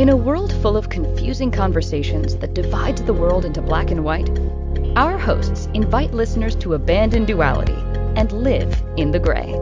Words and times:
In 0.00 0.08
a 0.08 0.16
world 0.16 0.50
full 0.62 0.78
of 0.78 0.88
confusing 0.88 1.50
conversations 1.50 2.34
that 2.36 2.54
divides 2.54 3.02
the 3.02 3.12
world 3.12 3.44
into 3.44 3.60
black 3.60 3.90
and 3.90 4.02
white, 4.02 4.30
our 4.96 5.18
hosts 5.18 5.68
invite 5.74 6.14
listeners 6.14 6.56
to 6.56 6.72
abandon 6.72 7.26
duality 7.26 7.76
and 8.16 8.32
live 8.32 8.82
in 8.96 9.10
the 9.10 9.18
gray. 9.18 9.54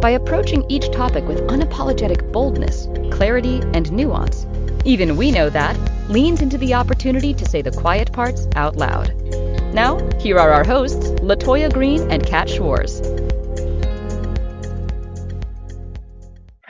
By 0.00 0.10
approaching 0.10 0.68
each 0.68 0.90
topic 0.90 1.24
with 1.28 1.46
unapologetic 1.46 2.32
boldness, 2.32 2.88
clarity, 3.12 3.60
and 3.72 3.92
nuance, 3.92 4.44
even 4.84 5.16
we 5.16 5.30
know 5.30 5.48
that 5.50 5.78
leans 6.08 6.42
into 6.42 6.58
the 6.58 6.74
opportunity 6.74 7.32
to 7.32 7.48
say 7.48 7.62
the 7.62 7.70
quiet 7.70 8.10
parts 8.10 8.48
out 8.56 8.74
loud. 8.74 9.14
Now, 9.72 10.00
here 10.18 10.40
are 10.40 10.50
our 10.50 10.64
hosts, 10.64 11.10
LaToya 11.20 11.72
Green 11.72 12.10
and 12.10 12.26
Kat 12.26 12.50
Schwarz. 12.50 13.00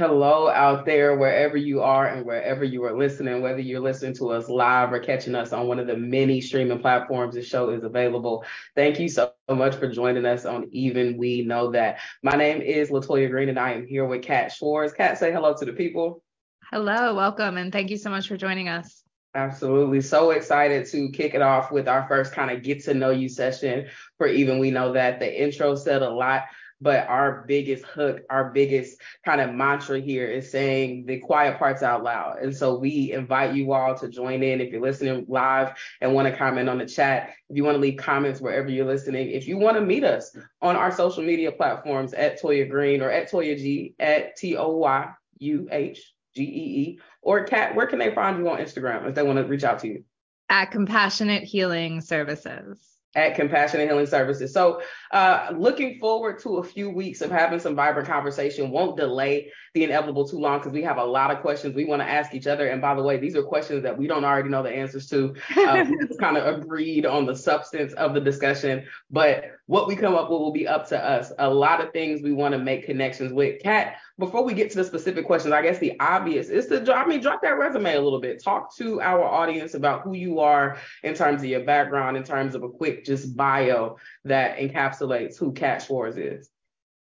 Hello 0.00 0.48
out 0.48 0.86
there, 0.86 1.14
wherever 1.14 1.58
you 1.58 1.82
are 1.82 2.06
and 2.06 2.24
wherever 2.24 2.64
you 2.64 2.82
are 2.84 2.96
listening, 2.96 3.42
whether 3.42 3.60
you're 3.60 3.80
listening 3.80 4.14
to 4.14 4.30
us 4.30 4.48
live 4.48 4.94
or 4.94 4.98
catching 4.98 5.34
us 5.34 5.52
on 5.52 5.66
one 5.66 5.78
of 5.78 5.86
the 5.86 5.94
many 5.94 6.40
streaming 6.40 6.78
platforms 6.78 7.34
the 7.34 7.42
show 7.42 7.68
is 7.68 7.84
available. 7.84 8.42
Thank 8.74 8.98
you 8.98 9.10
so 9.10 9.34
much 9.50 9.74
for 9.74 9.92
joining 9.92 10.24
us 10.24 10.46
on 10.46 10.70
Even 10.72 11.18
We 11.18 11.42
Know 11.42 11.72
That. 11.72 11.98
My 12.22 12.34
name 12.34 12.62
is 12.62 12.88
LaToya 12.88 13.28
Green 13.28 13.50
and 13.50 13.58
I 13.58 13.72
am 13.72 13.86
here 13.86 14.06
with 14.06 14.22
Kat 14.22 14.52
Schwarz. 14.52 14.94
Kat, 14.94 15.18
say 15.18 15.32
hello 15.32 15.52
to 15.52 15.66
the 15.66 15.74
people. 15.74 16.22
Hello, 16.70 17.14
welcome, 17.14 17.58
and 17.58 17.70
thank 17.70 17.90
you 17.90 17.98
so 17.98 18.08
much 18.08 18.26
for 18.26 18.38
joining 18.38 18.70
us. 18.70 19.02
Absolutely. 19.34 20.00
So 20.00 20.30
excited 20.30 20.86
to 20.86 21.10
kick 21.10 21.34
it 21.34 21.42
off 21.42 21.70
with 21.70 21.88
our 21.88 22.08
first 22.08 22.32
kind 22.32 22.50
of 22.50 22.62
get 22.62 22.82
to 22.84 22.94
know 22.94 23.10
you 23.10 23.28
session 23.28 23.88
for 24.16 24.26
Even 24.28 24.60
We 24.60 24.70
Know 24.70 24.94
That. 24.94 25.20
The 25.20 25.42
intro 25.42 25.74
said 25.74 26.00
a 26.00 26.08
lot 26.08 26.44
but 26.80 27.06
our 27.08 27.44
biggest 27.46 27.84
hook, 27.84 28.22
our 28.30 28.50
biggest 28.50 28.98
kind 29.24 29.40
of 29.40 29.54
mantra 29.54 30.00
here 30.00 30.26
is 30.26 30.50
saying 30.50 31.04
the 31.06 31.18
quiet 31.18 31.58
parts 31.58 31.82
out 31.82 32.02
loud. 32.02 32.38
And 32.38 32.56
so 32.56 32.78
we 32.78 33.12
invite 33.12 33.54
you 33.54 33.72
all 33.72 33.94
to 33.98 34.08
join 34.08 34.42
in 34.42 34.60
if 34.60 34.72
you're 34.72 34.80
listening 34.80 35.26
live 35.28 35.74
and 36.00 36.14
want 36.14 36.28
to 36.28 36.36
comment 36.36 36.68
on 36.68 36.78
the 36.78 36.86
chat. 36.86 37.34
If 37.48 37.56
you 37.56 37.64
want 37.64 37.76
to 37.76 37.80
leave 37.80 37.98
comments 37.98 38.40
wherever 38.40 38.70
you're 38.70 38.86
listening, 38.86 39.30
if 39.30 39.46
you 39.46 39.58
want 39.58 39.76
to 39.76 39.82
meet 39.82 40.04
us 40.04 40.34
on 40.62 40.76
our 40.76 40.90
social 40.90 41.22
media 41.22 41.52
platforms 41.52 42.14
at 42.14 42.40
Toya 42.40 42.68
Green 42.68 43.02
or 43.02 43.10
at 43.10 43.30
Toya 43.30 43.56
G 43.56 43.94
at 43.98 44.36
T 44.36 44.56
O 44.56 44.76
Y 44.76 45.08
U 45.38 45.68
H 45.70 46.12
G 46.34 46.42
E 46.42 46.46
E 46.46 47.00
or 47.20 47.44
Kat, 47.44 47.74
where 47.74 47.86
can 47.86 47.98
they 47.98 48.14
find 48.14 48.38
you 48.38 48.48
on 48.48 48.58
Instagram 48.58 49.06
if 49.06 49.14
they 49.14 49.22
want 49.22 49.38
to 49.38 49.44
reach 49.44 49.64
out 49.64 49.80
to 49.80 49.88
you? 49.88 50.04
At 50.48 50.70
Compassionate 50.70 51.44
Healing 51.44 52.00
Services 52.00 52.90
at 53.14 53.34
Compassionate 53.34 53.88
Healing 53.88 54.06
Services. 54.06 54.52
So, 54.52 54.82
uh, 55.10 55.52
looking 55.56 55.98
forward 55.98 56.40
to 56.42 56.58
a 56.58 56.62
few 56.62 56.90
weeks 56.90 57.20
of 57.20 57.30
having 57.30 57.58
some 57.58 57.74
vibrant 57.74 58.08
conversation. 58.08 58.70
Won't 58.70 58.96
delay 58.96 59.50
the 59.74 59.84
inevitable 59.84 60.26
too 60.26 60.38
long 60.38 60.58
because 60.58 60.72
we 60.72 60.82
have 60.82 60.98
a 60.98 61.04
lot 61.04 61.30
of 61.30 61.40
questions 61.40 61.76
we 61.76 61.84
want 61.84 62.02
to 62.02 62.08
ask 62.08 62.34
each 62.34 62.48
other. 62.48 62.68
And 62.68 62.82
by 62.82 62.94
the 62.94 63.02
way, 63.02 63.18
these 63.18 63.36
are 63.36 63.42
questions 63.42 63.84
that 63.84 63.96
we 63.96 64.08
don't 64.08 64.24
already 64.24 64.48
know 64.48 64.64
the 64.64 64.70
answers 64.70 65.08
to. 65.10 65.34
Uh, 65.56 65.84
we 65.88 65.96
just 66.08 66.18
kind 66.18 66.36
of 66.36 66.60
agreed 66.60 67.06
on 67.06 67.24
the 67.24 67.36
substance 67.36 67.92
of 67.92 68.12
the 68.12 68.20
discussion, 68.20 68.84
but 69.10 69.44
what 69.66 69.86
we 69.86 69.94
come 69.94 70.16
up 70.16 70.28
with 70.28 70.40
will 70.40 70.50
be 70.50 70.66
up 70.66 70.88
to 70.88 70.98
us. 70.98 71.30
A 71.38 71.48
lot 71.48 71.80
of 71.80 71.92
things 71.92 72.20
we 72.20 72.32
want 72.32 72.52
to 72.52 72.58
make 72.58 72.84
connections 72.84 73.32
with. 73.32 73.62
Kat, 73.62 73.98
before 74.18 74.42
we 74.42 74.54
get 74.54 74.70
to 74.72 74.78
the 74.78 74.84
specific 74.84 75.24
questions, 75.24 75.54
I 75.54 75.62
guess 75.62 75.78
the 75.78 75.98
obvious 76.00 76.48
is 76.48 76.66
to, 76.66 76.92
I 76.92 77.06
mean, 77.06 77.20
drop 77.20 77.40
that 77.42 77.56
resume 77.56 77.94
a 77.94 78.00
little 78.00 78.20
bit. 78.20 78.42
Talk 78.42 78.74
to 78.76 79.00
our 79.00 79.22
audience 79.22 79.74
about 79.74 80.02
who 80.02 80.14
you 80.14 80.40
are 80.40 80.78
in 81.04 81.14
terms 81.14 81.42
of 81.42 81.48
your 81.48 81.64
background, 81.64 82.16
in 82.16 82.24
terms 82.24 82.56
of 82.56 82.64
a 82.64 82.68
quick 82.68 83.04
just 83.04 83.36
bio 83.36 83.98
that 84.24 84.58
encapsulates 84.58 85.38
who 85.38 85.52
Kat 85.52 85.82
Schwarz 85.82 86.16
is. 86.16 86.49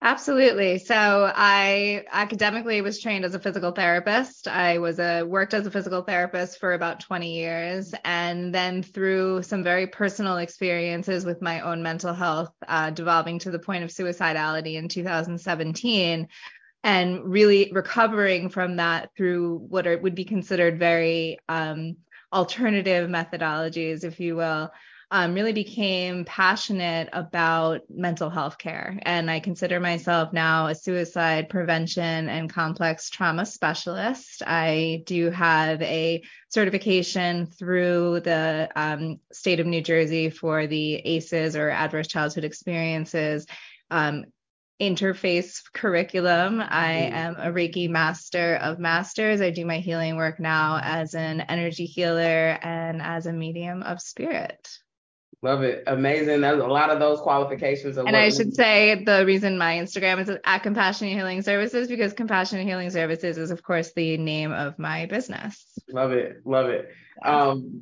Absolutely. 0.03 0.79
So 0.79 1.33
I 1.35 2.05
academically 2.13 2.81
was 2.83 3.01
trained 3.01 3.25
as 3.25 3.35
a 3.35 3.41
physical 3.41 3.73
therapist. 3.73 4.47
I 4.47 4.79
was 4.79 5.01
a 5.01 5.23
worked 5.23 5.55
as 5.55 5.67
a 5.67 5.71
physical 5.71 6.03
therapist 6.03 6.61
for 6.61 6.75
about 6.75 7.01
20 7.01 7.35
years, 7.35 7.95
and 8.05 8.55
then 8.55 8.83
through 8.83 9.43
some 9.43 9.65
very 9.65 9.87
personal 9.87 10.37
experiences 10.37 11.25
with 11.25 11.41
my 11.41 11.61
own 11.61 11.83
mental 11.83 12.13
health, 12.13 12.53
uh, 12.69 12.91
devolving 12.91 13.39
to 13.41 13.51
the 13.51 13.59
point 13.59 13.85
of 13.85 13.91
suicidality 13.91 14.75
in 14.75 14.89
2017, 14.89 16.29
and 16.85 17.25
really 17.25 17.71
recovering 17.73 18.51
from 18.51 18.77
that 18.77 19.11
through 19.17 19.57
what 19.69 19.87
are, 19.87 19.99
would 19.99 20.15
be 20.15 20.25
considered 20.25 20.79
very 20.79 21.39
um, 21.49 21.97
alternative 22.33 23.09
methodologies, 23.09 24.05
if 24.05 24.21
you 24.21 24.37
will 24.37 24.71
um, 25.11 25.35
really 25.35 25.53
became 25.53 26.25
passionate 26.25 27.09
about 27.13 27.83
mental 27.89 28.29
health 28.29 28.59
care. 28.59 28.99
And 29.03 29.31
I 29.31 29.39
consider 29.39 29.79
myself 29.79 30.33
now 30.33 30.67
a 30.67 30.75
suicide 30.75 31.49
prevention 31.49 32.29
and 32.29 32.53
complex 32.53 33.09
trauma 33.09 33.47
specialist. 33.47 34.43
I 34.45 35.05
do 35.07 35.31
have 35.31 35.81
a 35.83 36.23
certification 36.49 37.47
through 37.47 38.21
the 38.21 38.69
um, 38.75 39.21
state 39.33 39.61
of 39.61 39.67
New 39.67 39.81
Jersey 39.81 40.29
for 40.29 40.67
the 40.67 40.95
ACEs 40.95 41.55
or 41.55 41.71
Adverse 41.71 42.09
Childhood 42.09 42.45
Experiences. 42.45 43.47
Um, 43.91 44.25
interface 44.81 45.63
curriculum. 45.73 46.61
I 46.61 46.93
am 46.93 47.37
a 47.37 47.51
Reiki 47.51 47.89
master 47.89 48.57
of 48.57 48.79
masters. 48.79 49.41
I 49.41 49.51
do 49.51 49.65
my 49.65 49.79
healing 49.79 50.17
work 50.17 50.39
now 50.39 50.81
as 50.83 51.15
an 51.15 51.41
energy 51.43 51.87
healer 51.87 52.59
and 52.61 53.01
as 53.01 53.25
a 53.25 53.33
medium 53.33 53.83
of 53.83 54.03
spirit. 54.03 54.69
Love 55.47 55.63
it. 55.63 55.85
Amazing. 55.87 56.41
There's 56.41 56.61
a 56.61 56.67
lot 56.67 56.91
of 56.91 56.99
those 56.99 57.21
qualifications. 57.21 57.97
and 57.97 58.17
I 58.17 58.31
should 58.31 58.53
say 58.53 59.05
the 59.05 59.25
reason 59.25 59.57
my 59.57 59.75
Instagram 59.77 60.21
is 60.21 60.29
at 60.43 60.59
Compassionate 60.65 61.13
Healing 61.13 61.41
Services 61.43 61.87
because 61.87 62.13
Compassionate 62.13 62.67
Healing 62.67 62.91
Services 62.91 63.39
is, 63.39 63.53
of 63.53 63.63
course, 63.63 63.93
the 63.93 64.17
name 64.17 64.51
of 64.51 64.77
my 64.77 65.07
business. 65.07 65.65
Love 65.89 66.11
it. 66.11 66.41
Love 66.45 66.71
it. 66.71 66.91
Um, 67.25 67.81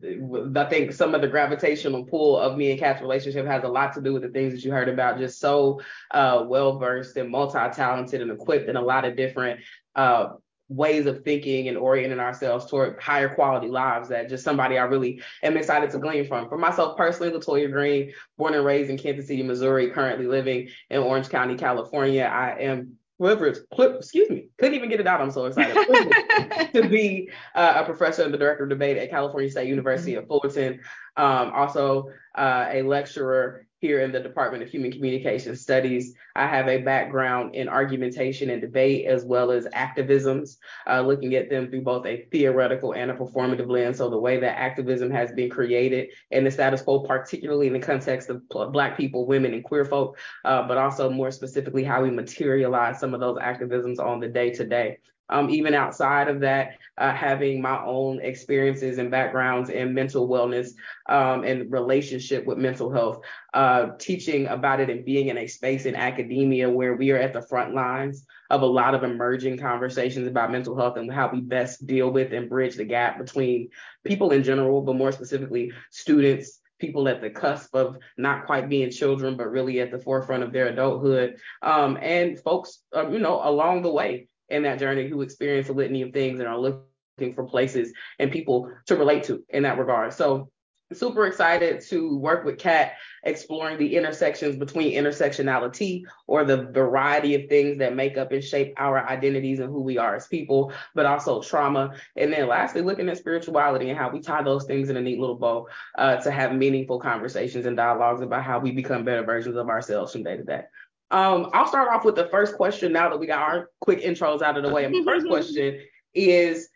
I 0.55 0.65
think 0.67 0.93
some 0.93 1.15
of 1.15 1.23
the 1.23 1.27
gravitational 1.27 2.05
pull 2.05 2.37
of 2.39 2.59
me 2.59 2.71
and 2.71 2.79
Kat's 2.79 3.01
relationship 3.01 3.47
has 3.47 3.65
a 3.65 3.69
lot 3.69 3.95
to 3.95 4.03
do 4.03 4.13
with 4.13 4.25
the 4.25 4.29
things 4.29 4.53
that 4.53 4.63
you 4.63 4.71
heard 4.71 4.91
about. 4.91 5.17
Just 5.17 5.41
so 5.41 5.81
uh, 6.11 6.45
well 6.47 6.79
versed 6.79 7.17
and 7.17 7.31
multi 7.31 7.59
talented 7.73 8.21
and 8.21 8.31
equipped 8.31 8.69
in 8.69 8.77
a 8.77 8.83
lot 8.83 9.07
of 9.07 9.17
different 9.17 9.61
uh, 9.97 10.35
ways 10.69 11.07
of 11.07 11.23
thinking 11.25 11.69
and 11.69 11.77
orienting 11.77 12.19
ourselves 12.19 12.67
toward 12.67 13.01
higher 13.01 13.35
quality 13.35 13.69
lives 13.69 14.09
that 14.09 14.29
just 14.29 14.45
somebody 14.45 14.79
I 14.79 14.85
really 14.85 15.23
am 15.43 15.57
excited 15.57 15.91
to 15.91 15.99
glean 15.99 16.27
from. 16.27 16.49
For 16.49 16.57
myself 16.57 16.97
personally, 16.97 17.33
LaToya 17.33 17.71
Green, 17.71 18.13
born 18.39 18.55
and 18.55 18.65
raised 18.65 18.91
in 18.91 18.99
Kansas 18.99 19.27
City, 19.27 19.43
Missouri, 19.43 19.91
currently 19.91 20.27
living 20.27 20.69
in 20.91 21.03
Orange 21.03 21.29
County, 21.29 21.57
California. 21.57 22.25
I 22.25 22.59
am 22.61 22.97
privileged, 23.21 23.61
excuse 23.79 24.31
me, 24.31 24.49
couldn't 24.59 24.75
even 24.75 24.89
get 24.89 25.01
it 25.01 25.07
out. 25.07 25.21
I'm 25.21 25.31
so 25.31 25.47
excited 25.47 25.75
to 26.75 26.89
be 26.89 27.31
uh, 27.55 27.75
a 27.77 27.85
professor 27.85 28.23
and 28.23 28.33
the 28.33 28.39
director 28.39 28.65
of 28.65 28.71
debate 28.71 28.97
at 28.97 29.11
California 29.11 29.51
State 29.51 29.69
University 29.69 30.15
of 30.15 30.27
Fullerton. 30.27 30.81
Um, 31.17 31.53
also 31.55 32.11
uh, 32.35 32.67
a 32.71 32.83
lecturer 32.83 33.64
here 33.85 34.01
in 34.01 34.13
the 34.13 34.21
Department 34.21 34.63
of 34.63 34.71
Human 34.71 34.91
Communication 34.91 35.55
Studies. 35.55 36.15
I 36.35 36.47
have 36.47 36.69
a 36.69 36.79
background 36.79 37.55
in 37.55 37.69
argumentation 37.69 38.49
and 38.49 38.63
debate 38.63 39.05
as 39.05 39.27
well 39.27 39.51
as 39.51 39.67
activisms, 39.67 40.57
uh, 40.87 41.03
looking 41.03 41.35
at 41.35 41.51
them 41.51 41.69
through 41.69 41.83
both 41.83 42.07
a 42.07 42.27
theoretical 42.33 42.93
and 42.95 43.11
a 43.11 43.15
performative 43.15 43.69
lens. 43.69 43.99
So 43.99 44.09
the 44.09 44.17
way 44.17 44.41
that 44.41 44.59
activism 44.59 45.11
has 45.11 45.33
been 45.33 45.51
created 45.51 46.09
and 46.31 46.47
the 46.47 46.51
status 46.51 46.81
quo, 46.81 47.01
particularly 47.01 47.67
in 47.67 47.75
the 47.75 47.79
context 47.79 48.31
of 48.31 48.49
Black 48.49 48.97
people, 48.97 49.27
women, 49.27 49.53
and 49.53 49.63
queer 49.63 49.85
folk, 49.85 50.17
uh, 50.47 50.67
but 50.67 50.79
also 50.79 51.11
more 51.11 51.31
specifically 51.31 51.85
how 51.85 52.03
we 52.03 52.11
materialize 52.11 52.99
some 52.99 53.13
of 53.13 53.21
those 53.21 53.37
activisms 53.37 53.99
on 53.99 54.19
the 54.19 54.29
day 54.29 54.49
to 54.53 54.65
day. 54.65 54.97
Um, 55.29 55.49
even 55.51 55.75
outside 55.75 56.29
of 56.29 56.41
that, 56.41 56.77
uh, 56.99 57.13
having 57.13 57.63
my 57.63 57.83
own 57.85 58.21
experiences 58.21 58.99
and 58.99 59.11
backgrounds 59.11 59.71
in 59.71 59.95
mental 59.95 60.29
wellness 60.29 60.71
um, 61.09 61.45
and 61.45 61.73
relationship 61.73 62.45
with 62.45 62.59
mental 62.59 62.93
health, 62.93 63.25
uh, 63.55 63.89
teaching 63.99 64.47
about 64.47 64.81
it 64.81 64.91
and 64.91 65.05
being 65.05 65.29
in 65.29 65.39
a 65.39 65.47
space 65.47 65.87
in 65.87 65.97
academia 65.97 66.69
where 66.69 66.95
we 66.95 67.11
are 67.11 67.19
at 67.19 67.33
the 67.33 67.43
front 67.43 67.75
lines 67.75 68.27
of 68.51 68.63
a 68.63 68.67
lot 68.67 68.95
of 68.95 69.03
emerging 69.03 69.59
conversations 69.59 70.29
about 70.29 70.53
mental 70.53 70.77
health 70.77 70.97
and 70.97 71.13
how 71.13 71.31
we 71.33 71.41
best 71.41 71.87
deal 71.87 72.11
with 72.11 72.33
and 72.33 72.51
bridge 72.51 72.77
the 72.77 72.85
gap 72.85 73.19
between 73.19 73.71
people 74.05 74.31
in 74.31 74.43
general, 74.43 74.83
but 74.83 74.95
more 74.95 75.13
specifically 75.13 75.73
students, 75.91 76.61
people 76.79 77.09
at 77.09 77.21
the 77.21 77.31
cusp 77.31 77.75
of 77.75 77.97
not 78.19 78.47
quite 78.47 78.69
being 78.69 78.91
children, 78.91 79.37
but 79.37 79.51
really 79.51 79.81
at 79.81 79.91
the 79.91 79.99
forefront 79.99 80.43
of 80.43 80.53
their 80.53 80.67
adulthood, 80.67 81.37
um, 81.63 81.99
and 82.01 82.39
folks, 82.39 82.81
uh, 82.95 83.09
you 83.09 83.19
know, 83.19 83.41
along 83.43 83.83
the 83.83 83.91
way 83.91 84.29
in 84.55 84.63
that 84.63 84.79
journey 84.79 85.09
who 85.09 85.23
experience 85.23 85.69
a 85.69 85.73
litany 85.73 86.03
of 86.03 86.13
things 86.13 86.41
and 86.41 86.49
are 86.49 86.59
looking 86.59 87.35
for 87.35 87.45
places 87.45 87.93
and 88.19 88.33
people 88.33 88.71
to 88.87 88.97
relate 88.97 89.25
to 89.25 89.45
in 89.49 89.65
that 89.65 89.79
regard. 89.79 90.13
So 90.13 90.51
super 90.93 91.27
excited 91.27 91.81
to 91.81 92.17
work 92.19 92.45
with 92.45 92.59
Kat 92.59 92.93
exploring 93.25 93.79
the 93.79 93.97
intersections 93.97 94.57
between 94.57 94.93
intersectionality 94.93 96.05
or 96.27 96.45
the 96.45 96.65
variety 96.65 97.35
of 97.35 97.49
things 97.49 97.79
that 97.79 97.97
make 97.97 98.17
up 98.17 98.33
and 98.33 98.45
shape 98.45 98.75
our 98.77 99.09
identities 99.09 99.61
and 99.61 99.71
who 99.71 99.81
we 99.83 99.99
are 99.99 100.15
as 100.15 100.27
people, 100.27 100.73
but 100.95 101.07
also 101.07 101.43
trauma. 101.43 101.95
And 102.17 102.33
then 102.33 102.49
lastly, 102.49 102.83
looking 102.83 103.09
at 103.09 103.17
spirituality 103.17 103.89
and 103.89 103.99
how 103.99 104.11
we 104.11 104.21
tie 104.21 104.43
those 104.43 104.65
things 104.65 104.91
in 104.91 104.97
a 104.97 105.01
neat 105.01 105.19
little 105.19 105.37
bow 105.37 105.69
uh, 105.97 106.17
to 106.17 106.31
have 106.31 106.55
meaningful 106.55 107.01
conversations 107.01 107.67
and 107.67 107.77
dialogues 107.77 108.21
about 108.21 108.45
how 108.45 108.59
we 108.59 108.71
become 108.71 109.05
better 109.05 109.25
versions 109.25 109.57
of 109.57 109.69
ourselves 109.69 110.13
from 110.13 110.23
day 110.23 110.37
to 110.37 110.45
day. 110.45 110.65
Um, 111.11 111.51
I'll 111.53 111.67
start 111.67 111.89
off 111.93 112.05
with 112.05 112.17
the 112.17 112.27
first 112.27 112.57
question 112.57 112.93
now 112.93 113.09
that 113.09 113.19
we 113.19 113.27
got 113.27 113.43
our 113.43 113.71
quick 113.81 114.01
intros 114.01 114.43
out 114.43 114.57
of 114.57 114.65
the 114.65 114.73
way. 114.73 114.85
And 114.85 114.95
the 114.95 115.05
first 115.05 115.27
question 115.27 115.81
is 116.15 116.69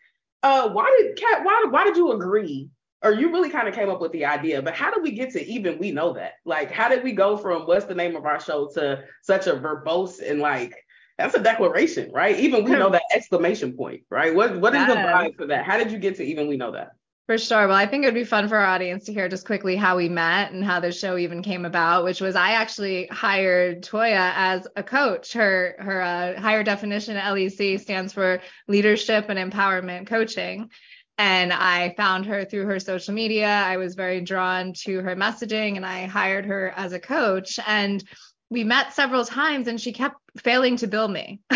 uh, 0.43 0.69
why 0.69 0.95
did 0.99 1.17
Kat? 1.17 1.43
Why 1.43 1.65
why 1.69 1.83
did 1.83 1.97
you 1.97 2.11
agree? 2.11 2.69
Or 3.01 3.13
you 3.13 3.31
really 3.31 3.49
kind 3.49 3.67
of 3.67 3.73
came 3.73 3.89
up 3.89 4.01
with 4.01 4.11
the 4.11 4.25
idea, 4.25 4.61
but 4.61 4.75
how 4.75 4.93
did 4.93 5.01
we 5.01 5.11
get 5.11 5.31
to 5.31 5.45
even 5.45 5.79
we 5.79 5.91
know 5.91 6.11
that? 6.13 6.33
Like, 6.43 6.69
how 6.69 6.89
did 6.89 7.01
we 7.01 7.13
go 7.13 7.37
from 7.37 7.61
what's 7.61 7.85
the 7.85 7.95
name 7.95 8.17
of 8.17 8.25
our 8.25 8.41
show 8.41 8.69
to 8.73 9.05
such 9.21 9.47
a 9.47 9.53
verbose 9.53 10.19
and 10.21 10.41
like 10.41 10.75
that's 11.17 11.35
a 11.35 11.41
declaration, 11.41 12.11
right? 12.13 12.37
Even 12.39 12.63
we 12.63 12.71
know 12.71 12.89
that 12.89 13.03
exclamation 13.13 13.73
point, 13.73 14.03
right? 14.09 14.33
What 14.33 14.59
what 14.59 14.75
is 14.75 14.85
the 14.87 14.93
vibe 14.93 15.37
for 15.37 15.47
that? 15.47 15.65
How 15.65 15.77
did 15.77 15.91
you 15.91 15.97
get 15.97 16.15
to 16.17 16.23
even 16.23 16.47
we 16.47 16.57
know 16.57 16.71
that? 16.71 16.91
For 17.29 17.37
sure. 17.37 17.67
Well, 17.67 17.77
I 17.77 17.85
think 17.85 18.03
it 18.03 18.07
would 18.07 18.15
be 18.15 18.23
fun 18.23 18.49
for 18.49 18.57
our 18.57 18.65
audience 18.65 19.05
to 19.05 19.13
hear 19.13 19.29
just 19.29 19.45
quickly 19.45 19.75
how 19.75 19.97
we 19.97 20.09
met 20.09 20.51
and 20.51 20.65
how 20.65 20.79
the 20.79 20.91
show 20.91 21.15
even 21.15 21.43
came 21.43 21.63
about, 21.63 22.03
which 22.03 22.21
was 22.21 22.35
I 22.35 22.53
actually 22.53 23.05
hired 23.05 23.83
Toya 23.83 24.33
as 24.35 24.67
a 24.75 24.81
coach. 24.81 25.33
Her 25.33 25.75
her 25.77 26.01
uh, 26.01 26.41
higher 26.41 26.63
definition 26.63 27.17
LEC 27.17 27.81
stands 27.81 28.13
for 28.13 28.41
Leadership 28.67 29.25
and 29.29 29.37
Empowerment 29.37 30.07
Coaching. 30.07 30.71
And 31.19 31.53
I 31.53 31.93
found 31.95 32.25
her 32.25 32.45
through 32.45 32.65
her 32.65 32.79
social 32.79 33.13
media. 33.13 33.45
I 33.45 33.77
was 33.77 33.93
very 33.93 34.21
drawn 34.21 34.73
to 34.85 34.99
her 35.01 35.15
messaging 35.15 35.75
and 35.75 35.85
I 35.85 36.07
hired 36.07 36.47
her 36.47 36.73
as 36.75 36.93
a 36.93 36.99
coach. 36.99 37.59
And 37.67 38.03
we 38.49 38.63
met 38.63 38.93
several 38.93 39.23
times 39.23 39.67
and 39.67 39.79
she 39.79 39.93
kept 39.93 40.15
failing 40.39 40.77
to 40.77 40.87
bill 40.87 41.07
me. 41.07 41.41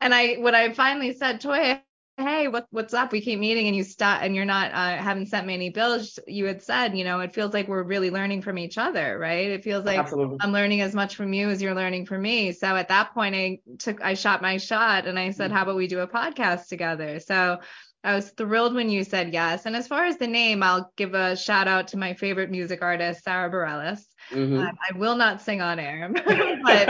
and 0.00 0.14
I 0.14 0.34
when 0.34 0.54
I 0.54 0.72
finally 0.72 1.14
said, 1.14 1.40
Toya, 1.40 1.80
hey, 2.20 2.48
what, 2.48 2.66
what's 2.70 2.94
up? 2.94 3.12
We 3.12 3.20
keep 3.20 3.38
meeting 3.38 3.66
and 3.66 3.76
you 3.76 3.84
stop 3.84 4.22
and 4.22 4.34
you're 4.34 4.44
not, 4.44 4.72
uh, 4.72 4.96
haven't 4.96 5.26
sent 5.26 5.46
me 5.46 5.54
any 5.54 5.70
bills. 5.70 6.18
You 6.26 6.46
had 6.46 6.62
said, 6.62 6.96
you 6.96 7.04
know, 7.04 7.20
it 7.20 7.34
feels 7.34 7.52
like 7.52 7.68
we're 7.68 7.82
really 7.82 8.10
learning 8.10 8.42
from 8.42 8.58
each 8.58 8.78
other, 8.78 9.18
right? 9.18 9.50
It 9.50 9.64
feels 9.64 9.84
like 9.84 9.98
Absolutely. 9.98 10.38
I'm 10.40 10.52
learning 10.52 10.80
as 10.80 10.94
much 10.94 11.16
from 11.16 11.32
you 11.32 11.50
as 11.50 11.60
you're 11.60 11.74
learning 11.74 12.06
from 12.06 12.22
me. 12.22 12.52
So 12.52 12.76
at 12.76 12.88
that 12.88 13.14
point, 13.14 13.34
I 13.34 13.58
took, 13.78 14.02
I 14.02 14.14
shot 14.14 14.42
my 14.42 14.58
shot 14.58 15.06
and 15.06 15.18
I 15.18 15.30
said, 15.30 15.46
mm-hmm. 15.46 15.56
how 15.56 15.62
about 15.62 15.76
we 15.76 15.86
do 15.86 16.00
a 16.00 16.08
podcast 16.08 16.68
together? 16.68 17.20
So 17.20 17.58
I 18.02 18.14
was 18.14 18.30
thrilled 18.30 18.74
when 18.74 18.88
you 18.88 19.04
said 19.04 19.32
yes. 19.32 19.66
And 19.66 19.76
as 19.76 19.86
far 19.86 20.06
as 20.06 20.16
the 20.16 20.26
name, 20.26 20.62
I'll 20.62 20.90
give 20.96 21.14
a 21.14 21.36
shout 21.36 21.68
out 21.68 21.88
to 21.88 21.98
my 21.98 22.14
favorite 22.14 22.50
music 22.50 22.80
artist, 22.80 23.24
Sarah 23.24 23.50
Bareilles. 23.50 24.02
Mm-hmm. 24.30 24.58
Um, 24.58 24.78
I 24.88 24.96
will 24.96 25.16
not 25.16 25.42
sing 25.42 25.60
on 25.60 25.78
air, 25.78 26.10
but 26.62 26.88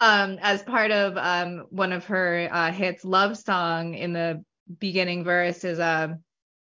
um, 0.00 0.38
as 0.40 0.62
part 0.62 0.92
of 0.92 1.16
um, 1.16 1.66
one 1.70 1.92
of 1.92 2.06
her 2.06 2.48
uh, 2.50 2.70
hits, 2.70 3.04
"Love 3.04 3.36
Song," 3.36 3.94
in 3.94 4.12
the 4.12 4.44
beginning 4.78 5.24
verse 5.24 5.64
is 5.64 5.78
a 5.78 6.18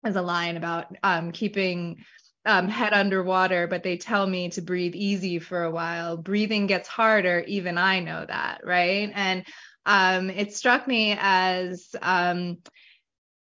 is 0.07 0.17
a 0.17 0.23
line 0.23 0.57
about 0.57 0.97
um, 1.03 1.33
keeping 1.33 2.05
um, 2.47 2.69
head 2.69 2.93
underwater, 2.93 3.67
but 3.67 3.83
they 3.83 3.97
tell 3.97 4.27
me 4.27 4.49
to 4.51 4.63
breathe 4.63 4.95
easy 4.95 5.39
for 5.39 5.65
a 5.65 5.71
while. 5.71 6.17
Breathing 6.17 6.67
gets 6.67 6.89
harder, 6.89 7.45
even 7.47 7.79
I 7.79 8.01
know 8.01 8.25
that, 8.27 8.61
right? 8.65 9.11
And 9.15 9.45
um, 9.85 10.31
it 10.31 10.55
struck 10.55 10.87
me 10.87 11.17
as 11.19 11.95
um, 12.01 12.59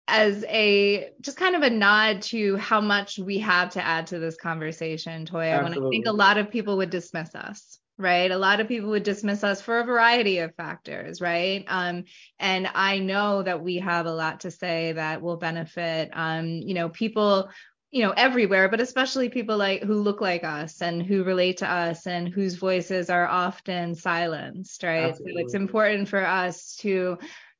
as 0.07 0.44
a 0.48 1.09
just 1.21 1.38
kind 1.38 1.56
of 1.56 1.62
a 1.62 1.69
nod 1.69 2.21
to 2.24 2.57
how 2.57 2.81
much 2.81 3.18
we 3.18 3.39
have 3.39 3.71
to 3.71 3.86
add 3.86 4.07
to 4.07 4.19
this 4.19 4.36
conversation, 4.36 5.25
Toya. 5.25 5.51
Absolutely. 5.51 5.81
When 5.81 5.88
I 5.88 5.89
think 5.89 6.06
a 6.07 6.12
lot 6.12 6.38
of 6.38 6.51
people 6.51 6.77
would 6.77 6.89
dismiss 6.89 7.33
us 7.33 7.70
right? 8.01 8.31
A 8.31 8.38
lot 8.38 8.59
of 8.59 8.68
people 8.68 8.89
would 8.89 9.03
dismiss 9.03 9.44
us 9.44 9.62
for 9.62 9.80
a 9.80 9.86
variety 9.86 10.39
of 10.39 10.56
factors, 10.56 11.21
right? 11.21 11.63
Um, 11.68 12.06
and 12.39 12.69
I 12.74 13.00
know 13.00 13.44
that 13.44 13.62
we 13.62 13.77
have 13.77 14.06
a 14.06 14.13
lot 14.13 14.42
to 14.42 14.51
say 14.51 14.94
that 14.94 15.21
will 15.21 15.38
benefit, 15.38 16.09
um, 16.13 16.48
you 16.48 16.74
know, 16.74 16.89
people, 16.89 17.50
you 17.92 18.03
know, 18.03 18.12
everywhere, 18.12 18.69
but 18.69 18.81
especially 18.81 19.30
people 19.30 19.57
like 19.57 19.83
who 19.83 19.95
look 19.95 20.21
like 20.21 20.44
us 20.44 20.81
and 20.81 21.03
who 21.03 21.24
relate 21.24 21.57
to 21.57 21.69
us 21.69 22.07
and 22.07 22.27
whose 22.27 22.56
voices 22.56 23.09
are 23.09 23.27
often 23.27 23.95
silenced, 23.95 24.83
right? 24.83 25.12
Absolutely. 25.12 25.33
So 25.33 25.45
it's 25.45 25.54
important 25.54 26.07
for 26.07 26.25
us 26.25 26.77
to 26.77 27.18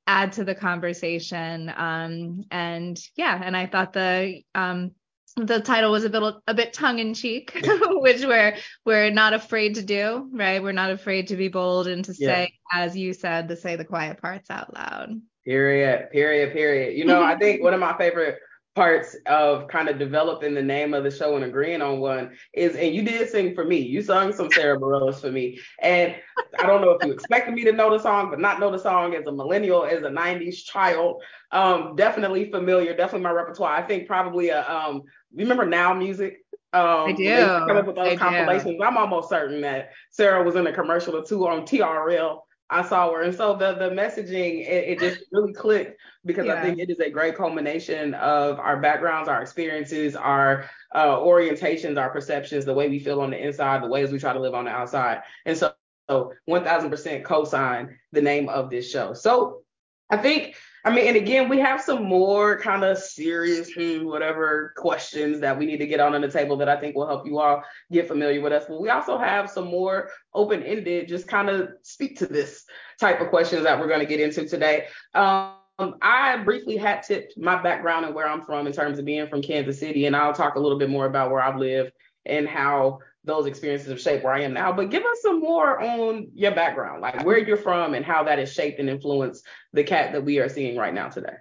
add 0.08 0.34
to 0.34 0.44
the 0.44 0.56
conversation. 0.56 1.72
Um, 1.76 2.44
and 2.50 3.00
yeah, 3.16 3.40
and 3.44 3.56
I 3.56 3.68
thought 3.68 3.94
the 3.94 4.42
um, 4.56 4.92
the 5.36 5.60
title 5.60 5.92
was 5.92 6.04
a 6.04 6.10
bit 6.10 6.24
a 6.48 6.54
bit 6.54 6.74
tongue 6.74 7.00
in 7.00 7.14
cheek, 7.14 7.52
which 7.64 8.24
we're 8.24 8.56
we're 8.86 9.10
not 9.12 9.34
afraid 9.34 9.76
to 9.76 9.82
do, 9.82 10.30
right? 10.32 10.62
We're 10.62 10.72
not 10.72 10.92
afraid 10.92 11.28
to 11.28 11.36
be 11.36 11.48
bold 11.48 11.88
and 11.88 12.04
to 12.06 12.14
say, 12.14 12.54
yeah. 12.74 12.84
as 12.84 12.96
you 12.96 13.14
said, 13.14 13.48
to 13.50 13.56
say 13.56 13.76
the 13.76 13.86
quiet 13.86 14.22
parts 14.22 14.50
out 14.50 14.74
loud. 14.74 15.22
Period. 15.46 16.10
Period. 16.12 16.54
Period. 16.54 16.98
You 16.98 17.06
know, 17.06 17.24
I 17.24 17.38
think 17.38 17.64
one 17.64 17.74
of 17.74 17.80
my 17.80 17.98
favorite 17.98 18.40
parts 18.74 19.18
of 19.26 19.68
kind 19.68 19.90
of 19.90 20.00
developing 20.00 20.54
the 20.54 20.62
name 20.62 20.94
of 20.94 21.04
the 21.04 21.12
show 21.12 21.36
and 21.36 21.44
agreeing 21.44 21.82
on 21.82 22.00
one 22.00 22.32
is, 22.54 22.76
and 22.76 22.96
you 22.96 23.02
did 23.02 23.30
sing 23.30 23.54
for 23.54 23.66
me. 23.66 23.78
You 23.78 24.02
sung 24.02 24.32
some 24.32 24.50
sarah 24.50 24.80
Bareilles 24.80 25.20
for 25.20 25.32
me. 25.32 25.60
And 25.82 26.16
I 26.58 26.66
don't 26.66 26.82
know 26.82 26.92
if 26.92 27.06
you 27.06 27.12
expected 27.12 27.54
me 27.54 27.66
to 27.66 27.74
know 27.74 27.92
the 27.92 28.02
song, 28.02 28.30
but 28.30 28.40
not 28.40 28.60
know 28.60 28.72
the 28.72 28.80
song 28.80 29.14
as 29.14 29.26
a 29.26 29.32
millennial, 29.32 29.84
as 29.84 30.04
a 30.04 30.10
90s 30.10 30.64
child. 30.64 31.22
Um, 31.52 31.96
definitely 31.98 32.50
familiar, 32.50 32.96
definitely 32.96 33.24
my 33.24 33.32
repertoire. 33.32 33.76
I 33.76 33.82
think 33.82 34.08
probably 34.08 34.50
a 34.50 34.68
um 34.70 35.04
remember 35.36 35.66
now 35.66 35.94
music? 35.94 36.46
Um, 36.74 37.10
I 37.10 37.12
do. 37.12 37.46
Come 37.46 37.78
up 37.78 37.88
with 37.88 37.98
those 37.98 38.14
I 38.14 38.16
compilations. 38.16 38.78
Do. 38.78 38.84
I'm 38.84 38.98
almost 38.98 39.28
certain 39.28 39.60
that 39.62 39.92
Sarah 40.12 40.44
was 40.44 40.56
in 40.56 40.68
a 40.68 40.74
commercial 40.74 41.18
or 41.18 41.26
two 41.26 41.46
on 41.48 41.66
TRL. 41.66 42.40
I 42.72 42.84
saw 42.84 43.12
her. 43.12 43.22
And 43.22 43.36
so 43.36 43.56
the 43.56 43.74
the 43.74 43.90
messaging, 43.90 44.62
it, 44.66 44.90
it 44.90 45.00
just 45.00 45.26
really 45.32 45.54
clicked 45.54 46.00
because 46.26 46.46
yeah. 46.46 46.54
I 46.54 46.62
think 46.62 46.80
it 46.80 46.90
is 46.90 47.00
a 47.00 47.10
great 47.10 47.36
culmination 47.36 48.14
of 48.14 48.60
our 48.60 48.80
backgrounds, 48.80 49.28
our 49.28 49.42
experiences, 49.42 50.16
our 50.16 50.70
uh, 50.96 51.18
orientations, 51.18 52.00
our 52.00 52.10
perceptions, 52.10 52.64
the 52.64 52.74
way 52.74 52.88
we 52.88 53.00
feel 53.00 53.20
on 53.20 53.32
the 53.32 53.46
inside, 53.46 53.84
the 53.84 53.88
ways 53.88 54.12
we 54.12 54.20
try 54.20 54.32
to 54.32 54.40
live 54.40 54.54
on 54.54 54.66
the 54.66 54.72
outside. 54.72 55.22
And 55.46 55.58
so, 55.58 55.74
so 56.10 56.34
1000% 56.50 57.26
co-sign 57.26 58.00
the 58.14 58.22
name 58.22 58.48
of 58.48 58.70
this 58.70 58.90
show. 58.90 59.14
So 59.14 59.64
I 60.10 60.18
think 60.18 60.56
I 60.84 60.94
mean, 60.94 61.08
and 61.08 61.18
again, 61.18 61.48
we 61.48 61.60
have 61.60 61.82
some 61.82 62.04
more 62.04 62.60
kind 62.60 62.84
of 62.84 62.98
serious, 62.98 63.72
hmm, 63.72 64.04
whatever 64.06 64.74
questions 64.78 65.40
that 65.42 65.58
we 65.58 65.68
need 65.68 65.78
to 65.78 65.86
get 65.86 66.00
on 66.00 66.20
the 66.20 66.28
table 66.28 66.58
that 66.58 66.70
I 66.70 66.80
think 66.80 66.96
will 66.96 67.08
help 67.08 67.26
you 67.28 67.40
all 67.40 67.64
get 67.92 68.08
familiar 68.08 68.42
with 68.42 68.52
us. 68.52 68.66
But 68.68 68.82
we 68.82 68.90
also 68.90 69.18
have 69.18 69.50
some 69.50 69.68
more 69.68 70.10
open 70.34 70.64
ended, 70.64 71.08
just 71.08 71.28
kind 71.28 71.50
of 71.50 71.70
speak 71.84 72.18
to 72.20 72.26
this 72.26 72.66
type 73.00 73.22
of 73.22 73.30
questions 73.30 73.64
that 73.64 73.80
we're 73.80 73.88
going 73.88 74.00
to 74.00 74.06
get 74.08 74.20
into 74.20 74.48
today. 74.48 74.88
Um, 75.14 75.54
I 76.02 76.38
briefly 76.38 76.78
hat 76.78 77.04
tipped 77.08 77.38
my 77.38 77.62
background 77.62 78.06
and 78.06 78.16
where 78.16 78.28
I'm 78.28 78.42
from 78.42 78.66
in 78.66 78.74
terms 78.74 78.98
of 78.98 79.06
being 79.06 79.28
from 79.28 79.42
Kansas 79.44 79.80
City, 79.80 80.08
and 80.08 80.16
I'll 80.16 80.34
talk 80.34 80.56
a 80.56 80.60
little 80.60 80.80
bit 80.80 80.90
more 80.90 81.06
about 81.06 81.32
where 81.32 81.42
I've 81.42 81.58
lived 81.58 81.92
and 82.26 82.48
how 82.48 83.00
those 83.24 83.46
experiences 83.46 83.90
have 83.90 84.02
shaped 84.02 84.24
where 84.24 84.34
I 84.34 84.42
am 84.42 84.54
now. 84.54 84.72
But 84.72 84.90
give 84.90 85.04
us 85.04 85.22
some 85.22 85.40
more 85.40 85.80
on 85.80 86.30
your 86.34 86.54
background, 86.54 87.02
like 87.02 87.24
where 87.24 87.38
you're 87.38 87.58
from 87.58 87.94
and 87.94 88.04
how 88.04 88.24
that 88.24 88.40
has 88.40 88.52
shaped 88.52 88.80
and 88.80 88.90
influenced 88.90 89.46
the 89.74 89.84
Kat 89.84 90.14
that 90.14 90.24
we 90.24 90.40
are 90.40 90.50
seeing 90.50 90.78
right 90.78 90.94
now 90.94 91.10
today. 91.10 91.36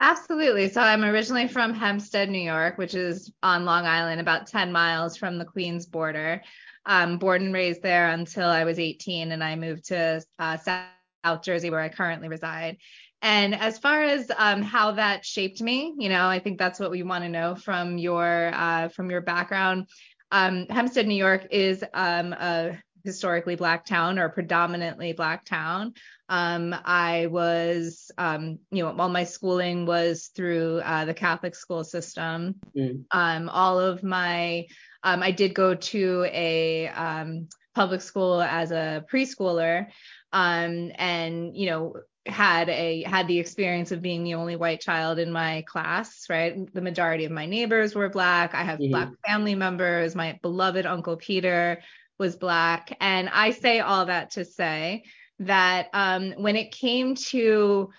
Absolutely. 0.00 0.68
So 0.68 0.80
I'm 0.82 1.04
originally 1.04 1.48
from 1.48 1.72
Hempstead, 1.72 2.28
New 2.28 2.38
York, 2.38 2.76
which 2.76 2.94
is 2.94 3.32
on 3.42 3.64
Long 3.64 3.86
Island, 3.86 4.20
about 4.20 4.46
10 4.46 4.70
miles 4.70 5.16
from 5.16 5.38
the 5.38 5.44
Queens 5.44 5.86
border. 5.86 6.42
Um, 6.84 7.18
born 7.18 7.46
and 7.46 7.54
raised 7.54 7.82
there 7.82 8.10
until 8.10 8.48
I 8.48 8.62
was 8.62 8.78
18, 8.78 9.32
and 9.32 9.42
I 9.42 9.56
moved 9.56 9.86
to 9.86 10.22
uh, 10.38 10.56
South 10.56 11.42
Jersey, 11.42 11.68
where 11.68 11.80
I 11.80 11.88
currently 11.88 12.28
reside. 12.28 12.76
And 13.22 13.54
as 13.56 13.78
far 13.78 14.02
as 14.02 14.30
um, 14.36 14.62
how 14.62 14.92
that 14.92 15.24
shaped 15.24 15.60
me, 15.60 15.94
you 15.98 16.08
know, 16.08 16.28
I 16.28 16.38
think 16.38 16.58
that's 16.58 16.78
what 16.78 16.92
we 16.92 17.02
want 17.02 17.24
to 17.24 17.28
know 17.28 17.56
from 17.56 17.98
your 17.98 18.52
uh, 18.54 18.88
from 18.88 19.10
your 19.10 19.22
background. 19.22 19.88
Um, 20.30 20.66
Hempstead, 20.66 21.06
New 21.06 21.14
York 21.14 21.46
is 21.50 21.84
um, 21.94 22.32
a 22.32 22.78
historically 23.04 23.54
black 23.54 23.86
town 23.86 24.18
or 24.18 24.28
predominantly 24.28 25.12
black 25.12 25.44
town. 25.44 25.94
Um, 26.28 26.74
I 26.84 27.26
was, 27.26 28.10
um, 28.18 28.58
you 28.72 28.82
know, 28.82 28.94
all 28.98 29.08
my 29.08 29.24
schooling 29.24 29.86
was 29.86 30.30
through 30.34 30.80
uh, 30.80 31.04
the 31.04 31.14
Catholic 31.14 31.54
school 31.54 31.84
system. 31.84 32.56
Mm. 32.76 33.04
Um, 33.12 33.48
all 33.48 33.78
of 33.78 34.02
my, 34.02 34.66
um, 35.04 35.22
I 35.22 35.30
did 35.30 35.54
go 35.54 35.76
to 35.76 36.26
a 36.32 36.88
um, 36.88 37.48
public 37.76 38.00
school 38.00 38.42
as 38.42 38.72
a 38.72 39.04
preschooler, 39.10 39.86
um, 40.32 40.90
and 40.96 41.56
you 41.56 41.66
know, 41.66 41.94
had 42.26 42.68
a 42.68 43.02
had 43.02 43.28
the 43.28 43.38
experience 43.38 43.92
of 43.92 44.02
being 44.02 44.24
the 44.24 44.34
only 44.34 44.56
white 44.56 44.80
child 44.80 45.18
in 45.18 45.30
my 45.32 45.62
class 45.66 46.26
right? 46.28 46.72
The 46.72 46.80
majority 46.80 47.24
of 47.24 47.32
my 47.32 47.46
neighbors 47.46 47.94
were 47.94 48.08
black. 48.08 48.54
I 48.54 48.62
have 48.62 48.78
mm-hmm. 48.78 48.90
black 48.90 49.08
family 49.26 49.54
members. 49.54 50.14
My 50.14 50.38
beloved 50.42 50.86
uncle 50.86 51.16
peter 51.16 51.82
was 52.18 52.36
black. 52.36 52.96
And 53.00 53.28
i 53.28 53.50
say 53.50 53.80
all 53.80 54.06
that 54.06 54.30
to 54.32 54.44
say 54.44 55.04
that 55.40 55.88
um, 55.92 56.32
when 56.38 56.56
it 56.56 56.72
came 56.72 57.14
to 57.14 57.90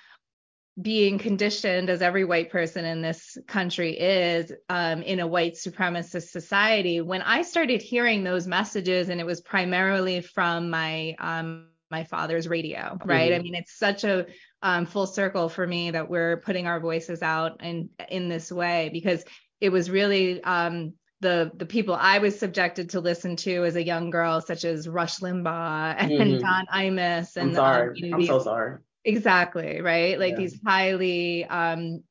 being 0.79 1.17
conditioned 1.17 1.89
as 1.89 2.01
every 2.01 2.23
white 2.23 2.51
person 2.51 2.85
in 2.85 3.01
this 3.01 3.37
country 3.47 3.97
is 3.97 4.51
um, 4.69 5.01
in 5.01 5.19
a 5.19 5.27
white 5.27 5.55
supremacist 5.55 6.29
society 6.29 7.01
when 7.01 7.21
i 7.23 7.41
started 7.41 7.81
hearing 7.81 8.23
those 8.23 8.45
messages 8.45 9.09
and 9.09 9.19
it 9.19 9.25
was 9.25 9.41
primarily 9.41 10.21
from 10.21 10.69
my 10.69 11.15
um, 11.19 11.67
my 11.89 12.03
father's 12.03 12.47
radio, 12.47 12.97
right? 13.05 13.31
Mm-hmm. 13.31 13.39
I 13.39 13.43
mean, 13.43 13.55
it's 13.55 13.77
such 13.77 14.03
a 14.03 14.27
um, 14.61 14.85
full 14.85 15.07
circle 15.07 15.49
for 15.49 15.65
me 15.65 15.91
that 15.91 16.09
we're 16.09 16.37
putting 16.37 16.67
our 16.67 16.79
voices 16.79 17.21
out 17.21 17.63
in 17.63 17.89
in 18.09 18.29
this 18.29 18.51
way 18.51 18.89
because 18.91 19.23
it 19.61 19.69
was 19.69 19.89
really 19.89 20.43
um, 20.43 20.93
the 21.21 21.51
the 21.55 21.65
people 21.65 21.95
I 21.95 22.19
was 22.19 22.39
subjected 22.39 22.91
to 22.91 22.99
listen 22.99 23.35
to 23.37 23.63
as 23.65 23.75
a 23.75 23.85
young 23.85 24.09
girl, 24.09 24.41
such 24.41 24.65
as 24.65 24.87
Rush 24.87 25.19
Limbaugh 25.19 25.95
and 25.97 26.11
mm-hmm. 26.11 26.39
Don 26.39 26.65
Imus. 26.73 27.37
And 27.37 27.49
I'm 27.49 27.55
sorry, 27.55 27.89
um, 27.89 27.95
you 27.95 28.09
know, 28.09 28.15
I'm 28.15 28.19
these, 28.19 28.29
so 28.29 28.39
sorry. 28.39 28.77
exactly 29.03 29.81
right 29.81 30.19
like 30.19 30.31
yeah. 30.31 30.37
these 30.37 30.59
highly 30.65 31.45
um 31.45 32.03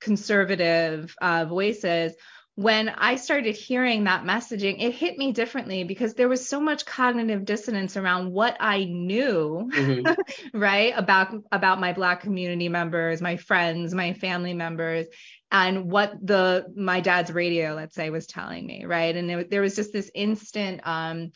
conservative 0.00 1.14
uh, 1.22 1.44
voices 1.44 2.12
when 2.54 2.90
I 2.90 3.16
started 3.16 3.56
hearing 3.56 4.04
that 4.04 4.24
messaging, 4.24 4.82
it 4.82 4.92
hit 4.92 5.16
me 5.16 5.32
differently 5.32 5.84
because 5.84 6.12
there 6.12 6.28
was 6.28 6.46
so 6.46 6.60
much 6.60 6.84
cognitive 6.84 7.46
dissonance 7.46 7.96
around 7.96 8.30
what 8.30 8.58
I 8.60 8.84
knew, 8.84 9.70
mm-hmm. 9.72 10.12
right, 10.58 10.92
about 10.94 11.34
about 11.50 11.80
my 11.80 11.94
black 11.94 12.20
community 12.20 12.68
members, 12.68 13.22
my 13.22 13.36
friends, 13.38 13.94
my 13.94 14.12
family 14.12 14.52
members, 14.52 15.06
and 15.50 15.90
what 15.90 16.12
the 16.22 16.66
my 16.76 17.00
dad's 17.00 17.32
radio, 17.32 17.74
let's 17.74 17.94
say, 17.94 18.10
was 18.10 18.26
telling 18.26 18.66
me, 18.66 18.84
right? 18.84 19.16
And 19.16 19.30
it, 19.30 19.50
there 19.50 19.62
was 19.62 19.74
just 19.74 19.92
this 19.94 20.10
instant 20.14 20.82
um, 20.84 21.32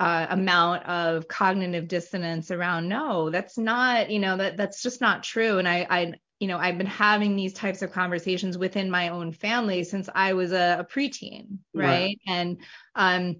uh, 0.00 0.26
amount 0.30 0.84
of 0.86 1.28
cognitive 1.28 1.86
dissonance 1.86 2.50
around 2.50 2.88
no 2.88 3.30
that's 3.30 3.56
not 3.56 4.10
you 4.10 4.18
know 4.18 4.36
that 4.36 4.56
that's 4.56 4.82
just 4.82 5.00
not 5.00 5.22
true 5.22 5.58
and 5.58 5.68
i 5.68 5.86
i 5.88 6.12
you 6.40 6.48
know, 6.48 6.58
I've 6.58 6.78
been 6.78 6.86
having 6.86 7.36
these 7.36 7.52
types 7.52 7.82
of 7.82 7.92
conversations 7.92 8.58
within 8.58 8.90
my 8.90 9.08
own 9.08 9.32
family 9.32 9.84
since 9.84 10.08
I 10.14 10.32
was 10.32 10.52
a, 10.52 10.78
a 10.80 10.84
preteen, 10.84 11.58
right? 11.72 11.84
right? 11.84 12.18
And 12.26 12.58
um, 12.94 13.36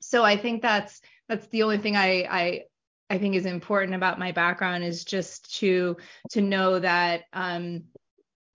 so 0.00 0.24
I 0.24 0.36
think 0.36 0.62
that's 0.62 1.00
that's 1.28 1.46
the 1.48 1.62
only 1.62 1.78
thing 1.78 1.96
I 1.96 2.26
I 2.28 2.62
I 3.10 3.18
think 3.18 3.34
is 3.34 3.46
important 3.46 3.94
about 3.94 4.18
my 4.18 4.32
background 4.32 4.84
is 4.84 5.04
just 5.04 5.58
to 5.58 5.96
to 6.30 6.40
know 6.40 6.78
that 6.78 7.24
um, 7.32 7.84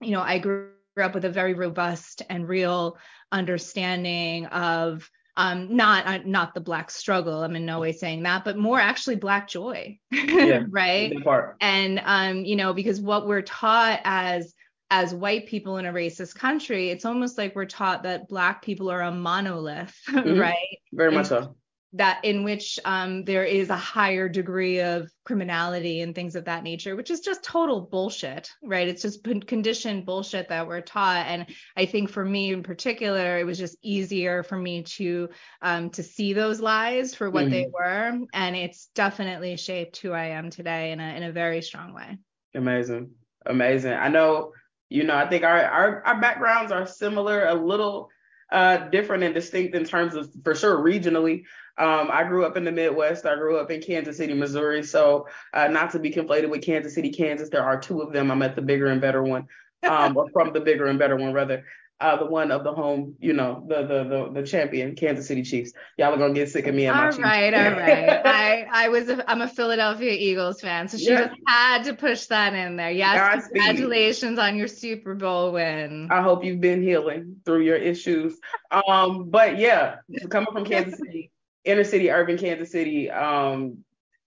you 0.01 0.11
know, 0.11 0.21
I 0.21 0.39
grew 0.39 0.71
up 1.01 1.13
with 1.13 1.25
a 1.25 1.29
very 1.29 1.53
robust 1.53 2.21
and 2.29 2.47
real 2.47 2.97
understanding 3.31 4.45
of 4.47 5.09
um, 5.35 5.75
not 5.75 6.05
uh, 6.05 6.19
not 6.25 6.53
the 6.53 6.61
black 6.61 6.91
struggle 6.91 7.43
i'm 7.43 7.55
in 7.55 7.65
no 7.65 7.79
way 7.79 7.91
saying 7.91 8.23
that 8.23 8.43
but 8.43 8.57
more 8.57 8.79
actually 8.79 9.15
black 9.15 9.47
joy 9.47 9.97
yeah, 10.11 10.63
right? 10.69 11.13
and 11.61 12.01
um, 12.05 12.45
you 12.45 12.55
know 12.55 12.73
because 12.73 13.01
what 13.01 13.27
we're 13.27 13.41
taught 13.41 13.99
as 14.03 14.53
as 14.91 15.13
white 15.13 15.47
people 15.47 15.77
in 15.77 15.87
a 15.87 15.93
racist 15.93 16.35
country 16.35 16.89
it's 16.89 17.05
almost 17.05 17.37
like 17.37 17.55
we're 17.55 17.65
taught 17.65 18.03
that 18.03 18.27
black 18.27 18.61
people 18.61 18.91
are 18.91 19.01
a 19.01 19.11
monolith 19.11 19.95
mm-hmm. 20.09 20.39
right? 20.39 20.77
Very 20.91 21.11
much 21.11 21.27
so 21.27 21.55
that 21.93 22.25
in 22.25 22.43
which 22.43 22.79
um, 22.85 23.23
there 23.23 23.43
is 23.43 23.69
a 23.69 23.75
higher 23.75 24.27
degree 24.27 24.81
of 24.81 25.11
criminality 25.25 26.01
and 26.01 26.15
things 26.15 26.35
of 26.35 26.45
that 26.45 26.63
nature, 26.63 26.95
which 26.95 27.11
is 27.11 27.19
just 27.19 27.43
total 27.43 27.81
bullshit, 27.81 28.49
right? 28.63 28.87
It's 28.87 29.03
just 29.03 29.23
conditioned 29.23 30.05
bullshit 30.05 30.49
that 30.49 30.67
we're 30.67 30.81
taught. 30.81 31.27
And 31.27 31.45
I 31.77 31.85
think 31.85 32.09
for 32.09 32.25
me 32.25 32.51
in 32.51 32.63
particular, 32.63 33.37
it 33.37 33.45
was 33.45 33.59
just 33.59 33.77
easier 33.83 34.41
for 34.41 34.57
me 34.57 34.83
to 34.83 35.29
um, 35.61 35.91
to 35.91 36.01
see 36.01 36.33
those 36.33 36.59
lies 36.59 37.13
for 37.13 37.29
what 37.29 37.43
mm-hmm. 37.43 37.51
they 37.51 37.67
were, 37.71 38.19
and 38.33 38.55
it's 38.55 38.89
definitely 38.95 39.55
shaped 39.57 39.97
who 39.97 40.11
I 40.11 40.29
am 40.29 40.49
today 40.49 40.91
in 40.91 40.99
a 40.99 41.15
in 41.15 41.23
a 41.23 41.31
very 41.31 41.61
strong 41.61 41.93
way. 41.93 42.17
Amazing, 42.55 43.11
amazing. 43.45 43.93
I 43.93 44.07
know, 44.07 44.53
you 44.89 45.03
know, 45.03 45.15
I 45.15 45.29
think 45.29 45.43
our 45.43 45.61
our, 45.63 46.03
our 46.05 46.19
backgrounds 46.19 46.71
are 46.71 46.87
similar, 46.87 47.45
a 47.45 47.53
little 47.53 48.09
uh, 48.53 48.77
different 48.89 49.23
and 49.23 49.33
distinct 49.33 49.75
in 49.75 49.83
terms 49.83 50.15
of 50.15 50.31
for 50.43 50.55
sure 50.55 50.77
regionally. 50.77 51.43
Um, 51.77 52.09
I 52.11 52.23
grew 52.23 52.45
up 52.45 52.55
in 52.55 52.63
the 52.63 52.71
Midwest. 52.71 53.25
I 53.25 53.35
grew 53.35 53.57
up 53.57 53.71
in 53.71 53.81
Kansas 53.81 54.17
City, 54.17 54.33
Missouri. 54.35 54.83
So 54.83 55.27
uh, 55.53 55.67
not 55.67 55.91
to 55.91 55.99
be 55.99 56.11
conflated 56.11 56.49
with 56.49 56.61
Kansas 56.61 56.93
City, 56.93 57.09
Kansas. 57.09 57.49
There 57.49 57.63
are 57.63 57.79
two 57.79 58.01
of 58.01 58.13
them. 58.13 58.29
I'm 58.29 58.43
at 58.43 58.55
the 58.55 58.61
bigger 58.61 58.87
and 58.87 59.01
better 59.01 59.23
one, 59.23 59.47
um, 59.81 60.15
or 60.15 60.29
from 60.29 60.53
the 60.53 60.61
bigger 60.61 60.85
and 60.85 60.99
better 60.99 61.15
one 61.15 61.33
rather. 61.33 61.65
Uh, 62.03 62.17
the 62.17 62.25
one 62.25 62.51
of 62.51 62.65
the 62.65 62.73
home, 62.73 63.15
you 63.21 63.31
know, 63.31 63.63
the 63.65 63.81
the 63.83 64.03
the, 64.03 64.41
the 64.41 64.45
champion, 64.45 64.93
Kansas 64.93 65.25
City 65.25 65.41
Chiefs. 65.41 65.71
Y'all 65.97 66.13
are 66.13 66.17
gonna 66.17 66.33
get 66.33 66.49
sick 66.49 66.67
of 66.67 66.75
me 66.75 66.85
and 66.85 66.99
all 66.99 67.17
my 67.17 67.17
right, 67.17 67.53
all 67.53 67.71
right. 67.79 68.21
I 68.25 68.67
I 68.69 68.89
was 68.89 69.07
a, 69.07 69.31
I'm 69.31 69.39
a 69.39 69.47
Philadelphia 69.47 70.11
Eagles 70.11 70.59
fan, 70.59 70.89
so 70.89 70.97
she 70.97 71.05
yes. 71.05 71.29
just 71.29 71.39
had 71.47 71.83
to 71.85 71.93
push 71.93 72.25
that 72.25 72.53
in 72.53 72.75
there. 72.75 72.91
Yes, 72.91 73.15
Godspeed. 73.15 73.53
congratulations 73.53 74.37
on 74.37 74.57
your 74.57 74.67
Super 74.67 75.15
Bowl 75.15 75.53
win. 75.53 76.09
I 76.11 76.21
hope 76.21 76.43
you've 76.43 76.59
been 76.59 76.83
healing 76.83 77.37
through 77.45 77.61
your 77.61 77.77
issues. 77.77 78.37
Um, 78.69 79.29
but 79.29 79.57
yeah, 79.57 79.99
coming 80.29 80.51
from 80.51 80.65
Kansas 80.65 80.99
City, 81.05 81.31
inner 81.63 81.85
city, 81.85 82.11
urban 82.11 82.37
Kansas 82.37 82.69
City, 82.69 83.09
um, 83.09 83.77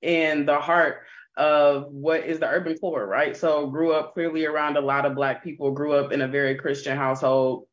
in 0.01 0.47
the 0.47 0.59
heart 0.59 1.03
of 1.37 1.87
what 1.91 2.25
is 2.25 2.39
the 2.39 2.49
urban 2.49 2.79
core, 2.79 3.07
right? 3.07 3.37
So 3.37 3.67
grew 3.67 3.93
up 3.93 4.15
clearly 4.15 4.47
around 4.47 4.77
a 4.77 4.81
lot 4.81 5.05
of 5.05 5.15
black 5.15 5.45
people, 5.45 5.71
grew 5.73 5.93
up 5.93 6.13
in 6.13 6.23
a 6.23 6.29
very 6.29 6.55
Christian 6.55 6.97
household, 6.97 7.67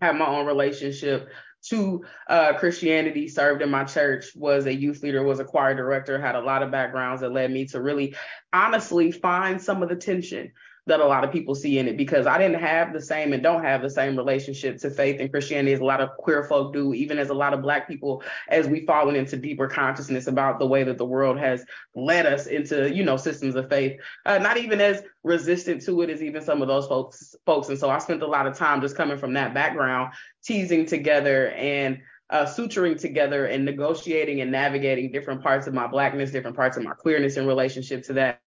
had 0.00 0.16
my 0.16 0.26
own 0.26 0.46
relationship 0.46 1.28
to 1.68 2.04
uh, 2.28 2.54
Christianity, 2.54 3.28
served 3.28 3.62
in 3.62 3.70
my 3.70 3.84
church, 3.84 4.26
was 4.34 4.66
a 4.66 4.74
youth 4.74 5.02
leader, 5.02 5.22
was 5.22 5.40
a 5.40 5.44
choir 5.44 5.74
director, 5.74 6.20
had 6.20 6.34
a 6.34 6.40
lot 6.40 6.62
of 6.62 6.70
backgrounds 6.70 7.22
that 7.22 7.32
led 7.32 7.50
me 7.50 7.66
to 7.66 7.80
really 7.80 8.14
honestly 8.52 9.10
find 9.10 9.60
some 9.60 9.82
of 9.82 9.88
the 9.88 9.96
tension 9.96 10.52
that 10.86 11.00
a 11.00 11.06
lot 11.06 11.24
of 11.24 11.32
people 11.32 11.54
see 11.54 11.78
in 11.78 11.88
it 11.88 11.96
because 11.96 12.26
I 12.26 12.36
didn't 12.36 12.60
have 12.60 12.92
the 12.92 13.00
same 13.00 13.32
and 13.32 13.42
don't 13.42 13.64
have 13.64 13.80
the 13.80 13.88
same 13.88 14.16
relationship 14.16 14.76
to 14.78 14.90
faith 14.90 15.18
and 15.18 15.30
Christianity 15.30 15.72
as 15.72 15.80
a 15.80 15.84
lot 15.84 16.02
of 16.02 16.10
queer 16.18 16.44
folk 16.44 16.74
do, 16.74 16.92
even 16.92 17.18
as 17.18 17.30
a 17.30 17.34
lot 17.34 17.54
of 17.54 17.62
black 17.62 17.88
people, 17.88 18.22
as 18.48 18.68
we've 18.68 18.84
fallen 18.84 19.16
into 19.16 19.36
deeper 19.36 19.66
consciousness 19.66 20.26
about 20.26 20.58
the 20.58 20.66
way 20.66 20.84
that 20.84 20.98
the 20.98 21.04
world 21.04 21.38
has 21.38 21.64
led 21.94 22.26
us 22.26 22.46
into, 22.46 22.94
you 22.94 23.02
know, 23.02 23.16
systems 23.16 23.54
of 23.54 23.68
faith, 23.70 23.98
uh, 24.26 24.36
not 24.38 24.58
even 24.58 24.80
as 24.80 25.02
resistant 25.22 25.80
to 25.82 26.02
it 26.02 26.10
as 26.10 26.22
even 26.22 26.42
some 26.42 26.60
of 26.60 26.68
those 26.68 26.86
folks 26.86 27.34
folks. 27.46 27.70
And 27.70 27.78
so 27.78 27.88
I 27.88 27.98
spent 27.98 28.22
a 28.22 28.26
lot 28.26 28.46
of 28.46 28.56
time 28.56 28.82
just 28.82 28.96
coming 28.96 29.16
from 29.16 29.32
that 29.34 29.54
background, 29.54 30.12
teasing 30.44 30.84
together 30.84 31.48
and 31.52 31.98
uh, 32.28 32.44
suturing 32.44 33.00
together 33.00 33.46
and 33.46 33.64
negotiating 33.64 34.42
and 34.42 34.50
navigating 34.50 35.12
different 35.12 35.42
parts 35.42 35.66
of 35.66 35.72
my 35.72 35.86
blackness, 35.86 36.30
different 36.30 36.56
parts 36.56 36.76
of 36.76 36.82
my 36.82 36.92
queerness 36.92 37.38
in 37.38 37.46
relationship 37.46 38.02
to 38.04 38.12
that 38.14 38.40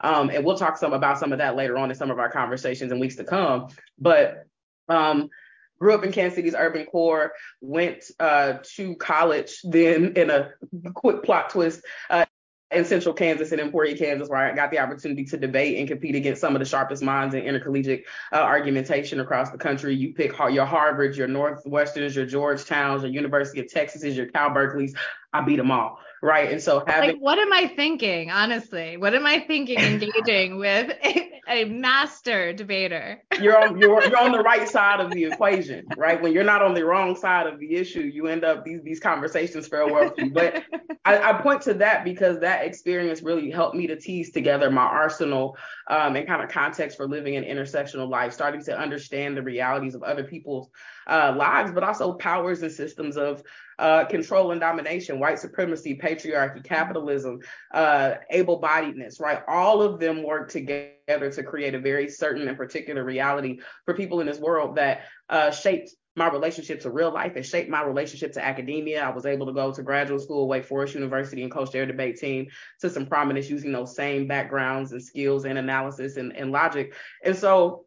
um, 0.00 0.30
and 0.30 0.44
we'll 0.44 0.56
talk 0.56 0.76
some 0.76 0.92
about 0.92 1.18
some 1.18 1.32
of 1.32 1.38
that 1.38 1.56
later 1.56 1.76
on 1.78 1.90
in 1.90 1.96
some 1.96 2.10
of 2.10 2.18
our 2.18 2.30
conversations 2.30 2.92
in 2.92 2.98
weeks 2.98 3.16
to 3.16 3.24
come. 3.24 3.68
But 3.98 4.46
um, 4.88 5.30
grew 5.78 5.94
up 5.94 6.04
in 6.04 6.12
Kansas 6.12 6.36
City's 6.36 6.54
urban 6.54 6.86
core, 6.86 7.32
went 7.60 8.04
uh, 8.20 8.54
to 8.76 8.94
college, 8.96 9.60
then 9.64 10.12
in 10.16 10.30
a 10.30 10.50
quick 10.94 11.22
plot 11.22 11.50
twist, 11.50 11.82
uh, 12.10 12.24
in 12.72 12.84
central 12.84 13.14
Kansas 13.14 13.52
and 13.52 13.60
Emporia, 13.60 13.96
Kansas, 13.96 14.28
where 14.28 14.40
I 14.40 14.52
got 14.52 14.72
the 14.72 14.80
opportunity 14.80 15.24
to 15.26 15.36
debate 15.36 15.78
and 15.78 15.86
compete 15.86 16.16
against 16.16 16.40
some 16.40 16.56
of 16.56 16.58
the 16.58 16.64
sharpest 16.64 17.00
minds 17.00 17.34
in 17.34 17.42
intercollegiate 17.42 18.04
uh, 18.32 18.36
argumentation 18.36 19.20
across 19.20 19.50
the 19.50 19.58
country. 19.58 19.94
You 19.94 20.14
pick 20.14 20.36
your 20.50 20.66
Harvards, 20.66 21.16
your 21.16 21.28
Northwesterns, 21.28 22.16
your 22.16 22.26
Georgetowns, 22.26 23.02
your 23.02 23.10
University 23.10 23.60
of 23.60 23.68
Texas's, 23.68 24.16
your 24.16 24.26
Cal 24.26 24.50
Berkeley's. 24.50 24.94
I 25.32 25.42
beat 25.42 25.56
them 25.56 25.70
all 25.70 26.00
right? 26.22 26.50
And 26.50 26.62
so 26.62 26.82
having 26.86 27.10
like, 27.10 27.18
what 27.18 27.38
am 27.38 27.52
I 27.52 27.68
thinking? 27.68 28.30
Honestly, 28.30 28.96
what 28.96 29.14
am 29.14 29.26
I 29.26 29.40
thinking? 29.40 29.78
Engaging 29.78 30.58
with 30.58 30.90
a, 31.04 31.40
a, 31.48 31.64
master 31.64 32.52
debater. 32.52 33.22
You're 33.40 33.58
on 33.58 33.78
you're 33.78 34.02
you're 34.06 34.18
on 34.18 34.32
the 34.32 34.40
right 34.40 34.68
side 34.68 35.00
of 35.00 35.10
the 35.10 35.24
equation, 35.24 35.86
right? 35.96 36.20
When 36.20 36.32
you're 36.32 36.44
not 36.44 36.62
on 36.62 36.74
the 36.74 36.84
wrong 36.84 37.16
side 37.16 37.46
of 37.46 37.58
the 37.60 37.76
issue, 37.76 38.00
you 38.00 38.26
end 38.28 38.44
up 38.44 38.64
these 38.64 38.82
these 38.82 39.00
conversations 39.00 39.68
fare 39.68 39.86
well 39.86 40.12
for. 40.16 40.26
But 40.30 40.64
I, 41.04 41.30
I, 41.30 41.40
point 41.40 41.62
to 41.62 41.74
that 41.74 42.04
because 42.04 42.40
that 42.40 42.64
experience 42.64 43.22
really 43.22 43.50
helped 43.50 43.76
me 43.76 43.86
to 43.86 43.96
tease 43.96 44.30
together 44.32 44.70
my 44.70 44.82
arsenal 44.82 45.56
um, 45.86 46.16
and 46.16 46.26
kind 46.26 46.42
of 46.42 46.48
context 46.48 46.96
for 46.96 47.06
living 47.06 47.36
an 47.36 47.44
intersectional 47.44 48.08
life, 48.08 48.32
starting 48.32 48.62
to 48.64 48.76
understand 48.76 49.36
the 49.36 49.42
realities 49.42 49.94
of 49.94 50.02
other 50.02 50.24
people's 50.24 50.68
uh, 51.06 51.34
lives, 51.36 51.70
but 51.72 51.84
also 51.84 52.14
powers 52.14 52.62
and 52.62 52.72
systems 52.72 53.16
of 53.16 53.42
uh, 53.78 54.04
control 54.06 54.52
and 54.52 54.60
domination, 54.60 55.20
white 55.20 55.38
supremacy, 55.38 55.94
patriarchy, 56.06 56.62
capitalism, 56.62 57.40
uh, 57.72 58.14
able 58.30 58.60
bodiedness, 58.60 59.20
right? 59.20 59.42
All 59.48 59.82
of 59.82 59.98
them 59.98 60.22
work 60.22 60.50
together 60.50 61.30
to 61.30 61.42
create 61.42 61.74
a 61.74 61.80
very 61.80 62.08
certain 62.08 62.46
and 62.46 62.56
particular 62.56 63.04
reality 63.04 63.60
for 63.84 63.94
people 63.94 64.20
in 64.20 64.26
this 64.26 64.38
world 64.38 64.76
that 64.76 65.02
uh, 65.28 65.50
shaped 65.50 65.90
my 66.16 66.28
relationship 66.28 66.80
to 66.80 66.90
real 66.90 67.12
life 67.12 67.36
and 67.36 67.44
shaped 67.44 67.68
my 67.68 67.82
relationship 67.82 68.32
to 68.32 68.44
academia. 68.44 69.04
I 69.04 69.10
was 69.10 69.26
able 69.26 69.46
to 69.46 69.52
go 69.52 69.70
to 69.72 69.82
graduate 69.82 70.22
school, 70.22 70.48
Wake 70.48 70.64
Forest 70.64 70.94
University, 70.94 71.42
and 71.42 71.52
coach 71.52 71.70
their 71.72 71.84
debate 71.84 72.18
team 72.18 72.46
to 72.80 72.88
some 72.88 73.06
prominence 73.06 73.50
using 73.50 73.72
those 73.72 73.94
same 73.94 74.26
backgrounds 74.26 74.92
and 74.92 75.02
skills 75.02 75.44
and 75.44 75.58
analysis 75.58 76.16
and, 76.16 76.34
and 76.34 76.52
logic. 76.52 76.94
And 77.22 77.36
so 77.36 77.85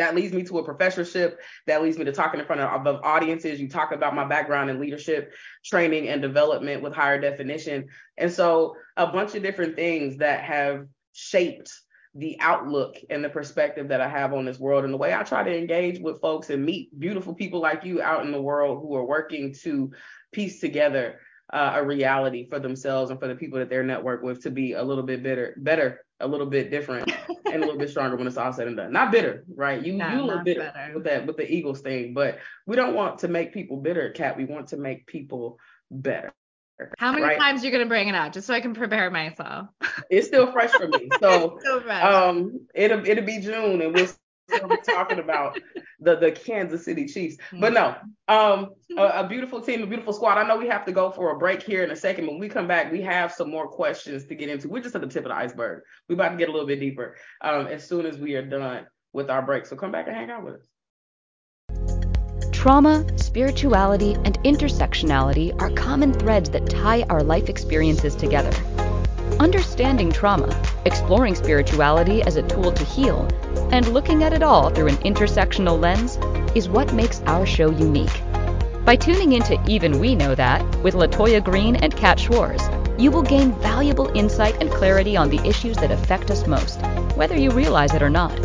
that 0.00 0.14
leads 0.14 0.32
me 0.32 0.42
to 0.44 0.58
a 0.58 0.64
professorship 0.64 1.40
that 1.66 1.82
leads 1.82 1.98
me 1.98 2.04
to 2.06 2.12
talking 2.12 2.40
in 2.40 2.46
front 2.46 2.62
of, 2.62 2.86
of 2.86 3.02
audiences. 3.04 3.60
You 3.60 3.68
talk 3.68 3.92
about 3.92 4.14
my 4.14 4.24
background 4.24 4.70
in 4.70 4.80
leadership 4.80 5.32
training 5.64 6.08
and 6.08 6.22
development 6.22 6.82
with 6.82 6.94
higher 6.94 7.20
definition. 7.20 7.88
And 8.16 8.32
so 8.32 8.76
a 8.96 9.06
bunch 9.06 9.34
of 9.34 9.42
different 9.42 9.76
things 9.76 10.16
that 10.16 10.42
have 10.42 10.86
shaped 11.12 11.70
the 12.14 12.38
outlook 12.40 12.96
and 13.10 13.22
the 13.22 13.28
perspective 13.28 13.88
that 13.88 14.00
I 14.00 14.08
have 14.08 14.32
on 14.32 14.44
this 14.46 14.58
world 14.58 14.84
and 14.84 14.92
the 14.92 14.98
way 14.98 15.14
I 15.14 15.22
try 15.22 15.44
to 15.44 15.56
engage 15.56 16.00
with 16.00 16.20
folks 16.20 16.50
and 16.50 16.64
meet 16.64 16.98
beautiful 16.98 17.34
people 17.34 17.60
like 17.60 17.84
you 17.84 18.02
out 18.02 18.24
in 18.24 18.32
the 18.32 18.42
world 18.42 18.80
who 18.80 18.96
are 18.96 19.04
working 19.04 19.54
to 19.62 19.92
piece 20.32 20.60
together 20.60 21.20
uh, 21.52 21.74
a 21.76 21.84
reality 21.84 22.48
for 22.48 22.58
themselves 22.58 23.10
and 23.10 23.20
for 23.20 23.28
the 23.28 23.34
people 23.34 23.58
that 23.58 23.68
they're 23.68 23.82
network 23.82 24.22
with 24.22 24.42
to 24.42 24.50
be 24.50 24.72
a 24.72 24.82
little 24.82 25.04
bit 25.04 25.22
better, 25.22 25.54
better, 25.58 26.00
a 26.20 26.26
little 26.26 26.46
bit 26.46 26.70
different, 26.70 27.10
and 27.46 27.56
a 27.56 27.66
little 27.66 27.78
bit 27.78 27.90
stronger 27.90 28.16
when 28.16 28.26
it's 28.26 28.36
all 28.36 28.52
said 28.52 28.68
and 28.68 28.76
done. 28.76 28.92
Not 28.92 29.12
bitter, 29.12 29.44
right? 29.54 29.84
You 29.84 29.94
no, 29.94 30.08
you 30.10 30.20
a 30.20 30.22
little 30.22 30.44
bitter 30.44 30.70
better. 30.74 30.94
with 30.94 31.04
that 31.04 31.26
with 31.26 31.36
the 31.36 31.50
Eagles 31.50 31.80
thing, 31.80 32.14
but 32.14 32.38
we 32.66 32.76
don't 32.76 32.94
want 32.94 33.18
to 33.20 33.28
make 33.28 33.52
people 33.52 33.76
bitter, 33.76 34.10
Kat. 34.10 34.36
We 34.36 34.44
want 34.44 34.68
to 34.68 34.76
make 34.76 35.06
people 35.06 35.58
better. 35.90 36.32
How 36.98 37.12
many 37.12 37.24
right? 37.24 37.38
times 37.38 37.62
you're 37.62 37.72
gonna 37.72 37.86
bring 37.86 38.08
it 38.08 38.14
out, 38.14 38.32
just 38.32 38.46
so 38.46 38.54
I 38.54 38.60
can 38.60 38.74
prepare 38.74 39.10
myself? 39.10 39.68
It's 40.08 40.26
still 40.26 40.50
fresh 40.52 40.70
for 40.70 40.88
me. 40.88 41.08
So, 41.20 41.58
um, 41.90 42.66
it'll 42.74 43.06
it'll 43.06 43.24
be 43.24 43.40
June, 43.40 43.82
and 43.82 43.94
we'll 43.94 44.08
be 44.68 44.76
talking 44.86 45.18
about 45.18 45.58
the 46.00 46.16
the 46.16 46.32
Kansas 46.32 46.84
City 46.84 47.06
Chiefs. 47.06 47.36
But 47.52 47.72
no, 47.72 47.96
um, 48.28 48.70
a, 48.96 49.20
a 49.20 49.28
beautiful 49.28 49.60
team, 49.60 49.82
a 49.82 49.86
beautiful 49.86 50.12
squad. 50.12 50.38
I 50.38 50.46
know 50.46 50.56
we 50.56 50.68
have 50.68 50.84
to 50.86 50.92
go 50.92 51.10
for 51.10 51.34
a 51.34 51.38
break 51.38 51.62
here 51.62 51.84
in 51.84 51.90
a 51.90 51.96
second. 51.96 52.26
When 52.26 52.38
we 52.38 52.48
come 52.48 52.66
back, 52.66 52.90
we 52.90 53.02
have 53.02 53.32
some 53.32 53.50
more 53.50 53.68
questions 53.68 54.26
to 54.26 54.34
get 54.34 54.48
into. 54.48 54.68
We're 54.68 54.82
just 54.82 54.94
at 54.94 55.00
the 55.00 55.06
tip 55.06 55.24
of 55.24 55.30
the 55.30 55.36
iceberg. 55.36 55.82
We're 56.08 56.14
about 56.14 56.30
to 56.30 56.36
get 56.36 56.48
a 56.48 56.52
little 56.52 56.66
bit 56.66 56.80
deeper 56.80 57.16
um, 57.40 57.66
as 57.66 57.86
soon 57.86 58.06
as 58.06 58.18
we 58.18 58.34
are 58.34 58.44
done 58.44 58.86
with 59.12 59.30
our 59.30 59.42
break. 59.42 59.66
So 59.66 59.76
come 59.76 59.92
back 59.92 60.06
and 60.06 60.16
hang 60.16 60.30
out 60.30 60.44
with 60.44 60.54
us. 60.54 60.66
Trauma, 62.52 63.06
spirituality, 63.16 64.14
and 64.24 64.38
intersectionality 64.42 65.58
are 65.62 65.70
common 65.70 66.12
threads 66.12 66.50
that 66.50 66.68
tie 66.68 67.04
our 67.04 67.22
life 67.22 67.48
experiences 67.48 68.14
together. 68.14 68.52
Understanding 69.40 70.12
trauma, 70.12 70.62
exploring 70.84 71.34
spirituality 71.34 72.22
as 72.22 72.36
a 72.36 72.42
tool 72.42 72.70
to 72.70 72.84
heal, 72.84 73.26
and 73.72 73.88
looking 73.88 74.24
at 74.24 74.32
it 74.32 74.42
all 74.42 74.70
through 74.70 74.88
an 74.88 74.96
intersectional 74.98 75.80
lens 75.80 76.18
is 76.56 76.68
what 76.68 76.92
makes 76.92 77.20
our 77.22 77.46
show 77.46 77.70
unique. 77.70 78.22
By 78.84 78.96
tuning 78.96 79.32
into 79.32 79.62
Even 79.66 80.00
We 80.00 80.14
Know 80.14 80.34
That 80.34 80.62
with 80.82 80.94
LaToya 80.94 81.42
Green 81.44 81.76
and 81.76 81.96
Kat 81.96 82.18
Schwarz, 82.18 82.62
you 82.98 83.10
will 83.10 83.22
gain 83.22 83.52
valuable 83.60 84.10
insight 84.16 84.56
and 84.60 84.70
clarity 84.70 85.16
on 85.16 85.30
the 85.30 85.40
issues 85.48 85.76
that 85.76 85.90
affect 85.90 86.30
us 86.30 86.46
most, 86.46 86.80
whether 87.16 87.36
you 87.36 87.50
realize 87.50 87.94
it 87.94 88.02
or 88.02 88.10
not. 88.10 88.36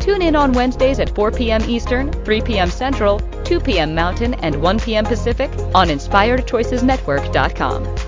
Tune 0.00 0.22
in 0.22 0.34
on 0.34 0.52
Wednesdays 0.52 0.98
at 1.00 1.14
4 1.14 1.32
p.m. 1.32 1.62
Eastern, 1.68 2.10
3 2.24 2.40
p.m. 2.40 2.70
Central, 2.70 3.20
2 3.44 3.60
p.m. 3.60 3.94
Mountain, 3.94 4.34
and 4.34 4.62
1 4.62 4.80
p.m. 4.80 5.04
Pacific 5.04 5.50
on 5.74 5.88
InspiredChoicesNetwork.com. 5.88 8.07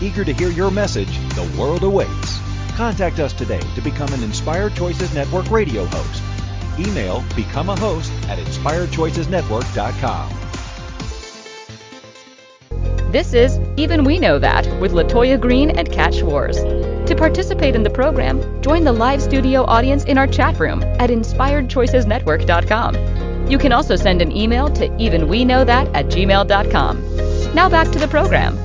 Eager 0.00 0.24
to 0.24 0.32
hear 0.32 0.50
your 0.50 0.70
message, 0.70 1.18
the 1.34 1.42
world 1.58 1.82
awaits. 1.82 2.38
Contact 2.76 3.18
us 3.18 3.32
today 3.32 3.58
to 3.74 3.80
become 3.80 4.12
an 4.12 4.22
Inspired 4.22 4.76
Choices 4.76 5.12
Network 5.12 5.50
radio 5.50 5.84
host. 5.86 6.22
Email 6.78 7.24
become 7.34 7.68
a 7.68 7.74
host 7.76 8.12
at 8.28 8.38
inspiredchoicesnetwork.com. 8.38 10.30
This 13.10 13.32
is 13.32 13.58
Even 13.76 14.04
We 14.04 14.20
Know 14.20 14.38
That 14.38 14.68
with 14.80 14.92
LaToya 14.92 15.40
Green 15.40 15.70
and 15.70 15.90
Kat 15.90 16.14
Schwarz. 16.14 16.58
To 16.58 17.16
participate 17.16 17.74
in 17.74 17.82
the 17.82 17.90
program, 17.90 18.62
join 18.62 18.84
the 18.84 18.92
live 18.92 19.20
studio 19.22 19.64
audience 19.64 20.04
in 20.04 20.18
our 20.18 20.26
chat 20.26 20.60
room 20.60 20.82
at 20.82 21.08
inspiredchoicesnetwork.com. 21.10 23.50
You 23.50 23.58
can 23.58 23.72
also 23.72 23.96
send 23.96 24.20
an 24.20 24.30
email 24.30 24.68
to 24.74 24.90
evenweknowthat 24.90 25.90
at 25.94 26.06
gmail.com. 26.06 27.54
Now 27.54 27.70
back 27.70 27.90
to 27.92 27.98
the 27.98 28.08
program. 28.08 28.58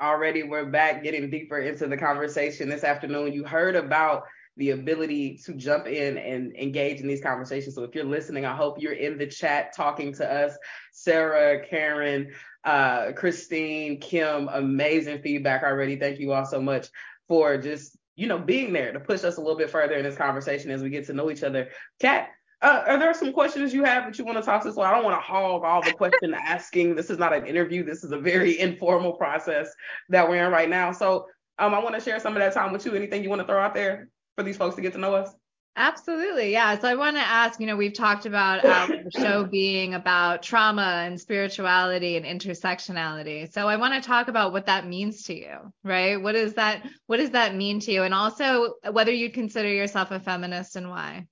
Already, 0.00 0.44
we're 0.44 0.64
back 0.64 1.02
getting 1.02 1.28
deeper 1.28 1.58
into 1.58 1.86
the 1.86 1.96
conversation 1.96 2.70
this 2.70 2.84
afternoon. 2.84 3.34
You 3.34 3.44
heard 3.44 3.76
about 3.76 4.24
the 4.56 4.70
ability 4.70 5.38
to 5.44 5.52
jump 5.52 5.86
in 5.86 6.16
and 6.16 6.56
engage 6.56 7.00
in 7.00 7.06
these 7.06 7.20
conversations. 7.20 7.74
So 7.74 7.84
if 7.84 7.94
you're 7.94 8.04
listening, 8.04 8.46
I 8.46 8.56
hope 8.56 8.80
you're 8.80 8.94
in 8.94 9.18
the 9.18 9.26
chat 9.26 9.74
talking 9.76 10.14
to 10.14 10.32
us. 10.32 10.56
Sarah, 10.92 11.66
Karen, 11.66 12.32
uh, 12.64 13.12
Christine, 13.12 14.00
Kim, 14.00 14.48
amazing 14.48 15.20
feedback 15.20 15.62
already. 15.62 15.96
Thank 15.96 16.18
you 16.18 16.32
all 16.32 16.46
so 16.46 16.62
much 16.62 16.88
for 17.28 17.58
just, 17.58 17.98
you 18.16 18.26
know, 18.26 18.38
being 18.38 18.72
there 18.72 18.92
to 18.94 19.00
push 19.00 19.22
us 19.22 19.36
a 19.36 19.40
little 19.40 19.58
bit 19.58 19.68
further 19.68 19.96
in 19.96 20.04
this 20.04 20.16
conversation 20.16 20.70
as 20.70 20.82
we 20.82 20.88
get 20.88 21.06
to 21.08 21.12
know 21.12 21.30
each 21.30 21.42
other. 21.42 21.68
Kat, 22.00 22.30
uh, 22.62 22.84
are 22.86 22.98
there 22.98 23.14
some 23.14 23.32
questions 23.32 23.72
you 23.72 23.84
have 23.84 24.04
that 24.04 24.18
you 24.18 24.24
want 24.24 24.36
to 24.36 24.42
talk 24.42 24.62
to 24.62 24.68
us? 24.68 24.76
Well, 24.76 24.86
I 24.86 24.94
don't 24.94 25.04
want 25.04 25.16
to 25.16 25.20
hog 25.20 25.64
all 25.64 25.82
the 25.82 25.92
question 25.92 26.34
asking. 26.46 26.94
This 26.94 27.08
is 27.08 27.18
not 27.18 27.32
an 27.32 27.46
interview. 27.46 27.82
This 27.82 28.04
is 28.04 28.12
a 28.12 28.18
very 28.18 28.58
informal 28.58 29.12
process 29.12 29.72
that 30.10 30.28
we're 30.28 30.44
in 30.44 30.52
right 30.52 30.68
now. 30.68 30.92
So 30.92 31.26
um, 31.58 31.74
I 31.74 31.78
want 31.78 31.94
to 31.94 32.00
share 32.00 32.20
some 32.20 32.34
of 32.34 32.40
that 32.40 32.52
time 32.52 32.72
with 32.72 32.84
you. 32.84 32.94
Anything 32.94 33.22
you 33.22 33.30
want 33.30 33.40
to 33.40 33.46
throw 33.46 33.60
out 33.60 33.74
there 33.74 34.08
for 34.36 34.42
these 34.42 34.56
folks 34.56 34.76
to 34.76 34.82
get 34.82 34.92
to 34.92 34.98
know 34.98 35.14
us? 35.14 35.30
Absolutely. 35.76 36.52
Yeah. 36.52 36.78
So 36.78 36.88
I 36.88 36.96
want 36.96 37.16
to 37.16 37.22
ask, 37.22 37.60
you 37.60 37.66
know, 37.66 37.76
we've 37.76 37.94
talked 37.94 38.26
about 38.26 38.64
our 38.66 38.88
show 39.16 39.44
being 39.44 39.94
about 39.94 40.42
trauma 40.42 41.04
and 41.06 41.18
spirituality 41.18 42.18
and 42.18 42.26
intersectionality. 42.26 43.50
So 43.50 43.68
I 43.68 43.76
want 43.76 43.94
to 43.94 44.06
talk 44.06 44.28
about 44.28 44.52
what 44.52 44.66
that 44.66 44.86
means 44.86 45.22
to 45.24 45.34
you, 45.34 45.72
right? 45.82 46.20
What 46.20 46.34
is 46.34 46.54
that 46.54 46.86
what 47.06 47.18
does 47.18 47.30
that 47.30 47.54
mean 47.54 47.80
to 47.80 47.92
you? 47.92 48.02
And 48.02 48.12
also 48.12 48.74
whether 48.90 49.12
you'd 49.12 49.32
consider 49.32 49.68
yourself 49.68 50.10
a 50.10 50.20
feminist 50.20 50.76
and 50.76 50.90
why. 50.90 51.26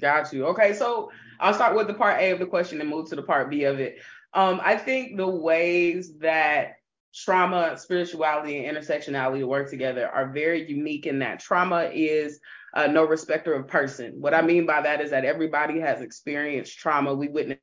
Got 0.00 0.32
you. 0.32 0.46
Okay, 0.46 0.74
so 0.74 1.10
I'll 1.40 1.54
start 1.54 1.76
with 1.76 1.86
the 1.86 1.94
part 1.94 2.20
A 2.20 2.30
of 2.30 2.38
the 2.38 2.46
question 2.46 2.80
and 2.80 2.90
move 2.90 3.08
to 3.10 3.16
the 3.16 3.22
part 3.22 3.50
B 3.50 3.64
of 3.64 3.80
it. 3.80 3.98
Um, 4.32 4.60
I 4.62 4.76
think 4.76 5.16
the 5.16 5.28
ways 5.28 6.18
that 6.18 6.76
trauma, 7.14 7.78
spirituality, 7.78 8.64
and 8.64 8.76
intersectionality 8.76 9.46
work 9.46 9.70
together 9.70 10.08
are 10.08 10.32
very 10.32 10.68
unique 10.68 11.06
in 11.06 11.20
that 11.20 11.38
trauma 11.38 11.90
is 11.92 12.40
uh, 12.74 12.88
no 12.88 13.04
respecter 13.04 13.54
of 13.54 13.68
person. 13.68 14.14
What 14.20 14.34
I 14.34 14.42
mean 14.42 14.66
by 14.66 14.82
that 14.82 15.00
is 15.00 15.10
that 15.10 15.24
everybody 15.24 15.78
has 15.78 16.00
experienced 16.00 16.76
trauma. 16.76 17.14
We 17.14 17.28
witness 17.28 17.58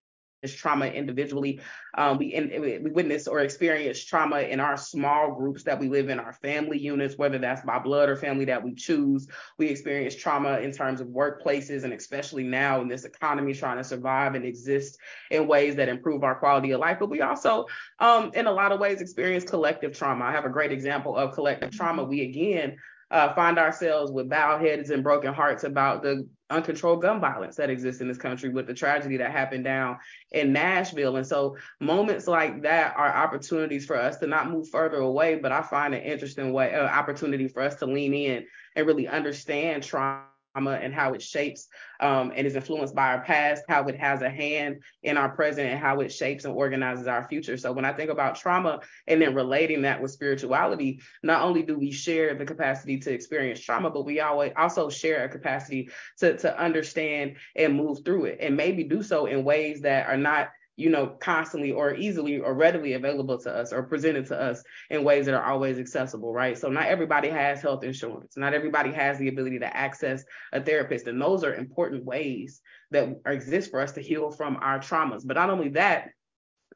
trauma 0.49 0.87
individually. 0.87 1.59
Um, 1.95 2.17
we, 2.17 2.27
in, 2.27 2.61
we 2.83 2.89
witness 2.89 3.27
or 3.27 3.41
experience 3.41 4.03
trauma 4.03 4.39
in 4.39 4.59
our 4.59 4.77
small 4.77 5.35
groups 5.35 5.63
that 5.63 5.79
we 5.79 5.89
live 5.89 6.09
in, 6.09 6.19
our 6.19 6.33
family 6.33 6.79
units, 6.79 7.17
whether 7.17 7.37
that's 7.37 7.61
by 7.61 7.77
blood 7.79 8.09
or 8.09 8.15
family 8.15 8.45
that 8.45 8.63
we 8.63 8.73
choose. 8.73 9.27
We 9.57 9.67
experience 9.67 10.15
trauma 10.15 10.59
in 10.59 10.71
terms 10.71 11.01
of 11.01 11.07
workplaces, 11.07 11.83
and 11.83 11.93
especially 11.93 12.43
now 12.43 12.81
in 12.81 12.87
this 12.87 13.05
economy, 13.05 13.53
trying 13.53 13.77
to 13.77 13.83
survive 13.83 14.33
and 14.35 14.45
exist 14.45 14.97
in 15.29 15.47
ways 15.47 15.75
that 15.75 15.89
improve 15.89 16.23
our 16.23 16.35
quality 16.35 16.71
of 16.71 16.79
life. 16.79 16.97
But 16.99 17.09
we 17.09 17.21
also, 17.21 17.67
um, 17.99 18.31
in 18.33 18.47
a 18.47 18.51
lot 18.51 18.71
of 18.71 18.79
ways, 18.79 19.01
experience 19.01 19.43
collective 19.43 19.95
trauma. 19.95 20.25
I 20.25 20.31
have 20.31 20.45
a 20.45 20.49
great 20.49 20.71
example 20.71 21.15
of 21.15 21.33
collective 21.33 21.71
trauma. 21.71 22.03
We 22.03 22.21
again 22.21 22.77
uh, 23.11 23.33
find 23.33 23.59
ourselves 23.59 24.11
with 24.11 24.29
bowed 24.29 24.61
heads 24.61 24.89
and 24.89 25.03
broken 25.03 25.33
hearts 25.33 25.63
about 25.65 26.01
the 26.01 26.27
uncontrolled 26.49 27.01
gun 27.01 27.19
violence 27.19 27.55
that 27.57 27.69
exists 27.69 28.01
in 28.01 28.07
this 28.07 28.17
country 28.17 28.49
with 28.49 28.67
the 28.67 28.73
tragedy 28.73 29.17
that 29.17 29.31
happened 29.31 29.63
down 29.63 29.97
in 30.31 30.53
Nashville. 30.53 31.17
And 31.17 31.27
so 31.27 31.57
moments 31.79 32.27
like 32.27 32.61
that 32.63 32.95
are 32.97 33.13
opportunities 33.13 33.85
for 33.85 33.97
us 33.97 34.17
to 34.17 34.27
not 34.27 34.49
move 34.49 34.69
further 34.69 34.97
away, 34.97 35.35
but 35.35 35.51
I 35.51 35.61
find 35.61 35.93
an 35.93 36.01
interesting 36.01 36.53
way, 36.53 36.73
uh, 36.73 36.87
opportunity 36.87 37.47
for 37.47 37.61
us 37.61 37.75
to 37.75 37.85
lean 37.85 38.13
in 38.13 38.45
and 38.75 38.87
really 38.87 39.07
understand 39.07 39.83
trauma 39.83 40.23
and 40.55 40.93
how 40.93 41.13
it 41.13 41.21
shapes 41.21 41.67
um, 41.99 42.31
and 42.35 42.45
is 42.45 42.55
influenced 42.55 42.95
by 42.95 43.13
our 43.13 43.21
past, 43.21 43.63
how 43.69 43.83
it 43.87 43.97
has 43.97 44.21
a 44.21 44.29
hand 44.29 44.81
in 45.03 45.17
our 45.17 45.29
present, 45.29 45.69
and 45.69 45.79
how 45.79 46.01
it 46.01 46.11
shapes 46.11 46.45
and 46.45 46.53
organizes 46.53 47.07
our 47.07 47.27
future. 47.27 47.57
So 47.57 47.71
when 47.71 47.85
I 47.85 47.93
think 47.93 48.09
about 48.09 48.35
trauma 48.35 48.81
and 49.07 49.21
then 49.21 49.35
relating 49.35 49.83
that 49.83 50.01
with 50.01 50.11
spirituality, 50.11 51.01
not 51.23 51.43
only 51.43 51.63
do 51.63 51.77
we 51.77 51.91
share 51.91 52.35
the 52.35 52.45
capacity 52.45 52.99
to 52.99 53.13
experience 53.13 53.59
trauma, 53.59 53.89
but 53.89 54.05
we 54.05 54.19
always 54.19 54.51
also 54.57 54.89
share 54.89 55.23
a 55.23 55.29
capacity 55.29 55.89
to, 56.19 56.37
to 56.37 56.59
understand 56.59 57.37
and 57.55 57.75
move 57.75 57.99
through 58.03 58.25
it, 58.25 58.37
and 58.41 58.57
maybe 58.57 58.83
do 58.83 59.01
so 59.03 59.25
in 59.25 59.43
ways 59.43 59.81
that 59.81 60.07
are 60.07 60.17
not 60.17 60.49
you 60.77 60.89
know, 60.89 61.07
constantly 61.07 61.71
or 61.71 61.93
easily 61.93 62.39
or 62.39 62.53
readily 62.53 62.93
available 62.93 63.37
to 63.37 63.51
us 63.51 63.73
or 63.73 63.83
presented 63.83 64.25
to 64.27 64.39
us 64.39 64.63
in 64.89 65.03
ways 65.03 65.25
that 65.25 65.35
are 65.35 65.43
always 65.43 65.77
accessible, 65.77 66.33
right? 66.33 66.57
So 66.57 66.69
not 66.69 66.85
everybody 66.85 67.29
has 67.29 67.61
health 67.61 67.83
insurance. 67.83 68.37
Not 68.37 68.53
everybody 68.53 68.91
has 68.91 69.17
the 69.17 69.27
ability 69.27 69.59
to 69.59 69.77
access 69.77 70.23
a 70.53 70.61
therapist. 70.61 71.07
And 71.07 71.21
those 71.21 71.43
are 71.43 71.53
important 71.53 72.05
ways 72.05 72.61
that 72.91 73.21
exist 73.25 73.69
for 73.69 73.81
us 73.81 73.91
to 73.93 74.01
heal 74.01 74.31
from 74.31 74.57
our 74.61 74.79
traumas. 74.79 75.25
But 75.25 75.35
not 75.35 75.49
only 75.49 75.69
that, 75.69 76.09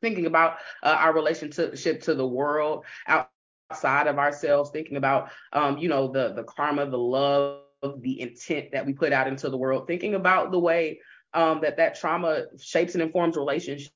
thinking 0.01 0.25
about 0.25 0.57
uh, 0.83 0.97
our 0.99 1.13
relationship 1.13 2.01
to 2.03 2.13
the 2.13 2.27
world 2.27 2.85
outside 3.07 4.07
of 4.07 4.19
ourselves, 4.19 4.69
thinking 4.71 4.97
about, 4.97 5.31
um, 5.53 5.77
you 5.77 5.89
know, 5.89 6.11
the 6.11 6.33
the 6.33 6.43
karma, 6.43 6.89
the 6.89 6.97
love, 6.97 7.61
the 7.99 8.21
intent 8.21 8.71
that 8.71 8.85
we 8.85 8.93
put 8.93 9.13
out 9.13 9.27
into 9.27 9.49
the 9.49 9.57
world, 9.57 9.87
thinking 9.87 10.15
about 10.15 10.51
the 10.51 10.59
way 10.59 10.99
um, 11.35 11.61
that 11.61 11.77
that 11.77 11.95
trauma 11.95 12.45
shapes 12.59 12.95
and 12.95 13.03
informs 13.03 13.35
relationships 13.35 13.91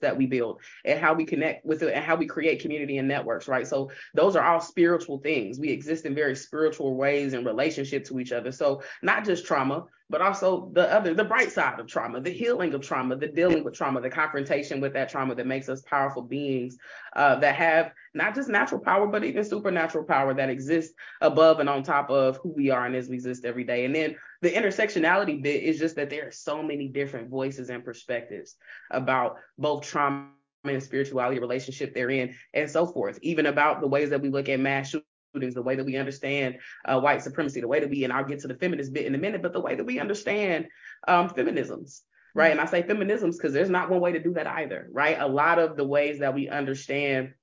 that 0.00 0.16
we 0.16 0.26
build 0.26 0.60
and 0.84 1.00
how 1.00 1.14
we 1.14 1.24
connect 1.24 1.64
with 1.64 1.82
it 1.82 1.92
and 1.92 2.04
how 2.04 2.14
we 2.14 2.26
create 2.26 2.60
community 2.60 2.98
and 2.98 3.08
networks, 3.08 3.48
right? 3.48 3.66
So 3.66 3.90
those 4.14 4.36
are 4.36 4.44
all 4.44 4.60
spiritual 4.60 5.18
things. 5.18 5.58
We 5.58 5.70
exist 5.70 6.06
in 6.06 6.14
very 6.14 6.36
spiritual 6.36 6.94
ways 6.94 7.32
in 7.32 7.44
relationship 7.44 8.04
to 8.06 8.20
each 8.20 8.32
other. 8.32 8.52
So 8.52 8.82
not 9.02 9.24
just 9.24 9.46
trauma, 9.46 9.84
but 10.10 10.20
also 10.20 10.70
the 10.74 10.92
other, 10.92 11.14
the 11.14 11.24
bright 11.24 11.50
side 11.50 11.80
of 11.80 11.86
trauma, 11.86 12.20
the 12.20 12.30
healing 12.30 12.74
of 12.74 12.82
trauma, 12.82 13.16
the 13.16 13.26
dealing 13.26 13.64
with 13.64 13.74
trauma, 13.74 14.00
the 14.00 14.10
confrontation 14.10 14.80
with 14.80 14.92
that 14.92 15.08
trauma 15.08 15.34
that 15.34 15.46
makes 15.46 15.68
us 15.68 15.82
powerful 15.82 16.22
beings 16.22 16.76
uh, 17.16 17.36
that 17.36 17.54
have 17.54 17.92
not 18.12 18.34
just 18.34 18.48
natural 18.48 18.80
power, 18.80 19.06
but 19.06 19.24
even 19.24 19.44
supernatural 19.44 20.04
power 20.04 20.34
that 20.34 20.50
exists 20.50 20.94
above 21.20 21.58
and 21.60 21.68
on 21.68 21.82
top 21.82 22.10
of 22.10 22.36
who 22.38 22.50
we 22.50 22.70
are 22.70 22.84
and 22.84 22.94
as 22.94 23.08
we 23.08 23.14
exist 23.14 23.44
every 23.44 23.64
day. 23.64 23.86
And 23.86 23.94
then 23.94 24.16
the 24.42 24.52
intersectionality 24.52 25.42
bit 25.42 25.62
is 25.62 25.78
just 25.78 25.96
that 25.96 26.10
there 26.10 26.28
are 26.28 26.32
so 26.32 26.62
many 26.62 26.88
different 26.88 27.30
voices 27.30 27.70
and 27.70 27.84
perspectives 27.84 28.56
about 28.90 29.36
both 29.56 29.84
trauma 29.84 30.28
and 30.64 30.82
spirituality 30.82 31.38
relationship 31.38 31.92
they're 31.92 32.08
in 32.08 32.34
and 32.54 32.70
so 32.70 32.86
forth 32.86 33.18
even 33.20 33.44
about 33.44 33.82
the 33.82 33.86
ways 33.86 34.08
that 34.08 34.22
we 34.22 34.30
look 34.30 34.48
at 34.48 34.58
mass 34.58 34.94
the 35.34 35.62
way 35.62 35.76
that 35.76 35.84
we 35.84 35.96
understand 35.96 36.58
uh, 36.84 37.00
white 37.00 37.22
supremacy, 37.22 37.60
the 37.60 37.68
way 37.68 37.80
that 37.80 37.90
we, 37.90 38.04
and 38.04 38.12
I'll 38.12 38.24
get 38.24 38.40
to 38.40 38.48
the 38.48 38.54
feminist 38.54 38.92
bit 38.92 39.06
in 39.06 39.14
a 39.14 39.18
minute, 39.18 39.42
but 39.42 39.52
the 39.52 39.60
way 39.60 39.74
that 39.74 39.84
we 39.84 39.98
understand 39.98 40.66
um, 41.08 41.28
feminisms, 41.28 42.00
right? 42.34 42.52
And 42.52 42.60
I 42.60 42.66
say 42.66 42.82
feminisms 42.82 43.32
because 43.32 43.52
there's 43.52 43.70
not 43.70 43.90
one 43.90 44.00
way 44.00 44.12
to 44.12 44.22
do 44.22 44.34
that 44.34 44.46
either, 44.46 44.88
right? 44.92 45.18
A 45.18 45.26
lot 45.26 45.58
of 45.58 45.76
the 45.76 45.86
ways 45.86 46.20
that 46.20 46.34
we 46.34 46.48
understand 46.48 47.34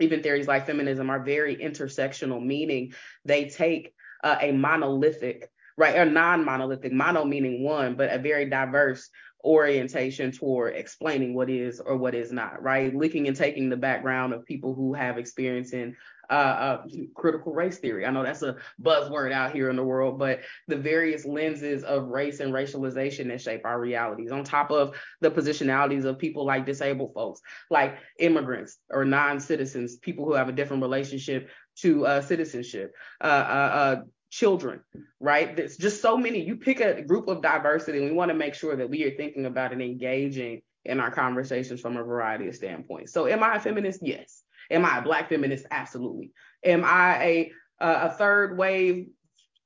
even 0.00 0.22
theories 0.22 0.46
like 0.46 0.66
feminism 0.66 1.10
are 1.10 1.24
very 1.24 1.56
intersectional, 1.56 2.44
meaning 2.44 2.92
they 3.24 3.48
take 3.48 3.94
uh, 4.22 4.36
a 4.40 4.52
monolithic, 4.52 5.50
right, 5.76 5.96
or 5.96 6.04
non-monolithic, 6.04 6.92
mono 6.92 7.24
meaning 7.24 7.64
one, 7.64 7.96
but 7.96 8.12
a 8.12 8.18
very 8.18 8.48
diverse 8.48 9.10
orientation 9.44 10.32
toward 10.32 10.74
explaining 10.74 11.34
what 11.34 11.48
is 11.48 11.80
or 11.80 11.96
what 11.96 12.14
is 12.14 12.32
not, 12.32 12.62
right? 12.62 12.94
Looking 12.94 13.28
and 13.28 13.36
taking 13.36 13.68
the 13.68 13.76
background 13.76 14.32
of 14.32 14.44
people 14.44 14.74
who 14.74 14.94
have 14.94 15.18
experience 15.18 15.72
in 15.72 15.96
uh, 16.30 16.32
uh, 16.32 16.82
critical 17.14 17.52
race 17.52 17.78
theory. 17.78 18.04
I 18.04 18.10
know 18.10 18.22
that's 18.22 18.42
a 18.42 18.56
buzzword 18.82 19.32
out 19.32 19.52
here 19.52 19.70
in 19.70 19.76
the 19.76 19.84
world, 19.84 20.18
but 20.18 20.40
the 20.66 20.76
various 20.76 21.24
lenses 21.24 21.84
of 21.84 22.08
race 22.08 22.40
and 22.40 22.52
racialization 22.52 23.28
that 23.28 23.40
shape 23.40 23.62
our 23.64 23.80
realities, 23.80 24.30
on 24.30 24.44
top 24.44 24.70
of 24.70 24.94
the 25.20 25.30
positionalities 25.30 26.04
of 26.04 26.18
people 26.18 26.44
like 26.44 26.66
disabled 26.66 27.12
folks, 27.14 27.40
like 27.70 27.98
immigrants 28.18 28.78
or 28.90 29.04
non 29.04 29.40
citizens, 29.40 29.96
people 29.96 30.24
who 30.24 30.34
have 30.34 30.48
a 30.48 30.52
different 30.52 30.82
relationship 30.82 31.48
to 31.76 32.06
uh, 32.06 32.20
citizenship. 32.20 32.94
Uh, 33.20 33.26
uh, 33.26 33.70
uh, 33.72 34.02
children, 34.30 34.80
right? 35.20 35.56
There's 35.56 35.78
just 35.78 36.02
so 36.02 36.16
many. 36.16 36.44
You 36.44 36.56
pick 36.56 36.80
a 36.80 37.00
group 37.02 37.28
of 37.28 37.40
diversity, 37.40 37.98
and 37.98 38.08
we 38.08 38.14
want 38.14 38.30
to 38.30 38.36
make 38.36 38.54
sure 38.54 38.76
that 38.76 38.90
we 38.90 39.04
are 39.04 39.16
thinking 39.16 39.46
about 39.46 39.72
and 39.72 39.80
engaging 39.80 40.60
in 40.84 41.00
our 41.00 41.10
conversations 41.10 41.80
from 41.80 41.96
a 41.96 42.02
variety 42.02 42.48
of 42.48 42.54
standpoints. 42.54 43.12
So, 43.12 43.26
am 43.26 43.42
I 43.42 43.56
a 43.56 43.60
feminist? 43.60 44.00
Yes. 44.02 44.37
Am 44.70 44.84
I 44.84 44.98
a 44.98 45.02
black 45.02 45.28
feminist? 45.28 45.66
Absolutely. 45.70 46.32
Am 46.64 46.84
I 46.84 47.22
a 47.22 47.52
a 47.80 48.10
third 48.10 48.58
wave, 48.58 49.06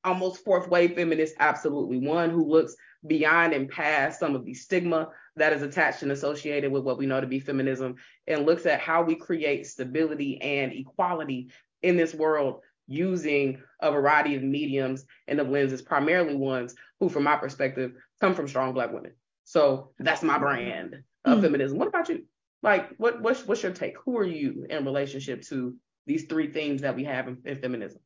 almost 0.04 0.44
fourth 0.44 0.68
wave 0.68 0.94
feminist? 0.94 1.34
Absolutely. 1.38 1.98
One 1.98 2.30
who 2.30 2.44
looks 2.44 2.74
beyond 3.06 3.52
and 3.52 3.68
past 3.68 4.20
some 4.20 4.34
of 4.34 4.44
the 4.44 4.54
stigma 4.54 5.08
that 5.36 5.52
is 5.52 5.62
attached 5.62 6.02
and 6.02 6.12
associated 6.12 6.70
with 6.70 6.84
what 6.84 6.98
we 6.98 7.06
know 7.06 7.20
to 7.20 7.26
be 7.26 7.40
feminism 7.40 7.96
and 8.26 8.46
looks 8.46 8.66
at 8.66 8.80
how 8.80 9.02
we 9.02 9.14
create 9.14 9.66
stability 9.66 10.40
and 10.40 10.72
equality 10.72 11.50
in 11.82 11.96
this 11.96 12.14
world 12.14 12.60
using 12.86 13.60
a 13.80 13.90
variety 13.90 14.36
of 14.36 14.42
mediums 14.42 15.04
and 15.26 15.40
of 15.40 15.48
lenses, 15.48 15.82
primarily 15.82 16.34
ones 16.34 16.74
who, 17.00 17.08
from 17.08 17.24
my 17.24 17.36
perspective, 17.36 17.92
come 18.20 18.34
from 18.34 18.46
strong 18.46 18.72
Black 18.74 18.92
women. 18.92 19.12
So 19.44 19.92
that's 19.98 20.22
my 20.22 20.38
brand 20.38 21.02
of 21.24 21.38
mm. 21.38 21.42
feminism. 21.42 21.78
What 21.78 21.88
about 21.88 22.08
you? 22.08 22.24
Like, 22.62 22.90
what 22.96 23.20
what's 23.20 23.46
what's 23.46 23.62
your 23.62 23.72
take? 23.72 23.96
Who 24.04 24.16
are 24.18 24.26
you 24.26 24.66
in 24.70 24.84
relationship 24.84 25.42
to 25.42 25.76
these 26.06 26.24
three 26.24 26.48
themes 26.48 26.82
that 26.82 26.94
we 26.94 27.04
have 27.04 27.28
in, 27.28 27.38
in 27.44 27.60
feminism? 27.60 28.00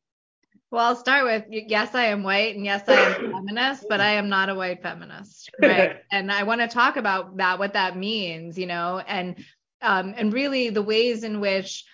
Well, 0.71 0.85
I'll 0.85 0.95
start 0.95 1.25
with 1.25 1.45
yes, 1.49 1.95
I 1.95 2.05
am 2.05 2.23
white 2.23 2.55
and 2.55 2.65
yes, 2.65 2.83
I 2.87 2.93
am 2.93 3.31
feminist, 3.31 3.85
but 3.87 4.01
I 4.01 4.13
am 4.13 4.29
not 4.29 4.49
a 4.49 4.55
white 4.55 4.81
feminist, 4.81 5.49
right? 5.61 5.97
and 6.11 6.31
I 6.31 6.43
want 6.43 6.61
to 6.61 6.67
talk 6.67 6.97
about 6.97 7.37
that, 7.37 7.59
what 7.59 7.73
that 7.73 7.95
means, 7.95 8.57
you 8.57 8.65
know, 8.65 8.99
and 8.99 9.43
um, 9.81 10.13
and 10.17 10.33
really 10.33 10.69
the 10.69 10.81
ways 10.81 11.23
in 11.23 11.39
which 11.39 11.85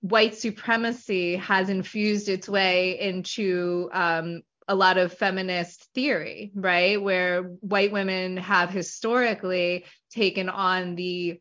white 0.00 0.34
supremacy 0.34 1.36
has 1.36 1.70
infused 1.70 2.28
its 2.28 2.48
way 2.48 3.00
into 3.00 3.88
um, 3.92 4.42
a 4.68 4.74
lot 4.74 4.98
of 4.98 5.14
feminist 5.14 5.88
theory, 5.94 6.52
right? 6.54 7.00
Where 7.00 7.42
white 7.42 7.90
women 7.90 8.36
have 8.36 8.70
historically 8.70 9.86
taken 10.10 10.50
on 10.50 10.94
the 10.94 11.40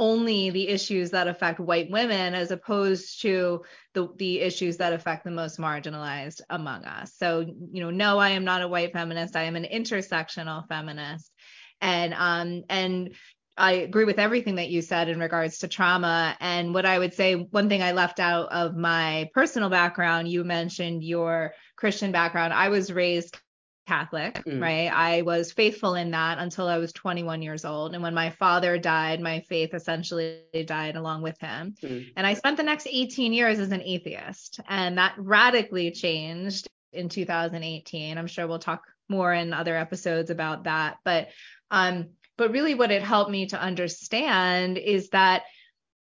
only 0.00 0.48
the 0.48 0.66
issues 0.68 1.10
that 1.10 1.28
affect 1.28 1.60
white 1.60 1.90
women 1.90 2.34
as 2.34 2.50
opposed 2.50 3.20
to 3.20 3.62
the, 3.92 4.08
the 4.16 4.40
issues 4.40 4.78
that 4.78 4.94
affect 4.94 5.24
the 5.24 5.30
most 5.30 5.58
marginalized 5.58 6.40
among 6.48 6.86
us. 6.86 7.12
So, 7.16 7.40
you 7.70 7.82
know, 7.82 7.90
no, 7.90 8.18
I 8.18 8.30
am 8.30 8.44
not 8.44 8.62
a 8.62 8.68
white 8.68 8.94
feminist. 8.94 9.36
I 9.36 9.42
am 9.44 9.56
an 9.56 9.66
intersectional 9.70 10.66
feminist. 10.68 11.30
And 11.82 12.14
um 12.14 12.62
and 12.68 13.14
I 13.56 13.72
agree 13.72 14.04
with 14.06 14.18
everything 14.18 14.54
that 14.54 14.70
you 14.70 14.80
said 14.80 15.10
in 15.10 15.20
regards 15.20 15.58
to 15.58 15.68
trauma. 15.68 16.34
And 16.40 16.72
what 16.72 16.86
I 16.86 16.98
would 16.98 17.12
say, 17.12 17.34
one 17.34 17.68
thing 17.68 17.82
I 17.82 17.92
left 17.92 18.18
out 18.18 18.50
of 18.50 18.74
my 18.74 19.28
personal 19.34 19.68
background, 19.68 20.28
you 20.28 20.44
mentioned 20.44 21.04
your 21.04 21.52
Christian 21.76 22.10
background. 22.10 22.54
I 22.54 22.70
was 22.70 22.90
raised 22.90 23.38
Catholic, 23.90 24.44
mm. 24.44 24.62
right? 24.62 24.86
I 24.86 25.22
was 25.22 25.50
faithful 25.50 25.96
in 25.96 26.12
that 26.12 26.38
until 26.38 26.68
I 26.68 26.78
was 26.78 26.92
21 26.92 27.42
years 27.42 27.64
old. 27.64 27.92
And 27.92 28.04
when 28.04 28.14
my 28.14 28.30
father 28.30 28.78
died, 28.78 29.20
my 29.20 29.40
faith 29.48 29.74
essentially 29.74 30.42
died 30.64 30.94
along 30.94 31.22
with 31.22 31.36
him. 31.40 31.74
Mm. 31.82 32.12
And 32.16 32.24
I 32.24 32.34
spent 32.34 32.56
the 32.56 32.62
next 32.62 32.86
18 32.88 33.32
years 33.32 33.58
as 33.58 33.72
an 33.72 33.82
atheist. 33.82 34.60
And 34.68 34.98
that 34.98 35.16
radically 35.18 35.90
changed 35.90 36.68
in 36.92 37.08
2018. 37.08 38.16
I'm 38.16 38.28
sure 38.28 38.46
we'll 38.46 38.60
talk 38.60 38.84
more 39.08 39.34
in 39.34 39.52
other 39.52 39.76
episodes 39.76 40.30
about 40.30 40.64
that. 40.64 40.98
But 41.04 41.30
um, 41.72 42.10
but 42.36 42.52
really 42.52 42.76
what 42.76 42.92
it 42.92 43.02
helped 43.02 43.32
me 43.32 43.46
to 43.46 43.60
understand 43.60 44.78
is 44.78 45.08
that 45.08 45.42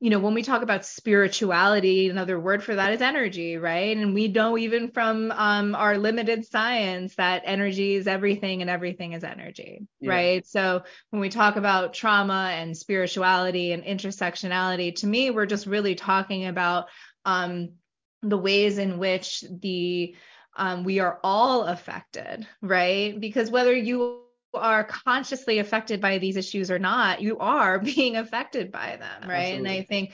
you 0.03 0.09
know, 0.09 0.19
when 0.19 0.33
we 0.33 0.43
talk 0.43 0.63
about 0.63 0.85
spirituality, 0.85 2.09
another 2.09 2.37
word 2.37 2.61
for 2.61 2.75
that 2.75 2.91
is 2.91 3.01
energy, 3.01 3.55
right? 3.55 3.95
And 3.95 4.13
we 4.13 4.27
know 4.27 4.57
even 4.57 4.91
from 4.91 5.31
um, 5.31 5.75
our 5.75 5.97
limited 5.97 6.45
science 6.45 7.15
that 7.15 7.43
energy 7.45 7.95
is 7.95 8.05
everything 8.05 8.59
and 8.59 8.69
everything 8.69 9.13
is 9.13 9.23
energy, 9.23 9.87
yeah. 10.01 10.09
right? 10.09 10.45
So 10.45 10.83
when 11.11 11.21
we 11.21 11.29
talk 11.29 11.55
about 11.55 11.93
trauma 11.93 12.51
and 12.53 12.75
spirituality 12.75 13.71
and 13.71 13.81
intersectionality, 13.81 14.93
to 14.95 15.07
me, 15.07 15.31
we're 15.31 15.45
just 15.45 15.67
really 15.67 15.95
talking 15.95 16.47
about 16.47 16.87
um, 17.23 17.69
the 18.21 18.37
ways 18.37 18.79
in 18.79 18.97
which 18.97 19.45
the 19.49 20.15
um, 20.57 20.83
we 20.83 20.99
are 20.99 21.17
all 21.23 21.63
affected, 21.63 22.45
right? 22.61 23.17
Because 23.17 23.49
whether 23.49 23.73
you 23.73 24.22
are 24.53 24.83
consciously 24.83 25.59
affected 25.59 26.01
by 26.01 26.17
these 26.17 26.37
issues 26.37 26.69
or 26.69 26.79
not, 26.79 27.21
you 27.21 27.37
are 27.39 27.79
being 27.95 28.15
affected 28.15 28.71
by 28.71 28.97
them, 28.97 29.29
right? 29.29 29.53
Absolutely. 29.53 29.57
And 29.57 29.67
I 29.67 29.81
think 29.83 30.13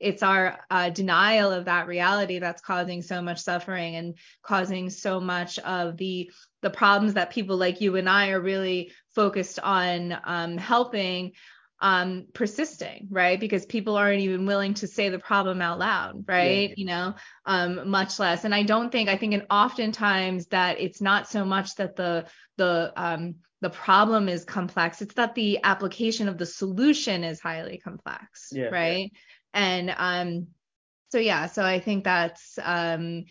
it's 0.00 0.22
our 0.22 0.58
uh, 0.70 0.90
denial 0.90 1.52
of 1.52 1.64
that 1.64 1.86
reality 1.88 2.38
that's 2.38 2.62
causing 2.62 3.02
so 3.02 3.20
much 3.20 3.40
suffering 3.40 3.96
and 3.96 4.14
causing 4.42 4.90
so 4.90 5.20
much 5.20 5.58
of 5.60 5.96
the 5.96 6.30
the 6.62 6.70
problems 6.70 7.14
that 7.14 7.30
people 7.30 7.56
like 7.56 7.80
you 7.80 7.96
and 7.96 8.08
I 8.08 8.30
are 8.30 8.40
really 8.40 8.92
focused 9.14 9.58
on 9.60 10.16
um, 10.24 10.56
helping 10.56 11.32
um, 11.80 12.26
persisting, 12.32 13.08
right? 13.10 13.38
Because 13.38 13.64
people 13.66 13.96
aren't 13.96 14.20
even 14.20 14.46
willing 14.46 14.74
to 14.74 14.88
say 14.88 15.08
the 15.08 15.18
problem 15.18 15.62
out 15.62 15.78
loud, 15.78 16.24
right? 16.26 16.70
Yeah. 16.70 16.74
You 16.76 16.86
know, 16.86 17.14
um, 17.46 17.88
much 17.88 18.18
less. 18.18 18.44
And 18.44 18.54
I 18.54 18.64
don't 18.64 18.90
think 18.90 19.08
I 19.08 19.16
think, 19.16 19.34
and 19.34 19.46
oftentimes 19.50 20.46
that 20.46 20.80
it's 20.80 21.00
not 21.00 21.28
so 21.28 21.44
much 21.44 21.76
that 21.76 21.96
the 21.96 22.26
the 22.56 22.92
um, 22.96 23.36
the 23.60 23.70
problem 23.70 24.28
is 24.28 24.44
complex; 24.44 25.02
it's 25.02 25.14
that 25.14 25.34
the 25.34 25.60
application 25.62 26.28
of 26.28 26.38
the 26.38 26.46
solution 26.46 27.24
is 27.24 27.40
highly 27.40 27.78
complex, 27.78 28.48
yeah, 28.52 28.66
right? 28.66 29.10
Yeah. 29.12 29.18
And 29.54 29.94
um, 29.96 30.46
so 31.10 31.18
yeah, 31.18 31.46
so 31.46 31.64
I 31.64 31.80
think 31.80 32.04
that's 32.04 32.58
um, 32.62 33.24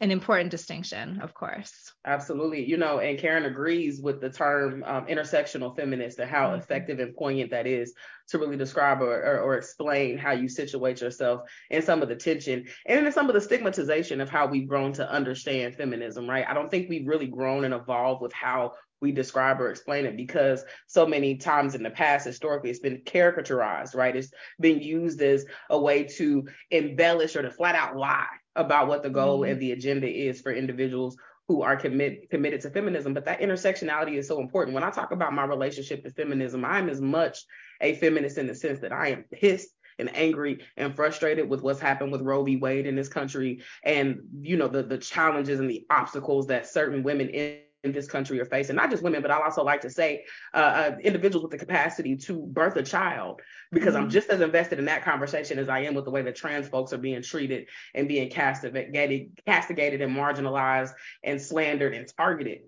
an 0.00 0.10
important 0.10 0.50
distinction, 0.50 1.20
of 1.22 1.32
course. 1.32 1.94
Absolutely. 2.04 2.68
You 2.68 2.76
know, 2.76 2.98
and 2.98 3.18
Karen 3.18 3.46
agrees 3.46 4.00
with 4.00 4.20
the 4.20 4.28
term 4.28 4.84
um, 4.86 5.06
intersectional 5.06 5.74
feminist 5.74 6.18
and 6.18 6.28
how 6.28 6.48
mm-hmm. 6.48 6.58
effective 6.58 7.00
and 7.00 7.16
poignant 7.16 7.50
that 7.52 7.66
is 7.66 7.94
to 8.28 8.38
really 8.38 8.58
describe 8.58 9.00
or, 9.00 9.14
or, 9.14 9.40
or, 9.40 9.56
explain 9.56 10.18
how 10.18 10.32
you 10.32 10.48
situate 10.48 11.00
yourself 11.00 11.42
in 11.70 11.80
some 11.80 12.02
of 12.02 12.08
the 12.08 12.16
tension 12.16 12.66
and 12.84 13.06
in 13.06 13.12
some 13.12 13.28
of 13.28 13.34
the 13.34 13.40
stigmatization 13.40 14.20
of 14.20 14.28
how 14.28 14.46
we've 14.46 14.68
grown 14.68 14.92
to 14.92 15.10
understand 15.10 15.76
feminism, 15.76 16.28
right? 16.28 16.44
I 16.46 16.52
don't 16.52 16.70
think 16.70 16.90
we've 16.90 17.06
really 17.06 17.28
grown 17.28 17.64
and 17.64 17.72
evolved 17.72 18.20
with 18.20 18.32
how 18.32 18.72
we 19.00 19.12
describe 19.12 19.60
or 19.60 19.70
explain 19.70 20.04
it 20.04 20.16
because 20.16 20.64
so 20.86 21.06
many 21.06 21.36
times 21.36 21.74
in 21.74 21.82
the 21.82 21.90
past 21.90 22.26
historically 22.26 22.70
it's 22.70 22.78
been 22.78 23.02
caricaturized 23.02 23.94
right 23.94 24.16
it's 24.16 24.30
been 24.58 24.80
used 24.80 25.20
as 25.20 25.44
a 25.68 25.78
way 25.78 26.02
to 26.02 26.48
embellish 26.70 27.36
or 27.36 27.42
to 27.42 27.50
flat 27.50 27.74
out 27.74 27.94
lie 27.94 28.26
about 28.56 28.88
what 28.88 29.02
the 29.02 29.10
goal 29.10 29.40
mm-hmm. 29.40 29.52
and 29.52 29.60
the 29.60 29.72
agenda 29.72 30.08
is 30.08 30.40
for 30.40 30.52
individuals 30.52 31.16
who 31.48 31.62
are 31.62 31.76
commit, 31.76 32.28
committed 32.30 32.60
to 32.62 32.70
feminism. 32.70 33.14
But 33.14 33.24
that 33.26 33.40
intersectionality 33.40 34.16
is 34.16 34.26
so 34.26 34.40
important. 34.40 34.74
When 34.74 34.82
I 34.82 34.90
talk 34.90 35.12
about 35.12 35.32
my 35.32 35.44
relationship 35.44 36.02
to 36.02 36.10
feminism, 36.10 36.64
I'm 36.64 36.88
as 36.88 37.00
much 37.00 37.44
a 37.80 37.94
feminist 37.96 38.38
in 38.38 38.46
the 38.46 38.54
sense 38.54 38.80
that 38.80 38.92
I 38.92 39.08
am 39.08 39.24
pissed 39.32 39.68
and 39.98 40.14
angry 40.14 40.60
and 40.76 40.94
frustrated 40.94 41.48
with 41.48 41.62
what's 41.62 41.80
happened 41.80 42.12
with 42.12 42.22
Roe 42.22 42.42
v. 42.42 42.56
Wade 42.56 42.86
in 42.86 42.96
this 42.96 43.08
country 43.08 43.62
and 43.82 44.20
you 44.42 44.56
know 44.56 44.68
the 44.68 44.82
the 44.82 44.98
challenges 44.98 45.58
and 45.58 45.70
the 45.70 45.86
obstacles 45.88 46.46
that 46.48 46.66
certain 46.66 47.02
women 47.02 47.30
in 47.30 47.60
this 47.92 48.06
country 48.06 48.40
are 48.40 48.44
facing, 48.44 48.76
not 48.76 48.90
just 48.90 49.02
women, 49.02 49.22
but 49.22 49.30
I 49.30 49.42
also 49.42 49.64
like 49.64 49.82
to 49.82 49.90
say 49.90 50.24
uh, 50.54 50.56
uh, 50.56 50.96
individuals 51.02 51.42
with 51.42 51.52
the 51.52 51.58
capacity 51.58 52.16
to 52.16 52.40
birth 52.46 52.76
a 52.76 52.82
child, 52.82 53.40
because 53.72 53.94
mm-hmm. 53.94 54.04
I'm 54.04 54.10
just 54.10 54.28
as 54.30 54.40
invested 54.40 54.78
in 54.78 54.86
that 54.86 55.04
conversation 55.04 55.58
as 55.58 55.68
I 55.68 55.80
am 55.80 55.94
with 55.94 56.04
the 56.04 56.10
way 56.10 56.22
that 56.22 56.36
trans 56.36 56.68
folks 56.68 56.92
are 56.92 56.98
being 56.98 57.22
treated 57.22 57.68
and 57.94 58.08
being 58.08 58.30
castigated, 58.30 59.40
castigated 59.46 60.00
and 60.00 60.16
marginalized 60.16 60.92
and 61.22 61.40
slandered 61.40 61.94
and 61.94 62.06
targeted 62.16 62.60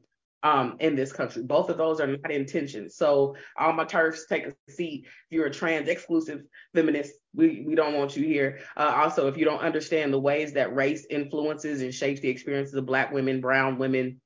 um, 0.42 0.76
in 0.78 0.94
this 0.94 1.12
country. 1.12 1.42
Both 1.42 1.68
of 1.68 1.78
those 1.78 2.00
are 2.00 2.06
not 2.06 2.30
intentions. 2.30 2.96
So 2.96 3.36
all 3.56 3.72
my 3.72 3.84
TERFs 3.84 4.28
take 4.28 4.46
a 4.46 4.54
seat. 4.70 5.06
If 5.06 5.12
you're 5.30 5.46
a 5.46 5.50
trans 5.50 5.88
exclusive 5.88 6.42
feminist, 6.74 7.12
we, 7.34 7.64
we 7.66 7.74
don't 7.74 7.94
want 7.94 8.16
you 8.16 8.24
here. 8.24 8.60
Uh, 8.76 8.92
also, 8.94 9.26
if 9.28 9.36
you 9.36 9.44
don't 9.44 9.60
understand 9.60 10.12
the 10.12 10.20
ways 10.20 10.52
that 10.52 10.74
race 10.74 11.06
influences 11.10 11.82
and 11.82 11.92
shapes 11.92 12.20
the 12.20 12.28
experiences 12.28 12.74
of 12.74 12.86
Black 12.86 13.12
women, 13.12 13.40
Brown 13.40 13.78
women, 13.78 14.20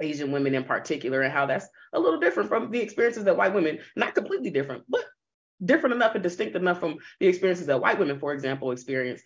Asian 0.00 0.32
women 0.32 0.54
in 0.54 0.64
particular, 0.64 1.22
and 1.22 1.32
how 1.32 1.46
that's 1.46 1.68
a 1.92 2.00
little 2.00 2.20
different 2.20 2.48
from 2.48 2.70
the 2.70 2.80
experiences 2.80 3.24
that 3.24 3.36
white 3.36 3.54
women, 3.54 3.78
not 3.96 4.14
completely 4.14 4.50
different, 4.50 4.84
but 4.88 5.04
different 5.64 5.94
enough 5.94 6.14
and 6.14 6.22
distinct 6.22 6.56
enough 6.56 6.80
from 6.80 6.96
the 7.20 7.26
experiences 7.26 7.66
that 7.66 7.80
white 7.80 7.98
women, 7.98 8.18
for 8.18 8.32
example, 8.32 8.72
experience 8.72 9.22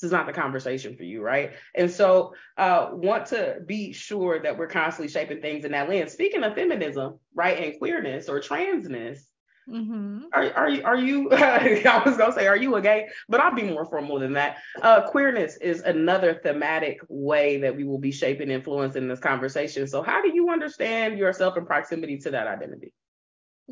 this 0.00 0.08
is 0.08 0.12
not 0.12 0.26
the 0.26 0.32
conversation 0.32 0.96
for 0.96 1.02
you, 1.02 1.20
right? 1.20 1.52
And 1.74 1.90
so, 1.90 2.34
uh, 2.56 2.88
want 2.92 3.26
to 3.26 3.58
be 3.66 3.92
sure 3.92 4.40
that 4.40 4.56
we're 4.56 4.66
constantly 4.66 5.12
shaping 5.12 5.42
things 5.42 5.66
in 5.66 5.72
that 5.72 5.90
lens. 5.90 6.12
Speaking 6.12 6.42
of 6.42 6.54
feminism, 6.54 7.18
right, 7.34 7.58
and 7.58 7.78
queerness 7.78 8.28
or 8.28 8.40
transness, 8.40 9.20
mm-hmm. 9.68 10.24
are 10.32 10.52
are 10.54 10.68
you? 10.68 10.82
Are 10.84 10.96
you 10.96 11.30
I 11.32 12.02
was 12.04 12.16
gonna 12.16 12.32
say, 12.32 12.46
are 12.46 12.56
you 12.56 12.74
a 12.76 12.82
gay? 12.82 13.08
But 13.28 13.40
I'll 13.40 13.54
be 13.54 13.62
more 13.62 13.86
formal 13.86 14.18
than 14.18 14.32
that. 14.34 14.58
Uh, 14.80 15.08
queerness 15.08 15.56
is 15.56 15.80
another 15.82 16.40
thematic 16.42 17.00
way 17.08 17.58
that 17.58 17.76
we 17.76 17.84
will 17.84 17.98
be 17.98 18.12
shaping 18.12 18.50
influence 18.50 18.96
in 18.96 19.08
this 19.08 19.20
conversation. 19.20 19.86
So, 19.86 20.02
how 20.02 20.22
do 20.22 20.32
you 20.34 20.50
understand 20.50 21.18
yourself 21.18 21.56
in 21.56 21.66
proximity 21.66 22.18
to 22.18 22.30
that 22.30 22.46
identity? 22.46 22.92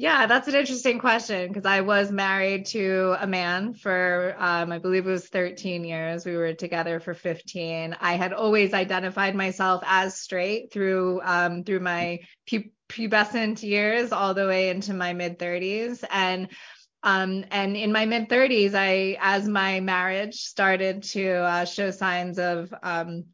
Yeah, 0.01 0.27
that's 0.27 0.47
an 0.47 0.55
interesting 0.55 1.01
question 1.01 1.49
because 1.49 1.67
I 1.67 1.81
was 1.81 2.13
married 2.13 2.67
to 2.67 3.17
a 3.19 3.27
man 3.27 3.75
for, 3.75 4.37
um, 4.39 4.71
I 4.71 4.79
believe 4.79 5.09
it 5.09 5.11
was 5.11 5.27
13 5.27 5.83
years. 5.83 6.25
We 6.25 6.37
were 6.37 6.55
together 6.55 7.01
for 7.01 7.15
15. 7.15 7.97
I 8.01 8.13
had 8.13 8.33
always 8.33 8.75
identified 8.75 9.35
myself 9.35 9.83
as 9.85 10.15
straight 10.21 10.73
through 10.73 11.21
um, 11.25 11.65
through 11.65 11.81
my 11.81 12.21
pu- 12.49 12.71
pubescent 12.89 13.65
years 13.65 14.13
all 14.13 14.35
the 14.35 14.47
way 14.47 14.71
into 14.71 14.95
my 14.95 15.15
mid 15.15 15.37
30s, 15.37 16.05
and 16.09 16.47
um, 17.03 17.45
and 17.51 17.77
in 17.77 17.91
my 17.91 18.07
mid 18.07 18.29
30s, 18.29 18.77
I, 18.77 19.17
as 19.21 19.49
my 19.49 19.81
marriage 19.81 20.37
started 20.37 21.03
to 21.15 21.29
uh, 21.29 21.65
show 21.65 21.91
signs 21.91 22.39
of 22.39 22.73
um, 22.85 23.25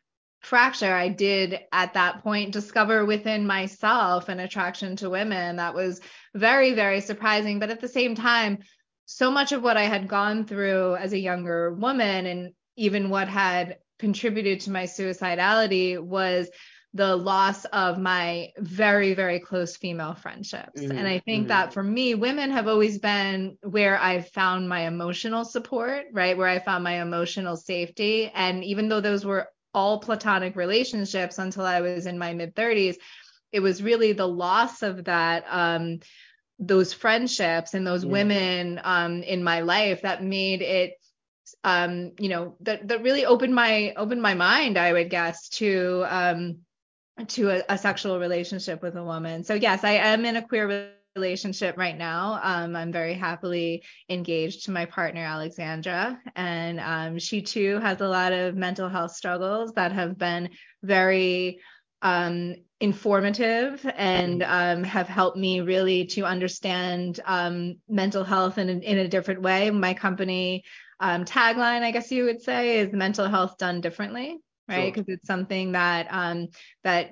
fracture, 0.45 0.93
I 0.93 1.09
did 1.09 1.59
at 1.73 1.95
that 1.95 2.23
point 2.23 2.53
discover 2.53 3.05
within 3.05 3.47
myself 3.47 4.29
an 4.29 4.41
attraction 4.41 4.97
to 4.97 5.11
women 5.11 5.57
that 5.57 5.75
was 5.75 6.01
very, 6.35 6.73
very 6.73 7.01
surprising. 7.01 7.59
But 7.59 7.71
at 7.71 7.81
the 7.81 7.89
same 7.89 8.15
time, 8.15 8.59
so 9.07 9.31
much 9.31 9.53
of 9.53 9.63
what 9.63 9.77
I 9.77 9.85
had 9.85 10.09
gone 10.09 10.47
through 10.47 10.97
as 10.97 11.13
a 11.13 11.19
younger 11.19 11.75
woman 11.75 12.27
and 12.27 12.53
even 12.77 13.11
what 13.11 13.29
had 13.29 13.79
contributed 13.99 14.61
to 14.61 14.71
my 14.71 14.85
suicidality 14.85 15.99
was 16.01 16.49
the 16.95 17.17
loss 17.17 17.65
of 17.67 17.99
my 17.99 18.51
very 18.59 19.15
very 19.15 19.41
close 19.41 19.77
female 19.77 20.15
friendships 20.15 20.81
mm-hmm. 20.81 20.97
and 20.97 21.09
i 21.09 21.19
think 21.19 21.43
mm-hmm. 21.43 21.49
that 21.49 21.73
for 21.73 21.83
me 21.83 22.15
women 22.15 22.53
have 22.53 22.69
always 22.69 22.99
been 22.99 23.59
where 23.63 23.99
i've 23.99 24.29
found 24.29 24.69
my 24.69 24.87
emotional 24.87 25.45
support 25.45 26.05
right 26.13 26.39
where 26.39 26.47
i 26.47 26.61
found 26.61 26.85
my 26.85 27.03
emotional 27.03 27.57
safety 27.57 28.31
and 28.33 28.63
even 28.63 28.89
though 28.89 29.01
those 29.01 29.25
were 29.25 29.49
all 29.75 29.99
platonic 29.99 30.57
relationships 30.57 31.39
until 31.39 31.65
I 31.65 31.81
was 31.81 32.07
in 32.07 32.19
my 32.19 32.33
mid 32.33 32.55
30s. 32.55 32.97
It 33.53 33.61
was 33.61 33.83
really 33.83 34.13
the 34.13 34.27
loss 34.27 34.83
of 34.83 35.05
that, 35.05 35.45
um, 35.49 36.01
those 36.59 36.93
friendships 36.93 37.75
and 37.75 37.87
those 37.87 38.05
yeah. 38.05 38.11
women 38.11 38.81
um, 38.85 39.23
in 39.23 39.43
my 39.43 39.61
life 39.61 40.03
that 40.03 40.23
made 40.23 40.63
it, 40.63 40.95
um, 41.63 42.13
you 42.19 42.29
know, 42.29 42.57
that 42.61 42.89
that 42.89 43.03
really 43.03 43.27
opened 43.27 43.55
my 43.55 43.93
opened 43.97 44.23
my 44.23 44.35
mind, 44.35 44.79
I 44.79 44.93
would 44.93 45.11
guess, 45.11 45.49
to 45.51 46.05
um, 46.09 46.59
to 47.29 47.51
a, 47.51 47.63
a 47.69 47.79
sexual 47.79 48.19
relationship 48.19 48.83
with 48.83 48.97
a 48.97 49.05
woman. 49.05 49.45
So 49.45 49.55
yes, 49.55 49.85
I 49.85 49.93
am 49.93 50.25
in 50.25 50.37
a 50.37 50.47
queer 50.47 50.93
relationship 51.17 51.77
right 51.77 51.97
now. 51.97 52.41
Um, 52.43 52.75
I'm 52.75 52.93
very 52.93 53.15
happily 53.15 53.83
engaged 54.09 54.65
to 54.65 54.71
my 54.71 54.85
partner, 54.85 55.23
Alexandra, 55.23 56.21
and 56.35 56.81
um, 56.81 57.19
she 57.19 57.43
too 57.43 57.79
has 57.81 58.01
a 58.01 58.09
lot 58.09 58.33
of 58.33 58.57
mental 58.57 58.89
health 58.89 59.13
struggles 59.13 59.73
that 59.73 59.93
have 59.93 60.19
been 60.19 60.51
very 60.83 61.61
um, 62.03 62.57
informative 62.81 63.85
and 63.97 64.43
um, 64.43 64.85
have 64.85 65.09
helped 65.09 65.37
me 65.37 65.61
really 65.61 66.07
to 66.07 66.23
understand 66.23 67.21
um, 67.25 67.77
mental 67.89 68.25
health 68.25 68.59
in, 68.59 68.69
in 68.69 68.99
a 68.99 69.09
different 69.09 69.41
way. 69.41 69.71
My 69.71 69.95
company 69.95 70.65
um, 71.01 71.25
tagline, 71.25 71.83
I 71.83 71.93
guess 71.93 72.11
you 72.11 72.25
would 72.25 72.43
say, 72.43 72.81
is 72.81 72.93
mental 72.93 73.29
health 73.29 73.57
done 73.59 73.81
differently 73.81 74.39
right 74.67 74.95
because 74.95 75.07
sure. 75.07 75.15
it's 75.17 75.27
something 75.27 75.73
that 75.73 76.07
um 76.11 76.49
that 76.85 77.11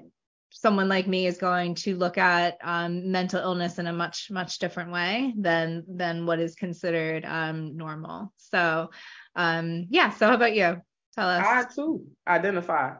someone 0.52 0.88
like 0.88 1.06
me 1.06 1.26
is 1.26 1.38
going 1.38 1.74
to 1.74 1.96
look 1.96 2.18
at 2.18 2.58
um, 2.62 3.10
mental 3.10 3.40
illness 3.40 3.78
in 3.78 3.86
a 3.86 3.92
much 3.92 4.30
much 4.30 4.58
different 4.58 4.92
way 4.92 5.32
than 5.36 5.84
than 5.88 6.26
what 6.26 6.38
is 6.38 6.54
considered 6.54 7.24
um, 7.24 7.76
normal. 7.76 8.32
So 8.36 8.90
um, 9.34 9.86
yeah. 9.90 10.10
So 10.10 10.28
how 10.28 10.34
about 10.34 10.54
you? 10.54 10.80
Tell 11.14 11.28
us. 11.28 11.44
I 11.44 11.64
too 11.74 12.06
identify 12.26 12.94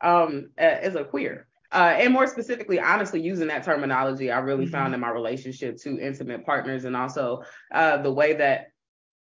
um, 0.00 0.50
as 0.56 0.94
a 0.94 1.04
queer. 1.04 1.46
Uh, 1.72 1.94
and 1.96 2.12
more 2.12 2.26
specifically, 2.26 2.80
honestly, 2.80 3.20
using 3.20 3.46
that 3.46 3.62
terminology, 3.62 4.30
I 4.32 4.40
really 4.40 4.64
mm-hmm. 4.64 4.72
found 4.72 4.94
in 4.94 4.98
my 4.98 5.10
relationship 5.10 5.76
to 5.82 6.00
intimate 6.00 6.44
partners, 6.44 6.84
and 6.84 6.96
also 6.96 7.44
uh, 7.72 7.98
the 7.98 8.12
way 8.12 8.32
that 8.34 8.72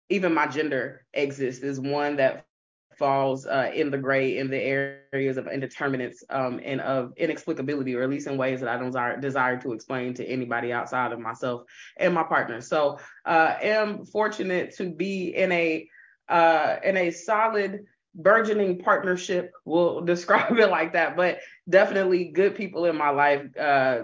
even 0.10 0.34
my 0.34 0.48
gender 0.48 1.06
exists 1.14 1.64
is 1.64 1.80
one 1.80 2.16
that 2.16 2.46
falls 2.98 3.46
uh, 3.46 3.72
in 3.74 3.92
the 3.92 3.98
gray 3.98 4.38
in 4.38 4.50
the 4.50 4.58
areas 5.14 5.38
of 5.38 5.48
indeterminates 5.48 6.24
um, 6.30 6.60
and 6.64 6.82
of 6.82 7.14
inexplicability, 7.16 7.96
or 7.96 8.04
at 8.04 8.10
least 8.10 8.28
in 8.28 8.38
ways 8.38 8.60
that 8.60 8.70
I 8.70 8.78
don't 8.78 8.88
desire, 8.88 9.20
desire 9.20 9.58
to 9.62 9.74
explain 9.74 10.14
to 10.16 10.26
anybody 10.26 10.72
outside 10.72 11.12
of 11.12 11.20
myself 11.20 11.64
and 11.98 12.14
my 12.14 12.24
partner. 12.24 12.62
So, 12.62 13.00
uh, 13.26 13.56
am 13.62 14.06
fortunate 14.06 14.76
to 14.78 14.90
be 14.90 15.36
in 15.36 15.52
a 15.52 15.88
uh, 16.28 16.78
in 16.84 16.98
a 16.98 17.12
solid 17.12 17.86
burgeoning 18.16 18.80
partnership. 18.80 19.52
We'll 19.66 20.02
describe 20.06 20.58
it 20.58 20.70
like 20.70 20.94
that, 20.94 21.16
but 21.16 21.40
definitely 21.68 22.26
good 22.26 22.56
people 22.56 22.86
in 22.86 22.96
my 22.96 23.10
life. 23.10 23.46
Uh, 23.58 24.04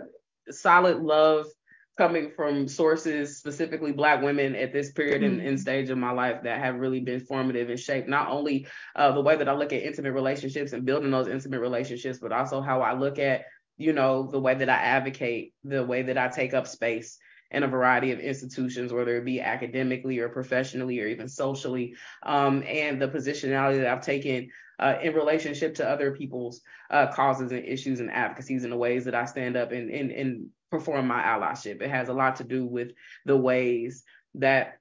solid 0.49 1.01
love 1.01 1.47
coming 1.97 2.31
from 2.35 2.67
sources, 2.67 3.37
specifically 3.37 3.91
Black 3.91 4.21
women 4.21 4.55
at 4.55 4.73
this 4.73 4.91
period 4.91 5.23
and, 5.23 5.39
and, 5.39 5.59
stage 5.59 5.89
of 5.89 5.97
my 5.97 6.11
life 6.11 6.43
that 6.43 6.59
have 6.59 6.75
really 6.75 6.99
been 6.99 7.21
formative 7.21 7.69
and 7.69 7.79
shaped 7.79 8.09
not 8.09 8.29
only 8.29 8.67
uh, 8.95 9.11
the 9.13 9.21
way 9.21 9.37
that 9.37 9.47
I 9.47 9.53
look 9.53 9.71
at 9.71 9.81
intimate 9.81 10.11
relationships 10.11 10.73
and 10.73 10.85
building 10.85 11.11
those 11.11 11.27
intimate 11.27 11.61
relationships, 11.61 12.19
but 12.19 12.33
also 12.33 12.61
how 12.61 12.81
I 12.81 12.93
look 12.93 13.17
at, 13.17 13.45
you 13.77 13.93
know, 13.93 14.27
the 14.29 14.39
way 14.39 14.55
that 14.55 14.69
I 14.69 14.75
advocate, 14.75 15.53
the 15.63 15.85
way 15.85 16.03
that 16.03 16.17
I 16.17 16.27
take 16.27 16.53
up 16.53 16.67
space 16.67 17.17
in 17.51 17.63
a 17.63 17.67
variety 17.67 18.11
of 18.11 18.19
institutions, 18.19 18.91
whether 18.91 19.15
it 19.15 19.23
be 19.25 19.39
academically 19.39 20.19
or 20.19 20.27
professionally 20.27 20.99
or 20.99 21.07
even 21.07 21.29
socially, 21.29 21.95
um, 22.23 22.63
and 22.67 23.01
the 23.01 23.07
positionality 23.07 23.77
that 23.77 23.87
I've 23.87 24.01
taken 24.01 24.49
uh, 24.79 24.95
in 25.01 25.13
relationship 25.13 25.75
to 25.75 25.89
other 25.89 26.11
people's 26.11 26.61
uh, 26.89 27.07
causes 27.07 27.51
and 27.51 27.63
issues 27.63 28.01
and 28.01 28.11
advocacies 28.11 28.63
and 28.63 28.73
the 28.73 28.77
ways 28.77 29.05
that 29.05 29.15
I 29.15 29.23
stand 29.25 29.55
up 29.55 29.71
and, 29.71 29.89
and, 29.89 30.11
and 30.11 30.49
perform 30.71 31.07
my 31.07 31.21
allyship. 31.21 31.81
It 31.81 31.89
has 31.89 32.09
a 32.09 32.13
lot 32.13 32.37
to 32.37 32.43
do 32.43 32.65
with 32.65 32.91
the 33.25 33.37
ways 33.37 34.03
that 34.35 34.79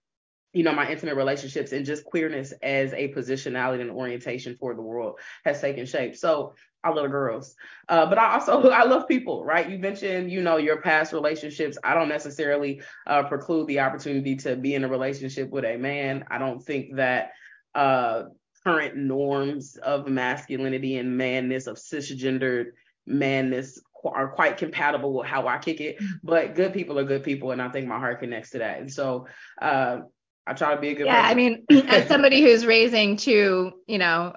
you 0.54 0.62
know, 0.62 0.72
my 0.72 0.88
intimate 0.88 1.16
relationships 1.16 1.72
and 1.72 1.84
just 1.84 2.04
queerness 2.04 2.52
as 2.62 2.92
a 2.92 3.12
positionality 3.12 3.80
and 3.80 3.90
orientation 3.90 4.56
for 4.58 4.72
the 4.72 4.80
world 4.80 5.18
has 5.44 5.60
taken 5.60 5.84
shape. 5.84 6.16
So 6.16 6.54
I 6.84 6.90
love 6.90 7.10
girls, 7.10 7.56
uh, 7.88 8.06
but 8.06 8.18
I 8.18 8.34
also 8.34 8.62
I 8.70 8.84
love 8.84 9.08
people, 9.08 9.44
right? 9.44 9.68
You 9.68 9.78
mentioned, 9.78 10.30
you 10.30 10.42
know, 10.42 10.56
your 10.56 10.80
past 10.80 11.12
relationships. 11.12 11.76
I 11.82 11.94
don't 11.94 12.08
necessarily 12.08 12.82
uh, 13.06 13.24
preclude 13.24 13.66
the 13.66 13.80
opportunity 13.80 14.36
to 14.36 14.54
be 14.54 14.76
in 14.76 14.84
a 14.84 14.88
relationship 14.88 15.50
with 15.50 15.64
a 15.64 15.76
man. 15.76 16.24
I 16.30 16.38
don't 16.38 16.62
think 16.62 16.96
that 16.96 17.32
uh, 17.74 18.24
current 18.64 18.96
norms 18.96 19.76
of 19.76 20.06
masculinity 20.06 20.98
and 20.98 21.18
manness 21.18 21.66
of 21.66 21.76
cisgendered 21.76 22.66
manness 23.06 23.80
are 24.04 24.28
quite 24.28 24.56
compatible 24.56 25.14
with 25.14 25.26
how 25.26 25.46
I 25.46 25.58
kick 25.58 25.80
it. 25.80 25.96
Mm-hmm. 25.96 26.14
But 26.22 26.54
good 26.54 26.72
people 26.72 26.98
are 26.98 27.04
good 27.04 27.22
people, 27.22 27.50
and 27.52 27.62
I 27.62 27.68
think 27.68 27.86
my 27.86 27.98
heart 27.98 28.20
connects 28.20 28.50
to 28.50 28.58
that. 28.58 28.80
And 28.80 28.92
so 28.92 29.26
uh, 29.60 29.98
I 30.46 30.52
try 30.54 30.74
to 30.74 30.80
be 30.80 30.90
a 30.90 30.94
good. 30.94 31.06
Yeah, 31.06 31.22
person. 31.22 31.30
I 31.30 31.34
mean, 31.34 31.64
as 31.88 32.08
somebody 32.08 32.42
who's 32.42 32.66
raising 32.66 33.16
two, 33.16 33.72
you 33.86 33.98
know, 33.98 34.32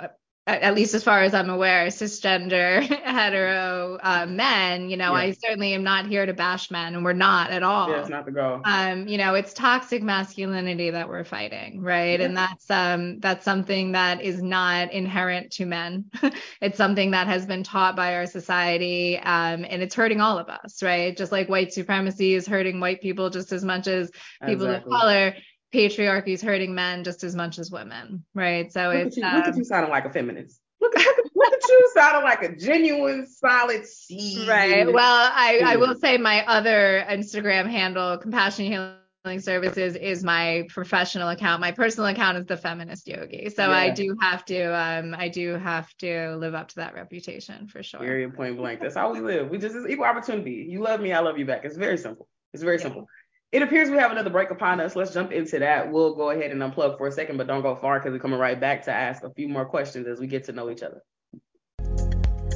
at 0.48 0.76
least 0.76 0.94
as 0.94 1.04
far 1.04 1.24
as 1.24 1.34
I'm 1.34 1.50
aware, 1.50 1.88
cisgender, 1.88 2.82
hetero 3.04 4.00
uh, 4.02 4.26
men. 4.26 4.90
You 4.90 4.96
know, 4.96 5.12
yeah. 5.12 5.20
I 5.20 5.32
certainly 5.32 5.74
am 5.74 5.84
not 5.84 6.08
here 6.08 6.26
to 6.26 6.34
bash 6.34 6.72
men, 6.72 6.96
and 6.96 7.04
we're 7.04 7.14
not 7.14 7.52
at 7.52 7.64
all. 7.64 7.90
Yeah, 7.90 8.00
it's 8.00 8.10
not 8.10 8.26
the 8.26 8.32
goal. 8.32 8.62
Um, 8.64 9.08
you 9.08 9.18
know, 9.18 9.36
it's 9.36 9.54
toxic 9.54 10.02
masculinity 10.02 10.90
that 10.92 11.10
we're 11.10 11.26
fighting, 11.26 11.82
right? 11.82 12.20
Yeah. 12.20 12.28
And 12.28 12.38
that's 12.38 12.72
um 12.72 13.20
that's 13.20 13.44
something 13.44 13.92
that 13.92 14.22
is 14.22 14.42
not 14.42 14.94
inherent 14.94 15.52
to 15.54 15.66
men. 15.66 16.06
it's 16.62 16.78
something 16.78 17.12
that 17.12 17.28
has 17.28 17.46
been 17.46 17.64
taught 17.64 17.98
by 17.98 18.16
our 18.16 18.26
society, 18.26 19.18
um, 19.18 19.66
and 19.70 19.82
it's 19.82 19.96
hurting 19.96 20.22
all 20.22 20.40
of 20.40 20.48
us, 20.48 20.82
right? 20.82 21.16
Just 21.16 21.34
like 21.34 21.50
white 21.50 21.74
supremacy 21.74 22.34
is 22.34 22.48
hurting 22.48 22.80
white 22.80 23.02
people 23.02 23.30
just 23.30 23.52
as 23.52 23.66
much 23.66 23.88
as 23.88 24.10
people 24.46 24.66
exactly. 24.66 24.94
of 24.94 25.00
color 25.00 25.34
patriarchy 25.74 26.30
is 26.30 26.42
hurting 26.42 26.74
men 26.74 27.04
just 27.04 27.24
as 27.24 27.36
much 27.36 27.60
as 27.60 27.72
women, 27.72 28.26
right? 28.34 28.72
So 28.72 28.90
look 28.90 29.08
it's 29.08 29.18
at 29.18 29.22
you, 29.22 29.28
um, 29.28 29.36
look 29.36 29.48
at 29.48 29.58
you 29.58 29.64
sounding 29.64 29.92
like 29.92 30.06
a 30.06 30.10
feminist. 30.10 30.60
Look 30.80 30.96
at, 30.98 31.16
look, 31.36 31.54
at, 31.54 31.70
you 31.70 31.92
sounding 31.96 32.24
like 32.24 32.44
a 32.44 32.56
genuine, 32.56 33.26
solid 33.26 33.86
seed. 33.86 34.48
Right. 34.48 34.92
Well, 34.92 35.32
I, 35.34 35.62
I 35.66 35.76
will 35.78 35.96
say 35.96 36.18
my 36.18 36.46
other 36.46 37.04
Instagram 37.10 37.70
handle, 37.70 38.18
Compassion 38.18 38.66
Healing 38.66 39.40
Services, 39.40 39.96
is 39.96 40.24
my 40.24 40.66
professional 40.70 41.30
account. 41.30 41.62
My 41.62 41.72
personal 41.72 42.08
account 42.10 42.38
is 42.38 42.46
the 42.46 42.58
Feminist 42.58 43.08
Yogi. 43.08 43.50
So 43.50 43.64
yeah. 43.64 43.78
I 43.78 43.90
do 43.90 44.16
have 44.22 44.46
to, 44.46 44.64
um, 44.66 45.16
I 45.18 45.30
do 45.30 45.56
have 45.56 45.92
to 45.98 46.36
live 46.38 46.54
up 46.54 46.70
to 46.70 46.76
that 46.76 46.94
reputation 46.94 47.68
for 47.68 47.82
sure. 47.82 48.00
Period. 48.00 48.36
Point 48.36 48.58
blank. 48.58 48.80
That's 48.80 48.96
how 48.96 49.12
we 49.12 49.20
live. 49.20 49.50
We 49.50 49.58
just 49.58 49.76
it's 49.76 49.90
equal 49.90 50.06
opportunity. 50.06 50.68
You 50.70 50.82
love 50.82 51.02
me, 51.02 51.12
I 51.12 51.20
love 51.20 51.40
you 51.40 51.46
back. 51.46 51.66
It's 51.66 51.76
very 51.76 51.98
simple. 51.98 52.28
It's 52.54 52.64
very 52.64 52.78
yeah. 52.78 52.84
simple. 52.84 53.08
It 53.54 53.62
appears 53.62 53.90
we 53.90 53.96
have 53.96 54.12
another 54.12 54.30
break 54.30 54.52
upon 54.52 54.82
us. 54.82 54.94
Let's 54.94 55.14
jump 55.14 55.32
into 55.32 55.60
that. 55.60 55.90
We'll 55.90 56.16
go 56.16 56.32
ahead 56.32 56.52
and 56.52 56.62
unplug 56.62 56.98
for 56.98 57.08
a 57.08 57.12
second, 57.14 57.38
but 57.38 57.48
don't 57.48 57.62
go 57.62 57.76
far 57.76 57.98
because 57.98 58.12
we're 58.12 58.20
coming 58.20 58.40
right 58.40 58.60
back 58.60 58.84
to 58.84 58.92
ask 58.92 59.24
a 59.24 59.30
few 59.30 59.48
more 59.48 59.64
questions 59.64 60.06
as 60.06 60.20
we 60.20 60.28
get 60.28 60.44
to 60.46 60.52
know 60.52 60.70
each 60.70 60.84
other. 60.84 61.02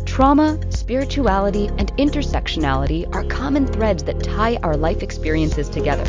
Trauma, 0.05 0.59
spirituality, 0.69 1.67
and 1.77 1.95
intersectionality 1.95 3.07
are 3.15 3.23
common 3.23 3.67
threads 3.67 4.03
that 4.03 4.21
tie 4.21 4.57
our 4.63 4.75
life 4.75 5.01
experiences 5.01 5.69
together. 5.69 6.03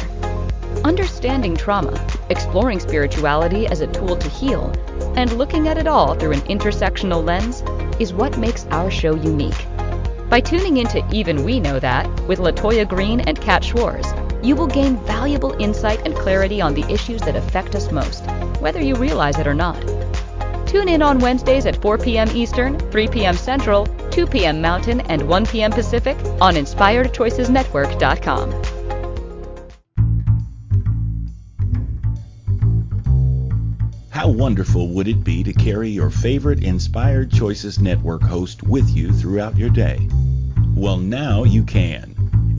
Understanding 0.83 1.57
trauma, 1.57 2.05
exploring 2.29 2.81
spirituality 2.81 3.69
as 3.69 3.83
a 3.83 3.87
tool 3.87 4.17
to 4.17 4.29
heal, 4.29 4.73
and 5.17 5.33
looking 5.35 5.69
at 5.69 5.79
it 5.79 5.87
all 5.87 6.17
through 6.17 6.33
an 6.33 6.41
intersectional 6.41 7.25
lens 7.25 7.63
is 8.01 8.13
what 8.13 8.37
makes 8.37 8.67
our 8.73 8.91
show 8.91 9.15
unique. 9.15 9.65
By 10.29 10.41
tuning 10.41 10.79
into 10.79 11.07
Even 11.13 11.45
We 11.45 11.61
Know 11.61 11.79
That 11.79 12.09
with 12.23 12.41
LaToya 12.41 12.89
Green 12.89 13.21
and 13.21 13.41
Kat 13.41 13.63
Schwarz, 13.63 14.07
you 14.43 14.57
will 14.57 14.67
gain 14.67 14.97
valuable 15.05 15.55
insight 15.59 16.01
and 16.05 16.15
clarity 16.15 16.61
on 16.61 16.75
the 16.75 16.85
issues 16.93 17.21
that 17.23 17.37
affect 17.37 17.75
us 17.75 17.91
most, 17.93 18.25
whether 18.61 18.81
you 18.81 18.95
realize 18.97 19.39
it 19.39 19.47
or 19.47 19.55
not. 19.55 19.81
Tune 20.67 20.89
in 20.89 21.03
on 21.03 21.19
Wednesdays 21.19 21.67
at 21.67 21.81
4 21.83 21.99
p.m. 21.99 22.29
Eastern, 22.35 22.79
3 22.91 23.09
p.m. 23.09 23.37
Central, 23.37 23.87
2 24.11 24.27
p.m. 24.27 24.63
Mountain, 24.63 25.03
and 25.03 25.29
1 25.29 25.47
p.m. 25.47 25.71
Pacific 25.71 26.17
on 26.41 26.55
InspiredChoicesNetwork.com. 26.55 28.63
How 34.11 34.29
wonderful 34.29 34.89
would 34.91 35.09
it 35.09 35.25
be 35.25 35.43
to 35.43 35.53
carry 35.53 35.91
your 35.91 36.09
favorite 36.09 36.63
Inspired 36.63 37.33
Choices 37.33 37.81
Network 37.81 38.23
host 38.23 38.63
with 38.63 38.89
you 38.89 39.13
throughout 39.13 39.59
your 39.59 39.69
day? 39.69 40.09
Well, 40.75 40.97
now 40.97 41.45
you 41.45 41.65
can. 41.65 42.12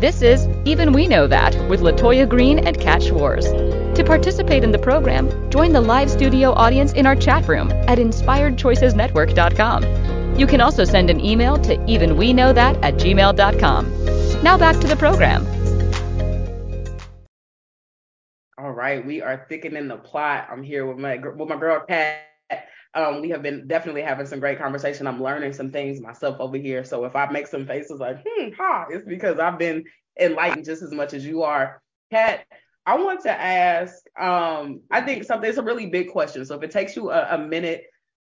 This 0.00 0.22
is 0.22 0.48
Even 0.64 0.92
We 0.92 1.06
Know 1.06 1.26
That 1.26 1.54
with 1.68 1.80
LaToya 1.80 2.26
Green 2.28 2.58
and 2.58 2.80
Kat 2.80 3.02
Schwarz. 3.02 3.44
To 3.46 4.02
participate 4.04 4.64
in 4.64 4.72
the 4.72 4.78
program, 4.78 5.50
join 5.50 5.72
the 5.72 5.80
live 5.80 6.10
studio 6.10 6.52
audience 6.52 6.92
in 6.92 7.06
our 7.06 7.14
chat 7.14 7.46
room 7.46 7.70
at 7.86 7.98
inspiredchoicesnetwork.com. 7.98 10.38
You 10.38 10.46
can 10.46 10.60
also 10.60 10.84
send 10.84 11.10
an 11.10 11.20
email 11.20 11.56
to 11.58 11.76
evenweknowthat 11.76 12.82
at 12.82 12.94
gmail.com. 12.94 14.42
Now 14.42 14.58
back 14.58 14.80
to 14.80 14.88
the 14.88 14.96
program. 14.96 15.46
All 18.58 18.72
right, 18.72 19.06
we 19.06 19.22
are 19.22 19.46
thickening 19.48 19.88
the 19.88 19.96
plot. 19.96 20.48
I'm 20.50 20.62
here 20.62 20.86
with 20.86 20.98
my 20.98 21.16
with 21.16 21.48
my 21.48 21.56
girl 21.56 21.82
Kat. 21.86 22.31
Um, 22.94 23.22
we 23.22 23.30
have 23.30 23.42
been 23.42 23.66
definitely 23.66 24.02
having 24.02 24.26
some 24.26 24.40
great 24.40 24.58
conversation. 24.58 25.06
I'm 25.06 25.22
learning 25.22 25.54
some 25.54 25.70
things 25.70 26.00
myself 26.00 26.36
over 26.40 26.56
here. 26.56 26.84
So 26.84 27.04
if 27.04 27.16
I 27.16 27.30
make 27.30 27.46
some 27.46 27.66
faces 27.66 28.00
like, 28.00 28.18
hmm, 28.26 28.50
ha, 28.56 28.86
it's 28.90 29.06
because 29.06 29.38
I've 29.38 29.58
been 29.58 29.84
enlightened 30.20 30.66
just 30.66 30.82
as 30.82 30.92
much 30.92 31.14
as 31.14 31.24
you 31.24 31.42
are. 31.42 31.80
Kat, 32.10 32.44
I 32.84 32.96
want 32.96 33.22
to 33.22 33.30
ask, 33.30 33.94
um, 34.18 34.82
I 34.90 35.00
think 35.00 35.24
something, 35.24 35.48
it's 35.48 35.58
a 35.58 35.62
really 35.62 35.86
big 35.86 36.10
question. 36.10 36.44
So 36.44 36.56
if 36.56 36.62
it 36.62 36.70
takes 36.70 36.96
you 36.96 37.10
a, 37.10 37.36
a 37.36 37.38
minute 37.38 37.84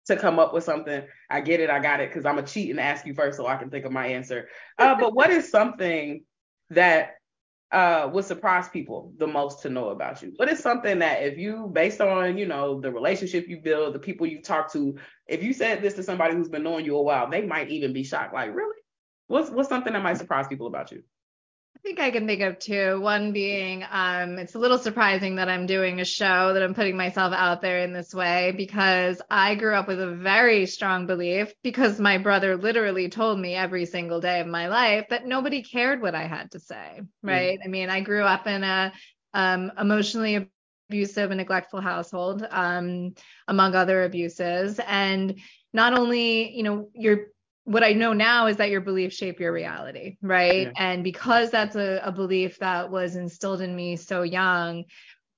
to 0.08 0.16
come 0.16 0.40
up 0.40 0.54
with 0.54 0.64
something, 0.64 1.04
I 1.30 1.42
get 1.42 1.60
it, 1.60 1.70
I 1.70 1.80
got 1.80 2.00
it, 2.00 2.10
because 2.10 2.26
I'm 2.26 2.38
a 2.38 2.44
cheat 2.44 2.70
and 2.72 2.80
ask 2.80 3.06
you 3.06 3.14
first 3.14 3.38
so 3.38 3.48
I 3.48 3.58
can 3.58 3.70
think 3.70 3.86
of 3.86 3.92
my 3.92 4.08
answer. 4.08 4.48
Uh, 4.80 4.96
but 5.00 5.14
what 5.14 5.30
is 5.30 5.50
something 5.50 6.24
that 6.72 7.16
uh, 7.76 8.10
would 8.14 8.26
surprise 8.26 8.70
people 8.70 9.14
the 9.18 9.28
most 9.28 9.62
to 9.64 9.70
know 9.70 9.90
about 9.90 10.22
you? 10.22 10.34
But 10.38 10.50
it's 10.50 10.62
something 10.62 11.00
that 11.00 11.24
if 11.24 11.38
you, 11.38 11.70
based 11.74 12.02
on, 12.02 12.38
you 12.38 12.48
know, 12.48 12.80
the 12.80 12.92
relationship 12.92 13.50
you 13.50 13.60
build, 13.60 13.94
the 13.94 14.00
people 14.00 14.26
you 14.26 14.42
talk 14.42 14.72
to, 14.74 14.98
if 15.28 15.44
you 15.44 15.54
said 15.54 15.82
this 15.82 15.94
to 15.96 16.04
somebody 16.04 16.36
who's 16.36 16.50
been 16.50 16.64
knowing 16.64 16.86
you 16.86 16.96
a 16.96 17.02
while, 17.04 17.30
they 17.30 17.46
might 17.46 17.70
even 17.70 17.94
be 17.94 18.04
shocked. 18.04 18.34
Like, 18.34 18.56
really? 18.56 18.78
What's 19.28 19.50
what's 19.50 19.70
something 19.70 19.94
that 19.94 20.04
might 20.04 20.18
surprise 20.18 20.48
people 20.48 20.68
about 20.68 20.92
you? 20.92 21.04
Think 21.86 22.00
I 22.00 22.10
can 22.10 22.26
think 22.26 22.42
of 22.42 22.58
two. 22.58 23.00
One 23.00 23.32
being, 23.32 23.86
um, 23.92 24.40
it's 24.40 24.56
a 24.56 24.60
little 24.60 24.80
surprising 24.80 25.36
that 25.36 25.50
I'm 25.50 25.68
doing 25.68 26.02
a 26.02 26.06
show 26.06 26.52
that 26.54 26.64
I'm 26.64 26.74
putting 26.74 26.98
myself 26.98 27.32
out 27.32 27.62
there 27.62 27.80
in 27.80 27.94
this 27.94 28.12
way 28.12 28.54
because 28.58 29.22
I 29.30 29.54
grew 29.54 29.76
up 29.76 29.88
with 29.88 30.02
a 30.02 30.10
very 30.16 30.66
strong 30.66 31.06
belief 31.06 31.54
because 31.62 32.00
my 32.00 32.18
brother 32.18 32.58
literally 32.58 33.08
told 33.08 33.40
me 33.40 33.54
every 33.54 33.86
single 33.86 34.20
day 34.20 34.40
of 34.40 34.48
my 34.48 34.68
life 34.68 35.06
that 35.12 35.28
nobody 35.28 35.62
cared 35.62 36.02
what 36.02 36.16
I 36.16 36.24
had 36.26 36.52
to 36.52 36.60
say. 36.60 37.02
Hmm. 37.24 37.30
Right. 37.30 37.60
Mm. 37.60 37.66
I 37.66 37.68
mean, 37.68 37.90
I 37.92 38.02
grew 38.02 38.24
up 38.24 38.48
in 38.48 38.64
a 38.64 38.92
um, 39.36 39.72
emotionally 39.80 40.50
abusive 40.90 41.30
and 41.30 41.38
neglectful 41.38 41.82
household, 41.82 42.48
um, 42.50 43.14
among 43.48 43.76
other 43.76 44.06
abuses. 44.06 44.80
And 44.88 45.40
not 45.72 45.94
only, 45.94 46.52
you 46.56 46.64
know, 46.64 46.90
you're 46.94 47.28
what 47.66 47.84
I 47.84 47.94
know 47.94 48.14
now 48.14 48.46
is 48.46 48.58
that 48.58 48.70
your 48.70 48.82
beliefs 48.82 49.18
shape 49.18 49.40
your 49.40 49.52
reality, 49.52 50.18
right? 50.22 50.68
Yeah. 50.68 50.72
And 50.78 51.04
because 51.04 51.50
that's 51.50 51.76
a, 51.76 52.00
a 52.04 52.12
belief 52.12 52.60
that 52.60 52.92
was 52.92 53.16
instilled 53.16 53.62
in 53.62 53.76
me 53.76 53.96
so 53.96 54.22
young, 54.22 54.86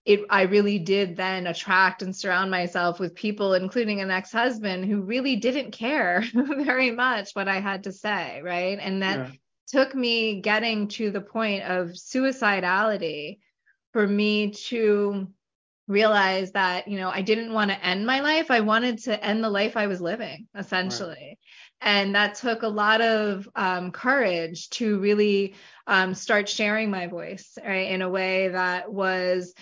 it 0.05 0.21
I 0.29 0.43
really 0.43 0.77
did 0.77 1.15
then 1.15 1.47
attract 1.47 2.01
and 2.01 2.15
surround 2.15 2.51
myself 2.51 2.99
with 2.99 3.15
people, 3.15 3.53
including 3.53 4.01
an 4.01 4.11
ex-husband 4.11 4.85
who 4.85 5.01
really 5.01 5.37
didn't 5.37 5.71
care 5.71 6.23
very 6.33 6.91
much 6.91 7.31
what 7.31 7.47
I 7.47 7.61
had 7.61 7.85
to 7.85 7.93
say, 7.93 8.41
right? 8.43 8.77
And 8.79 9.01
that 9.01 9.17
yeah. 9.17 9.31
took 9.67 9.95
me 9.95 10.41
getting 10.41 10.89
to 10.89 11.11
the 11.11 11.21
point 11.21 11.63
of 11.63 11.89
suicidality 11.89 13.39
for 13.93 14.05
me 14.05 14.51
to 14.51 15.27
realize 15.87 16.51
that 16.51 16.87
you 16.89 16.97
know 16.97 17.09
I 17.09 17.21
didn't 17.21 17.53
want 17.53 17.71
to 17.71 17.85
end 17.85 18.05
my 18.05 18.19
life 18.19 18.51
I 18.51 18.59
wanted 18.59 18.99
to 19.03 19.23
end 19.23 19.41
the 19.41 19.49
life 19.49 19.77
I 19.77 19.87
was 19.87 20.01
living 20.01 20.47
essentially 20.53 21.15
right. 21.15 21.37
And 21.81 22.15
that 22.15 22.35
took 22.35 22.63
a 22.63 22.67
lot 22.67 23.01
of 23.01 23.47
um, 23.55 23.91
courage 23.91 24.69
to 24.71 24.99
really 24.99 25.55
um, 25.85 26.13
start 26.13 26.49
sharing 26.49 26.89
my 26.89 27.07
voice 27.07 27.57
right, 27.63 27.91
in 27.91 28.01
a 28.01 28.09
way 28.09 28.49
that 28.49 28.91
was, 28.91 29.53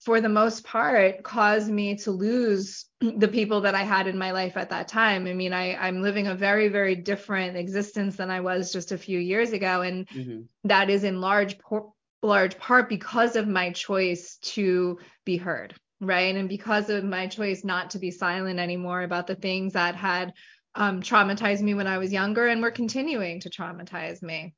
for 0.00 0.20
the 0.20 0.28
most 0.28 0.64
part, 0.64 1.22
caused 1.22 1.70
me 1.70 1.96
to 1.96 2.10
lose 2.10 2.86
the 3.00 3.28
people 3.28 3.60
that 3.62 3.74
I 3.74 3.82
had 3.82 4.06
in 4.06 4.16
my 4.16 4.30
life 4.30 4.56
at 4.56 4.70
that 4.70 4.88
time. 4.88 5.26
I 5.26 5.34
mean, 5.34 5.52
I, 5.52 5.74
I'm 5.76 6.00
living 6.00 6.28
a 6.28 6.34
very, 6.34 6.68
very 6.68 6.94
different 6.94 7.56
existence 7.56 8.16
than 8.16 8.30
I 8.30 8.40
was 8.40 8.72
just 8.72 8.92
a 8.92 8.98
few 8.98 9.18
years 9.18 9.52
ago. 9.52 9.82
And 9.82 10.08
mm-hmm. 10.08 10.40
that 10.64 10.88
is 10.88 11.04
in 11.04 11.20
large, 11.20 11.58
por- 11.58 11.92
large 12.22 12.58
part 12.58 12.88
because 12.88 13.36
of 13.36 13.46
my 13.46 13.70
choice 13.70 14.38
to 14.42 14.98
be 15.24 15.36
heard 15.36 15.74
right? 16.02 16.34
And 16.34 16.48
because 16.48 16.88
of 16.88 17.04
my 17.04 17.26
choice 17.26 17.62
not 17.62 17.90
to 17.90 17.98
be 17.98 18.10
silent 18.10 18.58
anymore 18.58 19.02
about 19.02 19.26
the 19.26 19.34
things 19.34 19.74
that 19.74 19.94
had 19.94 20.32
um, 20.74 21.02
traumatized 21.02 21.60
me 21.60 21.74
when 21.74 21.86
I 21.86 21.98
was 21.98 22.12
younger 22.12 22.46
and 22.46 22.62
were 22.62 22.70
continuing 22.70 23.40
to 23.40 23.50
traumatize 23.50 24.22
me. 24.22 24.54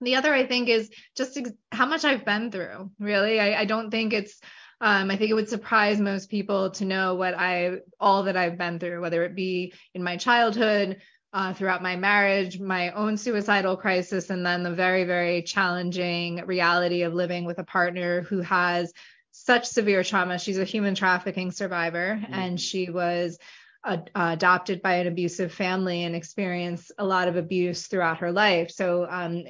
The 0.00 0.16
other, 0.16 0.34
I 0.34 0.46
think, 0.46 0.68
is 0.68 0.90
just 1.16 1.36
ex- 1.36 1.50
how 1.70 1.86
much 1.86 2.04
I've 2.04 2.24
been 2.24 2.50
through. 2.50 2.90
Really, 2.98 3.40
I, 3.40 3.60
I 3.60 3.64
don't 3.64 3.90
think 3.90 4.12
it's 4.12 4.40
Um, 4.82 5.12
I 5.12 5.16
think 5.16 5.30
it 5.30 5.34
would 5.34 5.48
surprise 5.48 6.00
most 6.00 6.28
people 6.28 6.72
to 6.72 6.84
know 6.84 7.14
what 7.14 7.34
I 7.38 7.78
all 8.00 8.24
that 8.24 8.36
I've 8.36 8.58
been 8.58 8.80
through, 8.80 9.00
whether 9.00 9.22
it 9.22 9.36
be 9.36 9.74
in 9.94 10.02
my 10.02 10.16
childhood, 10.16 10.96
uh, 11.32 11.54
throughout 11.54 11.84
my 11.84 11.94
marriage, 11.94 12.58
my 12.58 12.90
own 12.90 13.16
suicidal 13.16 13.76
crisis, 13.76 14.28
and 14.30 14.44
then 14.44 14.64
the 14.64 14.74
very, 14.74 15.04
very 15.04 15.42
challenging 15.42 16.44
reality 16.46 17.04
of 17.04 17.14
living 17.14 17.44
with 17.46 17.60
a 17.60 17.64
partner 17.64 18.22
who 18.22 18.40
has 18.40 18.92
such 19.30 19.66
severe 19.66 20.02
trauma. 20.02 20.36
She's 20.38 20.58
a 20.58 20.64
human 20.64 20.96
trafficking 20.96 21.52
survivor, 21.52 22.18
mm-hmm. 22.20 22.34
and 22.34 22.60
she 22.60 22.90
was 22.90 23.38
adopted 23.84 24.82
by 24.82 24.94
an 24.94 25.06
abusive 25.06 25.52
family 25.52 26.04
and 26.04 26.14
experienced 26.14 26.92
a 26.98 27.04
lot 27.04 27.28
of 27.28 27.36
abuse 27.36 27.86
throughout 27.86 28.18
her 28.18 28.30
life. 28.30 28.70
So 28.70 29.06
um, 29.10 29.44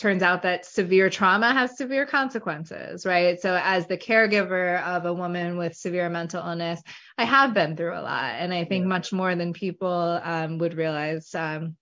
turns 0.00 0.22
out 0.22 0.42
that 0.42 0.64
severe 0.64 1.10
trauma 1.10 1.52
has 1.52 1.76
severe 1.76 2.06
consequences, 2.06 3.04
right? 3.04 3.40
So, 3.40 3.60
as 3.62 3.86
the 3.86 3.98
caregiver 3.98 4.82
of 4.82 5.04
a 5.04 5.12
woman 5.12 5.58
with 5.58 5.76
severe 5.76 6.08
mental 6.08 6.44
illness, 6.44 6.80
I 7.18 7.24
have 7.24 7.52
been 7.54 7.76
through 7.76 7.92
a 7.92 8.00
lot, 8.00 8.34
and 8.38 8.52
I 8.52 8.64
think 8.64 8.86
much 8.86 9.12
more 9.12 9.34
than 9.36 9.52
people 9.52 10.20
um, 10.22 10.58
would 10.58 10.74
realize 10.74 11.34
um, 11.34 11.76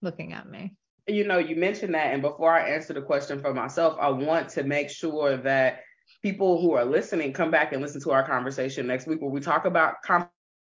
looking 0.00 0.32
at 0.32 0.48
me. 0.48 0.72
You 1.06 1.26
know, 1.26 1.38
you 1.38 1.56
mentioned 1.56 1.94
that, 1.94 2.12
and 2.12 2.22
before 2.22 2.52
I 2.52 2.70
answer 2.70 2.94
the 2.94 3.02
question 3.02 3.40
for 3.40 3.52
myself, 3.52 3.96
I 4.00 4.08
want 4.08 4.48
to 4.50 4.62
make 4.62 4.88
sure 4.88 5.36
that 5.36 5.80
people 6.22 6.60
who 6.60 6.72
are 6.72 6.84
listening 6.84 7.32
come 7.32 7.50
back 7.50 7.72
and 7.72 7.82
listen 7.82 8.00
to 8.02 8.10
our 8.10 8.26
conversation 8.26 8.86
next 8.86 9.06
week 9.06 9.20
where 9.20 9.30
we 9.30 9.40
talk 9.40 9.64
about 9.64 9.96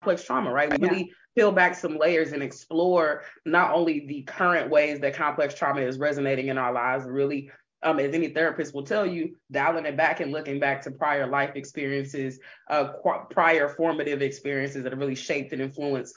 complex 0.01 0.25
trauma, 0.25 0.53
right? 0.53 0.71
We 0.71 0.77
yeah. 0.81 0.91
really 0.91 1.13
peel 1.37 1.53
back 1.53 1.75
some 1.75 1.99
layers 1.99 2.33
and 2.33 2.43
explore 2.43 3.23
not 3.45 3.75
only 3.75 4.07
the 4.07 4.23
current 4.23 4.71
ways 4.71 5.01
that 5.01 5.15
complex 5.15 5.55
trauma 5.55 5.81
is 5.81 5.99
resonating 5.99 6.49
in 6.49 6.59
our 6.59 6.73
lives, 6.73 7.05
really, 7.07 7.51
um, 7.83 7.99
as 7.99 8.15
any 8.15 8.29
therapist 8.29 8.75
will 8.75 8.85
tell 8.85 9.07
you, 9.07 9.37
dialing 9.51 9.87
it 9.87 9.97
back 9.97 10.21
and 10.21 10.33
looking 10.33 10.59
back 10.59 10.83
to 10.83 10.91
prior 10.91 11.27
life 11.27 11.53
experiences, 11.55 12.39
uh, 12.71 12.93
qu- 13.03 13.27
prior 13.31 13.69
formative 13.69 14.23
experiences 14.23 14.83
that 14.83 14.93
have 14.93 14.99
really 14.99 15.15
shaped 15.15 15.53
and 15.53 15.63
influenced 15.63 16.15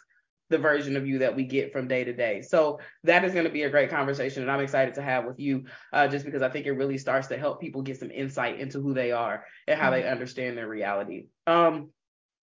the 0.49 0.57
version 0.57 0.97
of 0.97 1.07
you 1.07 1.19
that 1.19 1.33
we 1.33 1.45
get 1.45 1.71
from 1.71 1.87
day 1.87 2.03
to 2.03 2.11
day. 2.11 2.41
So 2.41 2.79
that 3.05 3.23
is 3.23 3.31
going 3.31 3.45
to 3.45 3.51
be 3.51 3.63
a 3.63 3.69
great 3.69 3.89
conversation, 3.89 4.41
and 4.41 4.51
I'm 4.51 4.59
excited 4.59 4.95
to 4.95 5.01
have 5.01 5.25
with 5.25 5.39
you, 5.39 5.65
uh, 5.93 6.07
just 6.07 6.25
because 6.25 6.41
I 6.41 6.49
think 6.49 6.65
it 6.65 6.73
really 6.73 6.97
starts 6.97 7.27
to 7.27 7.37
help 7.37 7.61
people 7.61 7.81
get 7.83 7.99
some 7.99 8.11
insight 8.11 8.59
into 8.59 8.81
who 8.81 8.93
they 8.93 9.11
are 9.11 9.45
and 9.67 9.79
how 9.79 9.91
mm-hmm. 9.91 10.01
they 10.01 10.09
understand 10.09 10.57
their 10.57 10.67
reality. 10.67 11.27
Um, 11.47 11.91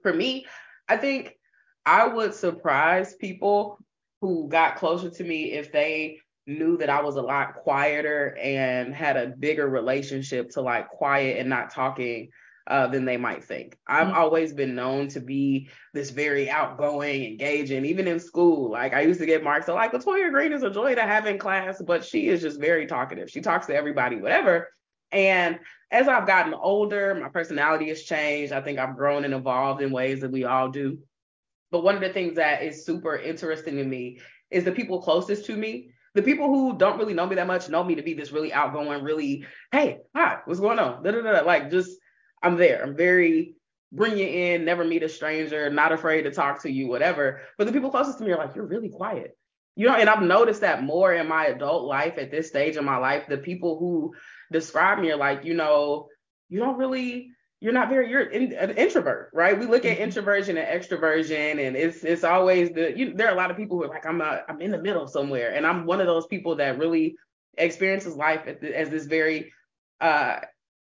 for 0.03 0.13
me, 0.13 0.47
I 0.89 0.97
think 0.97 1.37
I 1.85 2.07
would 2.07 2.35
surprise 2.35 3.15
people 3.15 3.79
who 4.21 4.49
got 4.49 4.77
closer 4.77 5.11
to 5.11 5.25
me 5.25 5.53
if 5.53 5.73
they 5.73 6.19
knew 6.47 6.79
that 6.79 6.91
I 6.91 7.03
was 7.03 7.17
a 7.17 7.23
lot 7.23 7.55
quieter 7.55 8.37
and 8.41 8.95
had 8.95 9.17
a 9.17 9.29
bigger 9.29 9.69
relationship 9.69 10.51
to 10.51 10.63
like 10.63 10.89
quiet 10.89 11.39
and 11.39 11.49
not 11.49 11.71
talking 11.71 12.31
uh, 12.67 12.87
than 12.87 13.05
they 13.05 13.17
might 13.17 13.45
think. 13.45 13.77
I've 13.87 14.09
mm-hmm. 14.09 14.19
always 14.19 14.53
been 14.53 14.75
known 14.75 15.09
to 15.09 15.21
be 15.21 15.69
this 15.95 16.11
very 16.11 16.51
outgoing, 16.51 17.25
engaging, 17.25 17.85
even 17.85 18.07
in 18.07 18.21
school. 18.21 18.71
Like 18.71 18.93
I 18.93 19.03
used 19.03 19.21
to 19.21 19.27
get 19.27 19.43
marks 19.45 19.67
so 19.67 19.75
like 19.75 19.93
LaToya 19.93 20.31
Green 20.31 20.53
is 20.53 20.63
a 20.63 20.71
joy 20.71 20.95
to 20.95 21.03
have 21.03 21.27
in 21.27 21.39
class, 21.39 21.81
but 21.81 22.05
she 22.05 22.29
is 22.29 22.43
just 22.43 22.61
very 22.61 22.87
talkative. 22.87 23.31
She 23.31 23.41
talks 23.41 23.67
to 23.67 23.75
everybody, 23.75 24.17
whatever. 24.17 24.69
And 25.13 25.59
as 25.91 26.09
I've 26.09 26.27
gotten 26.27 26.55
older, 26.55 27.15
my 27.15 27.29
personality 27.29 27.89
has 27.89 28.03
changed. 28.03 28.53
I 28.53 28.61
think 28.61 28.79
I've 28.79 28.97
grown 28.97 29.25
and 29.25 29.35
evolved 29.35 29.83
in 29.83 29.91
ways 29.91 30.21
that 30.21 30.31
we 30.31 30.45
all 30.45 30.69
do. 30.69 30.99
But 31.71 31.83
one 31.83 31.95
of 31.95 32.01
the 32.01 32.11
things 32.11 32.37
that 32.37 32.63
is 32.63 32.85
super 32.85 33.17
interesting 33.17 33.77
to 33.77 33.85
me 33.85 34.21
is 34.51 34.65
the 34.65 34.73
people 34.73 35.03
closest 35.03 35.47
to 35.47 35.57
me. 35.57 35.91
The 36.15 36.23
people 36.23 36.49
who 36.49 36.77
don't 36.77 36.99
really 36.99 37.15
know 37.15 37.27
me 37.27 37.37
that 37.37 37.47
much 37.47 37.69
know 37.69 37.85
me 37.85 37.95
to 37.95 38.03
be 38.03 38.15
this 38.15 38.33
really 38.33 38.53
outgoing, 38.53 39.03
really, 39.03 39.47
hey, 39.73 39.99
hi, 40.15 40.39
what's 40.45 40.61
going 40.61 40.79
on? 40.79 41.03
Da-da-da. 41.03 41.45
Like 41.45 41.71
just 41.71 41.91
I'm 42.43 42.57
there. 42.57 42.83
I'm 42.83 42.97
very 42.97 43.55
bring 43.93 44.19
you 44.19 44.27
in, 44.27 44.65
never 44.65 44.85
meet 44.85 45.03
a 45.03 45.09
stranger, 45.09 45.71
not 45.71 45.93
afraid 45.93 46.23
to 46.23 46.31
talk 46.31 46.63
to 46.63 46.71
you, 46.71 46.89
whatever. 46.89 47.41
But 47.57 47.67
the 47.67 47.73
people 47.73 47.91
closest 47.91 48.19
to 48.19 48.25
me 48.25 48.33
are 48.33 48.39
like, 48.39 48.55
you're 48.55 48.67
really 48.67 48.91
quiet. 48.91 49.37
You 49.77 49.87
know, 49.87 49.95
and 49.95 50.11
I've 50.11 50.23
noticed 50.23 50.63
that 50.63 50.83
more 50.83 51.15
in 51.15 51.29
my 51.29 51.47
adult 51.47 51.85
life 51.85 52.19
at 52.19 52.31
this 52.31 52.49
stage 52.49 52.77
of 52.77 52.85
my 52.85 52.97
life. 52.97 53.27
The 53.29 53.39
people 53.39 53.79
who 53.79 54.13
describe 54.53 54.99
me 54.99 55.11
are 55.11 55.17
like, 55.17 55.45
you 55.45 55.55
know, 55.55 56.09
you 56.49 56.59
don't 56.61 56.79
really 56.79 57.31
you're 57.61 57.73
not 57.73 57.89
very 57.89 58.09
you're 58.11 58.23
in, 58.23 58.53
an 58.53 58.71
introvert, 58.73 59.31
right? 59.33 59.59
We 59.59 59.67
look 59.67 59.85
at 59.85 59.95
mm-hmm. 59.95 60.05
introversion 60.05 60.57
and 60.57 60.67
extroversion, 60.67 61.67
and 61.67 61.77
it's 61.77 62.05
it's 62.05 62.25
always 62.25 62.71
the 62.71 62.97
you, 62.97 63.15
there 63.15 63.29
are 63.29 63.33
a 63.33 63.37
lot 63.37 63.51
of 63.51 63.57
people 63.57 63.77
who 63.77 63.85
are 63.85 63.89
like 63.89 64.07
I'm 64.07 64.21
a, 64.21 64.43
I'm 64.49 64.61
in 64.61 64.71
the 64.71 64.79
middle 64.79 65.09
somewhere, 65.09 65.53
and 65.55 65.67
I'm 65.67 65.85
one 65.85 66.01
of 66.01 66.07
those 66.07 66.27
people 66.27 66.57
that 66.57 66.79
really 66.79 67.17
experiences 67.57 68.15
life 68.15 68.47
as 68.47 68.91
this 68.91 69.07
very 69.07 69.53
uh, 70.01 70.39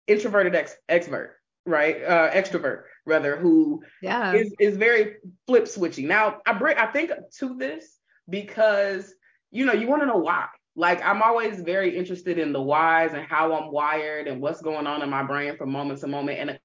introverted 0.07 0.55
ex, 0.55 0.76
extrovert, 0.89 1.32
right? 1.66 2.01
Uh, 2.01 2.32
extrovert 2.32 2.84
rather, 3.05 3.36
who 3.36 3.84
yeah. 4.01 4.34
is 4.34 4.53
is 4.57 4.78
very 4.78 5.16
flip 5.47 5.68
switching 5.68 6.07
Now 6.07 6.38
I 6.45 6.53
bring 6.53 6.78
I 6.78 6.88
think 6.88 7.12
to 7.39 7.57
this 7.57 7.97
because 8.30 9.14
you 9.51 9.66
know 9.66 9.74
you 9.74 9.88
want 9.88 10.03
to 10.03 10.05
know 10.05 10.18
why. 10.18 10.47
Like 10.76 11.03
I'm 11.03 11.22
always 11.22 11.61
very 11.61 11.97
interested 11.97 12.38
in 12.39 12.53
the 12.53 12.61
whys 12.61 13.13
and 13.13 13.26
how 13.26 13.53
I'm 13.53 13.72
wired 13.72 14.28
and 14.28 14.41
what's 14.41 14.61
going 14.61 14.88
on 14.88 15.01
in 15.01 15.09
my 15.09 15.24
brain 15.24 15.57
from 15.57 15.72
moment 15.72 15.99
to 15.99 16.07
moment. 16.07 16.39
And 16.39 16.49
a 16.51 16.59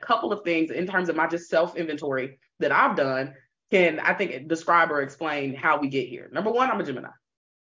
couple 0.00 0.32
of 0.32 0.44
things 0.44 0.70
in 0.70 0.86
terms 0.86 1.08
of 1.08 1.16
my 1.16 1.26
just 1.26 1.48
self 1.50 1.76
inventory 1.76 2.38
that 2.58 2.72
I've 2.72 2.96
done 2.96 3.34
can 3.70 4.00
I 4.00 4.14
think 4.14 4.48
describe 4.48 4.90
or 4.90 5.02
explain 5.02 5.54
how 5.54 5.78
we 5.78 5.88
get 5.88 6.08
here. 6.08 6.28
Number 6.32 6.50
one, 6.50 6.70
I'm 6.70 6.80
a 6.80 6.84
Gemini, 6.84 7.10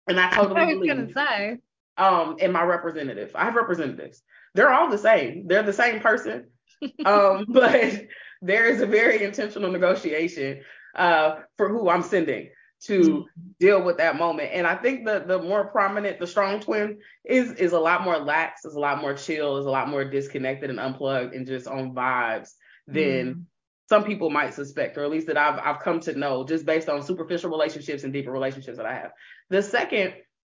and 0.07 0.19
I 0.19 0.29
totally 0.31 0.61
I 0.61 0.65
was 0.65 0.73
believe. 0.75 1.13
Gonna 1.13 1.13
say. 1.13 1.57
Um, 1.97 2.36
in 2.39 2.51
my 2.51 2.61
representative, 2.63 3.31
I 3.36 3.45
have 3.45 3.55
representatives. 3.55 4.21
They're 4.53 4.73
all 4.73 4.89
the 4.89 4.97
same. 4.97 5.47
They're 5.47 5.63
the 5.63 5.71
same 5.71 6.01
person, 6.01 6.47
um, 7.05 7.45
but 7.47 8.07
there 8.41 8.65
is 8.65 8.81
a 8.81 8.86
very 8.86 9.23
intentional 9.23 9.71
negotiation 9.71 10.61
uh, 10.95 11.38
for 11.57 11.69
who 11.69 11.89
I'm 11.89 12.03
sending 12.03 12.49
to 12.82 12.99
mm-hmm. 12.99 13.49
deal 13.59 13.84
with 13.84 13.97
that 13.97 14.17
moment. 14.17 14.51
And 14.53 14.67
I 14.67 14.76
think 14.76 15.05
the 15.05 15.23
the 15.26 15.41
more 15.41 15.65
prominent, 15.65 16.19
the 16.19 16.28
strong 16.28 16.59
twin 16.59 16.99
is 17.23 17.51
is 17.53 17.73
a 17.73 17.80
lot 17.80 18.03
more 18.03 18.17
lax, 18.17 18.65
is 18.65 18.76
a 18.76 18.80
lot 18.80 19.01
more 19.01 19.13
chill, 19.13 19.57
is 19.57 19.65
a 19.65 19.71
lot 19.71 19.89
more 19.89 20.05
disconnected 20.05 20.69
and 20.69 20.80
unplugged 20.80 21.34
and 21.34 21.47
just 21.47 21.67
on 21.67 21.93
vibes 21.93 22.51
than 22.88 23.34
mm. 23.34 23.43
some 23.89 24.03
people 24.03 24.30
might 24.30 24.53
suspect, 24.53 24.97
or 24.97 25.03
at 25.03 25.09
least 25.09 25.28
that 25.28 25.38
I've 25.38 25.59
I've 25.59 25.82
come 25.82 25.99
to 26.01 26.17
know 26.17 26.43
just 26.43 26.65
based 26.65 26.89
on 26.89 27.01
superficial 27.01 27.49
relationships 27.49 28.03
and 28.03 28.13
deeper 28.13 28.32
relationships 28.32 28.78
that 28.78 28.86
I 28.86 28.93
have. 28.93 29.11
The 29.49 29.61
second 29.61 30.13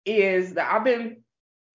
is 0.05 0.53
that 0.53 0.73
I've 0.73 0.83
been 0.83 1.17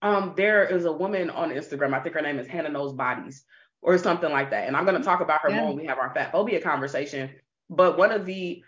um 0.01 0.33
there 0.35 0.65
is 0.65 0.85
a 0.85 0.91
woman 0.91 1.29
on 1.29 1.49
Instagram, 1.49 1.93
I 1.93 2.01
think 2.01 2.15
her 2.15 2.21
name 2.21 2.39
is 2.39 2.47
Hannah 2.47 2.69
Knows 2.69 2.93
Bodies 2.93 3.45
or 3.81 3.97
something 3.97 4.31
like 4.31 4.51
that. 4.51 4.67
And 4.67 4.77
I'm 4.77 4.85
gonna 4.85 5.03
talk 5.03 5.21
about 5.21 5.41
her 5.41 5.49
yeah. 5.49 5.61
more 5.61 5.67
when 5.69 5.77
we 5.77 5.85
have 5.87 5.97
our 5.97 6.13
fat 6.13 6.31
phobia 6.31 6.61
conversation. 6.61 7.31
But 7.69 7.97
one 7.97 8.11
of 8.11 8.25
the 8.25 8.63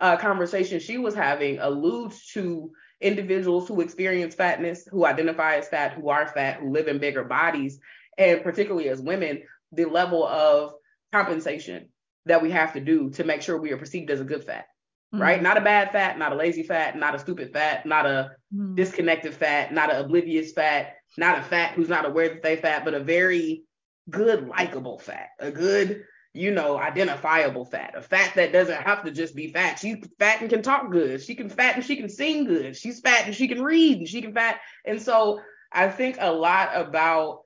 uh, 0.00 0.16
conversation 0.16 0.80
she 0.80 0.98
was 0.98 1.14
having 1.14 1.58
alludes 1.58 2.26
to 2.32 2.70
individuals 3.00 3.68
who 3.68 3.80
experience 3.80 4.34
fatness, 4.34 4.86
who 4.90 5.04
identify 5.04 5.56
as 5.56 5.68
fat, 5.68 5.92
who 5.92 6.08
are 6.08 6.26
fat, 6.26 6.60
who 6.60 6.70
live 6.70 6.88
in 6.88 6.98
bigger 6.98 7.24
bodies, 7.24 7.78
and 8.16 8.42
particularly 8.42 8.88
as 8.88 9.00
women, 9.00 9.42
the 9.72 9.84
level 9.84 10.26
of 10.26 10.72
compensation 11.12 11.88
that 12.24 12.42
we 12.42 12.50
have 12.50 12.72
to 12.72 12.80
do 12.80 13.10
to 13.10 13.24
make 13.24 13.42
sure 13.42 13.60
we 13.60 13.72
are 13.72 13.76
perceived 13.76 14.10
as 14.10 14.20
a 14.20 14.24
good 14.24 14.44
fat, 14.44 14.66
mm-hmm. 15.14 15.22
right? 15.22 15.42
Not 15.42 15.58
a 15.58 15.62
bad 15.62 15.92
fat, 15.92 16.18
not 16.18 16.32
a 16.32 16.36
lazy 16.36 16.62
fat, 16.62 16.96
not 16.96 17.14
a 17.14 17.18
stupid 17.18 17.52
fat, 17.52 17.86
not 17.86 18.06
a 18.06 18.32
mm-hmm. 18.54 18.74
disconnected 18.74 19.34
fat, 19.34 19.72
not 19.72 19.92
an 19.92 20.04
oblivious 20.04 20.52
fat, 20.52 20.96
not 21.18 21.38
a 21.38 21.42
fat 21.42 21.72
who's 21.74 21.88
not 21.88 22.06
aware 22.06 22.30
that 22.30 22.42
they 22.42 22.56
fat, 22.56 22.84
but 22.84 22.94
a 22.94 23.00
very 23.00 23.64
good, 24.10 24.48
likable 24.48 24.98
fat, 24.98 25.30
a 25.38 25.50
good 25.50 26.04
you 26.36 26.52
know, 26.52 26.78
identifiable 26.78 27.64
fat, 27.64 27.94
a 27.96 28.02
fat 28.02 28.34
that 28.34 28.52
doesn't 28.52 28.82
have 28.82 29.02
to 29.04 29.10
just 29.10 29.34
be 29.34 29.52
fat. 29.52 29.78
She's 29.78 29.96
fat 30.18 30.40
and 30.40 30.50
can 30.50 30.62
talk 30.62 30.90
good. 30.90 31.22
She 31.22 31.34
can 31.34 31.48
fat 31.48 31.76
and 31.76 31.84
she 31.84 31.96
can 31.96 32.08
sing 32.08 32.44
good. 32.44 32.76
She's 32.76 33.00
fat 33.00 33.26
and 33.26 33.34
she 33.34 33.48
can 33.48 33.62
read 33.62 33.98
and 33.98 34.08
she 34.08 34.20
can 34.20 34.34
fat. 34.34 34.60
And 34.84 35.00
so 35.00 35.40
I 35.72 35.88
think 35.88 36.18
a 36.20 36.30
lot 36.30 36.70
about 36.74 37.40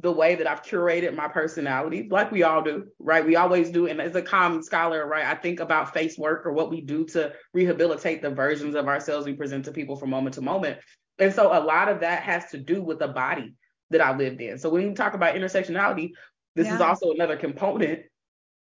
the 0.00 0.10
way 0.10 0.34
that 0.36 0.46
I've 0.46 0.62
curated 0.62 1.14
my 1.14 1.28
personality, 1.28 2.08
like 2.10 2.32
we 2.32 2.42
all 2.42 2.62
do, 2.62 2.86
right? 2.98 3.24
We 3.24 3.36
always 3.36 3.70
do. 3.70 3.86
And 3.86 4.00
as 4.00 4.16
a 4.16 4.22
comm 4.22 4.64
scholar, 4.64 5.06
right, 5.06 5.26
I 5.26 5.34
think 5.34 5.60
about 5.60 5.92
face 5.92 6.16
work 6.16 6.46
or 6.46 6.52
what 6.52 6.70
we 6.70 6.80
do 6.80 7.04
to 7.06 7.34
rehabilitate 7.52 8.22
the 8.22 8.30
versions 8.30 8.74
of 8.74 8.88
ourselves 8.88 9.26
we 9.26 9.34
present 9.34 9.66
to 9.66 9.72
people 9.72 9.96
from 9.96 10.10
moment 10.10 10.36
to 10.36 10.40
moment. 10.40 10.78
And 11.18 11.34
so 11.34 11.48
a 11.52 11.60
lot 11.60 11.90
of 11.90 12.00
that 12.00 12.22
has 12.22 12.46
to 12.52 12.58
do 12.58 12.82
with 12.82 12.98
the 12.98 13.08
body 13.08 13.54
that 13.90 14.00
I 14.00 14.16
lived 14.16 14.40
in. 14.40 14.58
So 14.58 14.70
when 14.70 14.82
you 14.82 14.94
talk 14.94 15.12
about 15.12 15.34
intersectionality, 15.34 16.12
this 16.56 16.66
yeah. 16.66 16.76
is 16.76 16.80
also 16.80 17.12
another 17.12 17.36
component 17.36 18.00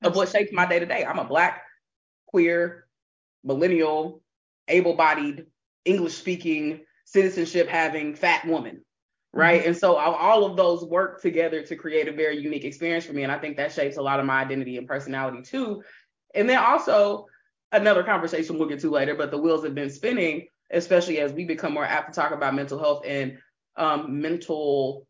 of 0.02 0.16
what 0.16 0.28
shapes 0.28 0.52
my 0.52 0.66
day 0.66 0.78
to 0.78 0.86
day. 0.86 1.04
I'm 1.04 1.18
a 1.18 1.24
black, 1.24 1.62
queer, 2.26 2.86
millennial, 3.44 4.22
able 4.68 4.94
bodied, 4.94 5.46
English 5.84 6.14
speaking, 6.14 6.80
citizenship 7.04 7.68
having 7.68 8.14
fat 8.14 8.46
woman. 8.46 8.82
Right. 9.32 9.60
Mm-hmm. 9.60 9.68
And 9.68 9.76
so 9.76 9.96
all 9.96 10.46
of 10.46 10.56
those 10.56 10.84
work 10.84 11.20
together 11.20 11.62
to 11.62 11.76
create 11.76 12.08
a 12.08 12.12
very 12.12 12.38
unique 12.38 12.64
experience 12.64 13.04
for 13.04 13.12
me. 13.12 13.22
And 13.22 13.32
I 13.32 13.38
think 13.38 13.56
that 13.58 13.72
shapes 13.72 13.98
a 13.98 14.02
lot 14.02 14.18
of 14.18 14.26
my 14.26 14.40
identity 14.40 14.78
and 14.78 14.88
personality 14.88 15.42
too. 15.42 15.82
And 16.34 16.48
then 16.48 16.58
also 16.58 17.26
another 17.72 18.02
conversation 18.02 18.58
we'll 18.58 18.68
get 18.68 18.80
to 18.80 18.90
later, 18.90 19.14
but 19.14 19.30
the 19.30 19.38
wheels 19.38 19.64
have 19.64 19.74
been 19.74 19.90
spinning, 19.90 20.46
especially 20.70 21.18
as 21.18 21.32
we 21.32 21.44
become 21.44 21.74
more 21.74 21.84
apt 21.84 22.14
to 22.14 22.20
talk 22.20 22.32
about 22.32 22.54
mental 22.54 22.78
health 22.78 23.02
and 23.06 23.38
um, 23.76 24.20
mental, 24.22 25.06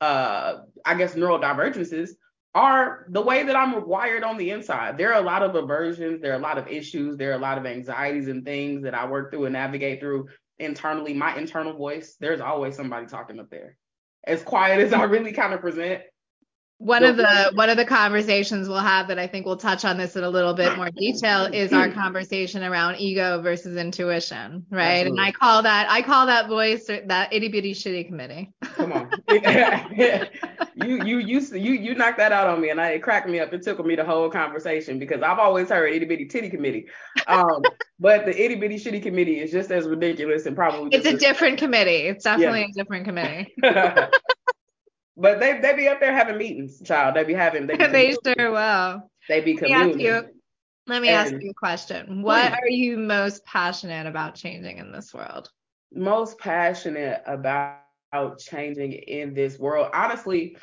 uh, 0.00 0.58
I 0.84 0.94
guess, 0.94 1.14
neurodivergences 1.14 2.10
are 2.54 3.06
the 3.10 3.20
way 3.20 3.44
that 3.44 3.56
I'm 3.56 3.86
wired 3.86 4.24
on 4.24 4.36
the 4.36 4.50
inside. 4.50 4.98
There 4.98 5.12
are 5.12 5.20
a 5.20 5.24
lot 5.24 5.42
of 5.42 5.54
aversions, 5.54 6.20
there 6.20 6.32
are 6.32 6.38
a 6.38 6.42
lot 6.42 6.58
of 6.58 6.66
issues, 6.68 7.16
there 7.16 7.30
are 7.30 7.36
a 7.36 7.38
lot 7.38 7.58
of 7.58 7.66
anxieties 7.66 8.28
and 8.28 8.44
things 8.44 8.82
that 8.82 8.94
I 8.94 9.06
work 9.06 9.30
through 9.30 9.44
and 9.44 9.52
navigate 9.52 10.00
through 10.00 10.28
internally. 10.58 11.14
My 11.14 11.36
internal 11.36 11.74
voice, 11.74 12.16
there's 12.20 12.40
always 12.40 12.76
somebody 12.76 13.06
talking 13.06 13.38
up 13.38 13.50
there. 13.50 13.76
As 14.24 14.42
quiet 14.42 14.80
as 14.80 14.92
I 14.92 15.04
really 15.04 15.32
kind 15.32 15.54
of 15.54 15.60
present, 15.60 16.02
one 16.78 17.02
of 17.02 17.16
the 17.16 17.50
one 17.54 17.70
of 17.70 17.76
the 17.76 17.84
conversations 17.84 18.68
we'll 18.68 18.78
have 18.78 19.08
that 19.08 19.18
I 19.18 19.26
think 19.26 19.44
we'll 19.46 19.56
touch 19.56 19.84
on 19.84 19.98
this 19.98 20.14
in 20.14 20.22
a 20.22 20.30
little 20.30 20.54
bit 20.54 20.76
more 20.76 20.90
detail 20.90 21.46
is 21.52 21.72
our 21.72 21.90
conversation 21.90 22.62
around 22.62 22.96
ego 22.96 23.42
versus 23.42 23.76
intuition, 23.76 24.64
right? 24.70 25.00
Absolutely. 25.00 25.18
And 25.18 25.20
I 25.20 25.32
call 25.32 25.62
that 25.62 25.90
I 25.90 26.02
call 26.02 26.26
that 26.26 26.46
voice 26.46 26.86
that 26.86 27.32
itty 27.32 27.48
bitty 27.48 27.74
shitty 27.74 28.06
committee. 28.06 28.52
Come 28.62 28.92
on, 28.92 29.07
you 30.74 31.04
you 31.04 31.18
you 31.18 31.40
you 31.40 31.72
you 31.72 31.94
knocked 31.94 32.18
that 32.18 32.32
out 32.32 32.46
on 32.46 32.60
me, 32.60 32.70
and 32.70 32.80
I, 32.80 32.90
it 32.90 33.02
cracked 33.02 33.28
me 33.28 33.40
up. 33.40 33.52
It 33.52 33.62
took 33.62 33.84
me 33.84 33.94
the 33.94 34.04
whole 34.04 34.30
conversation 34.30 34.98
because 34.98 35.22
I've 35.22 35.38
always 35.38 35.68
heard 35.68 35.92
itty 35.92 36.06
bitty 36.06 36.26
titty 36.26 36.48
committee, 36.48 36.86
um, 37.26 37.62
but 38.00 38.24
the 38.24 38.42
itty 38.42 38.54
bitty 38.54 38.76
shitty 38.76 39.02
committee 39.02 39.40
is 39.40 39.50
just 39.50 39.70
as 39.70 39.86
ridiculous 39.86 40.46
and 40.46 40.56
probably 40.56 40.96
it's 40.96 41.06
a 41.06 41.16
different 41.16 41.58
committee. 41.58 42.06
It's 42.06 42.24
definitely 42.24 42.60
yeah. 42.60 42.66
a 42.70 42.72
different 42.72 43.04
committee. 43.04 43.54
But 45.20 45.40
they 45.40 45.58
they 45.58 45.74
be 45.74 45.88
up 45.88 45.98
there 45.98 46.14
having 46.14 46.38
meetings, 46.38 46.80
child. 46.80 47.16
They 47.16 47.24
be 47.24 47.34
having 47.34 47.66
they, 47.66 47.76
be 47.76 47.86
they 47.88 48.16
sure 48.24 48.52
will. 48.52 49.10
They 49.28 49.40
be 49.40 49.56
communing. 49.56 50.30
Let 50.86 51.02
me 51.02 51.08
ask 51.08 51.32
you 51.32 51.50
a 51.50 51.54
question. 51.54 52.22
What 52.22 52.52
are 52.52 52.68
you 52.68 52.96
most 52.96 53.44
passionate 53.44 54.06
about 54.06 54.36
changing 54.36 54.78
in 54.78 54.92
this 54.92 55.12
world? 55.12 55.50
Most 55.92 56.38
passionate 56.38 57.22
about 57.26 57.80
changing 58.38 58.92
in 58.92 59.34
this 59.34 59.58
world. 59.58 59.90
Honestly, 59.94 60.56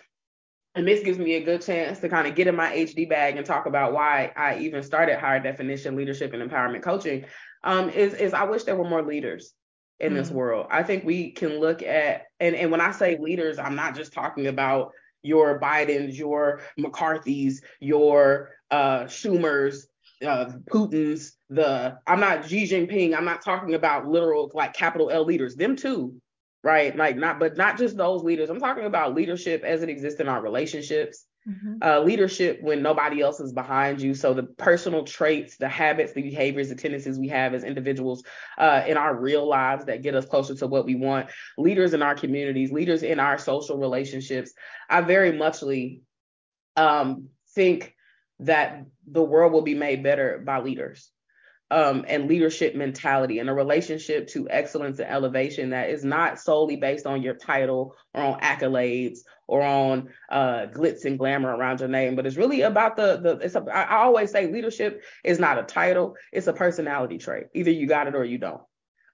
and 0.76 0.88
this 0.88 1.04
gives 1.04 1.18
me 1.18 1.36
a 1.36 1.44
good 1.44 1.62
chance 1.62 2.00
to 2.00 2.10
kind 2.10 2.28
of 2.28 2.36
get 2.36 2.48
in 2.48 2.56
my 2.56 2.72
HD 2.76 3.08
bag 3.08 3.38
and 3.38 3.46
talk 3.46 3.66
about 3.66 3.94
why 3.94 4.32
I 4.36 4.60
even 4.60 4.84
started 4.84 5.20
higher 5.20 5.40
definition 5.40 5.96
leadership 5.96 6.34
and 6.34 6.44
empowerment 6.44 6.84
coaching. 6.84 7.26
Um, 7.64 7.90
is 7.90 8.14
is 8.14 8.34
I 8.34 8.44
wish 8.44 8.64
there 8.64 8.76
were 8.76 8.90
more 8.90 9.02
leaders 9.02 9.54
in 10.00 10.10
mm-hmm. 10.10 10.18
this 10.18 10.30
world. 10.30 10.68
I 10.70 10.84
think 10.84 11.06
we 11.06 11.32
can 11.32 11.60
look 11.60 11.82
at 11.82 12.24
and 12.40 12.56
and 12.56 12.72
when 12.72 12.82
I 12.82 12.92
say 12.92 13.18
leaders, 13.18 13.58
I'm 13.58 13.76
not 13.76 13.96
just 13.96 14.14
talking 14.14 14.48
about 14.48 14.92
your 15.24 15.60
Bidens, 15.60 16.18
your 16.18 16.62
McCarthy's, 16.78 17.62
your 17.80 18.52
uh, 18.70 19.06
Schumers, 19.06 19.86
uh, 20.26 20.52
Putin's, 20.72 21.36
the 21.50 21.98
I'm 22.06 22.20
not 22.20 22.48
Xi 22.48 22.68
Jinping. 22.68 23.16
I'm 23.16 23.26
not 23.26 23.44
talking 23.44 23.74
about 23.74 24.08
literal 24.08 24.52
like 24.54 24.74
capital 24.74 25.10
L 25.10 25.26
leaders. 25.26 25.56
Them 25.56 25.76
too, 25.76 26.22
right? 26.66 26.98
Like 26.98 27.16
not, 27.16 27.40
but 27.40 27.56
not 27.56 27.78
just 27.78 27.96
those 27.96 28.24
leaders. 28.24 28.50
I'm 28.50 28.60
talking 28.60 28.86
about 28.86 29.14
leadership 29.14 29.64
as 29.64 29.84
it 29.84 29.90
exists 29.90 30.20
in 30.20 30.28
our 30.28 30.42
relationships, 30.42 31.26
Mm-hmm. 31.48 31.76
Uh, 31.80 32.00
leadership 32.00 32.58
when 32.64 32.82
nobody 32.82 33.22
else 33.22 33.40
is 33.40 33.54
behind 33.54 34.02
you. 34.02 34.16
So 34.16 34.34
the 34.34 34.42
personal 34.42 35.04
traits, 35.04 35.58
the 35.58 35.70
habits, 35.70 36.12
the 36.12 36.24
behaviors, 36.24 36.70
the 36.70 36.76
tendencies 36.76 37.20
we 37.20 37.28
have 37.28 37.54
as 37.54 37.64
individuals 37.64 38.24
uh, 38.58 38.82
in 38.88 38.98
our 38.98 39.16
real 39.16 39.48
lives 39.48 39.86
that 39.86 40.02
get 40.02 40.16
us 40.16 40.26
closer 40.26 40.56
to 40.56 40.66
what 40.66 40.86
we 40.86 40.96
want. 40.96 41.30
Leaders 41.60 41.94
in 41.94 42.02
our 42.02 42.16
communities, 42.16 42.72
leaders 42.72 43.04
in 43.04 43.20
our 43.20 43.38
social 43.38 43.78
relationships. 43.78 44.54
I 44.90 45.02
very 45.02 45.34
muchly 45.34 46.02
um, 46.78 47.28
think 47.54 47.94
that 48.40 48.84
the 49.06 49.22
world 49.22 49.54
will 49.54 49.62
be 49.62 49.76
made 49.76 50.02
better 50.02 50.42
by 50.44 50.62
leaders 50.62 51.12
um, 51.72 52.06
and 52.08 52.28
leadership 52.28 52.76
mentality 52.76 53.40
and 53.40 53.50
a 53.50 53.54
relationship 53.54 54.28
to 54.28 54.48
excellence 54.50 55.00
and 55.00 55.10
elevation 55.10 55.72
that 55.72 55.90
is 55.90 56.06
not 56.06 56.40
solely 56.40 56.76
based 56.76 57.08
on 57.08 57.22
your 57.22 57.34
title 57.34 57.96
or 58.14 58.22
on 58.22 58.40
accolades 58.40 59.20
or 59.48 59.62
on 59.62 60.10
uh, 60.30 60.68
glitz 60.68 61.06
and 61.06 61.18
glamour 61.18 61.56
around 61.56 61.80
your 61.80 61.90
name, 61.90 62.16
but 62.16 62.26
it's 62.26 62.38
really 62.38 62.62
about 62.62 62.96
the 62.96 63.18
the. 63.18 63.38
It's 63.38 63.56
a, 63.56 63.64
I 63.72 63.98
always 63.98 64.32
say 64.32 64.52
leadership 64.52 65.04
is 65.24 65.40
not 65.40 65.60
a 65.60 65.64
title; 65.64 66.16
it's 66.32 66.48
a 66.48 66.54
personality 66.54 67.18
trait. 67.18 67.46
Either 67.54 67.72
you 67.72 67.88
got 67.88 68.08
it 68.08 68.16
or 68.16 68.26
you 68.26 68.38
don't. 68.38 68.62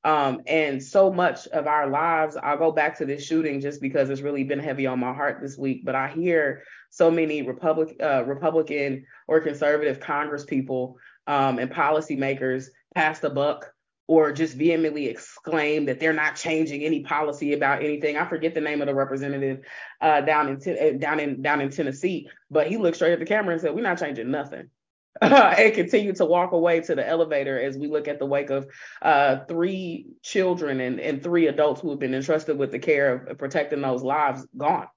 Um, 0.03 0.41
and 0.47 0.81
so 0.81 1.11
much 1.11 1.47
of 1.47 1.67
our 1.67 1.87
lives, 1.87 2.35
I'll 2.35 2.57
go 2.57 2.71
back 2.71 2.97
to 2.97 3.05
this 3.05 3.23
shooting 3.23 3.59
just 3.59 3.81
because 3.81 4.09
it's 4.09 4.21
really 4.21 4.43
been 4.43 4.59
heavy 4.59 4.87
on 4.87 4.99
my 4.99 5.13
heart 5.13 5.39
this 5.41 5.57
week. 5.57 5.85
But 5.85 5.93
I 5.93 6.07
hear 6.07 6.63
so 6.89 7.11
many 7.11 7.43
Republic, 7.43 7.95
uh, 8.01 8.23
Republican 8.25 9.05
or 9.27 9.41
conservative 9.41 9.99
Congress 9.99 10.43
people 10.43 10.97
um, 11.27 11.59
and 11.59 11.71
policymakers 11.71 12.67
pass 12.95 13.19
the 13.19 13.29
buck 13.29 13.73
or 14.07 14.33
just 14.33 14.55
vehemently 14.55 15.07
exclaim 15.07 15.85
that 15.85 15.99
they're 15.99 16.11
not 16.11 16.35
changing 16.35 16.83
any 16.83 17.01
policy 17.01 17.53
about 17.53 17.81
anything. 17.81 18.17
I 18.17 18.25
forget 18.25 18.53
the 18.53 18.59
name 18.59 18.81
of 18.81 18.87
the 18.87 18.95
representative 18.95 19.61
uh, 20.01 20.21
down 20.21 20.49
in 20.49 20.77
uh, 20.77 20.97
down 20.97 21.19
in 21.19 21.41
down 21.41 21.61
in 21.61 21.69
Tennessee, 21.69 22.29
but 22.49 22.67
he 22.67 22.77
looked 22.77 22.97
straight 22.97 23.13
at 23.13 23.19
the 23.19 23.25
camera 23.25 23.53
and 23.53 23.61
said, 23.61 23.73
"We're 23.73 23.81
not 23.81 23.99
changing 23.99 24.29
nothing." 24.29 24.69
and 25.21 25.73
continue 25.73 26.13
to 26.13 26.25
walk 26.25 26.51
away 26.51 26.79
to 26.79 26.95
the 26.95 27.07
elevator 27.07 27.59
as 27.59 27.77
we 27.77 27.87
look 27.87 28.07
at 28.07 28.17
the 28.17 28.25
wake 28.25 28.49
of 28.49 28.67
uh, 29.01 29.39
three 29.47 30.07
children 30.23 30.79
and, 30.79 30.99
and 30.99 31.21
three 31.21 31.47
adults 31.47 31.81
who 31.81 31.89
have 31.89 31.99
been 31.99 32.15
entrusted 32.15 32.57
with 32.57 32.71
the 32.71 32.79
care 32.79 33.27
of 33.27 33.37
protecting 33.37 33.81
those 33.81 34.03
lives 34.03 34.45
gone. 34.57 34.87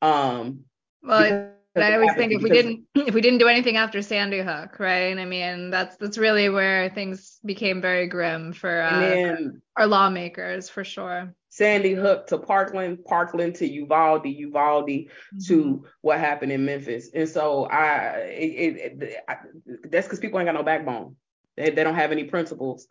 Um, 0.00 0.60
well, 1.02 1.51
I 1.74 1.94
always 1.94 2.14
think 2.14 2.32
if 2.32 2.42
we 2.42 2.50
didn't 2.50 2.84
if 2.94 3.14
we 3.14 3.20
didn't 3.20 3.38
do 3.38 3.48
anything 3.48 3.76
after 3.76 4.02
Sandy 4.02 4.40
Hook, 4.40 4.78
right? 4.78 5.16
I 5.16 5.24
mean, 5.24 5.70
that's 5.70 5.96
that's 5.96 6.18
really 6.18 6.48
where 6.48 6.90
things 6.90 7.38
became 7.44 7.80
very 7.80 8.06
grim 8.06 8.52
for 8.52 8.82
uh, 8.82 9.36
our 9.76 9.86
lawmakers 9.86 10.68
for 10.68 10.84
sure. 10.84 11.34
Sandy 11.48 11.92
Hook 11.92 12.26
to 12.28 12.38
Parkland, 12.38 13.04
Parkland 13.04 13.54
to 13.56 13.68
Uvalde, 13.68 14.26
Uvalde 14.26 14.88
mm-hmm. 14.88 15.38
to 15.48 15.84
what 16.00 16.18
happened 16.18 16.50
in 16.50 16.64
Memphis. 16.64 17.10
And 17.14 17.28
so 17.28 17.66
I, 17.66 18.20
it, 18.20 19.02
it, 19.02 19.14
I 19.28 19.36
that's 19.84 20.06
because 20.06 20.18
people 20.18 20.40
ain't 20.40 20.46
got 20.46 20.54
no 20.54 20.62
backbone. 20.62 21.16
They, 21.56 21.70
they 21.70 21.84
don't 21.84 21.94
have 21.94 22.12
any 22.12 22.24
principles. 22.24 22.86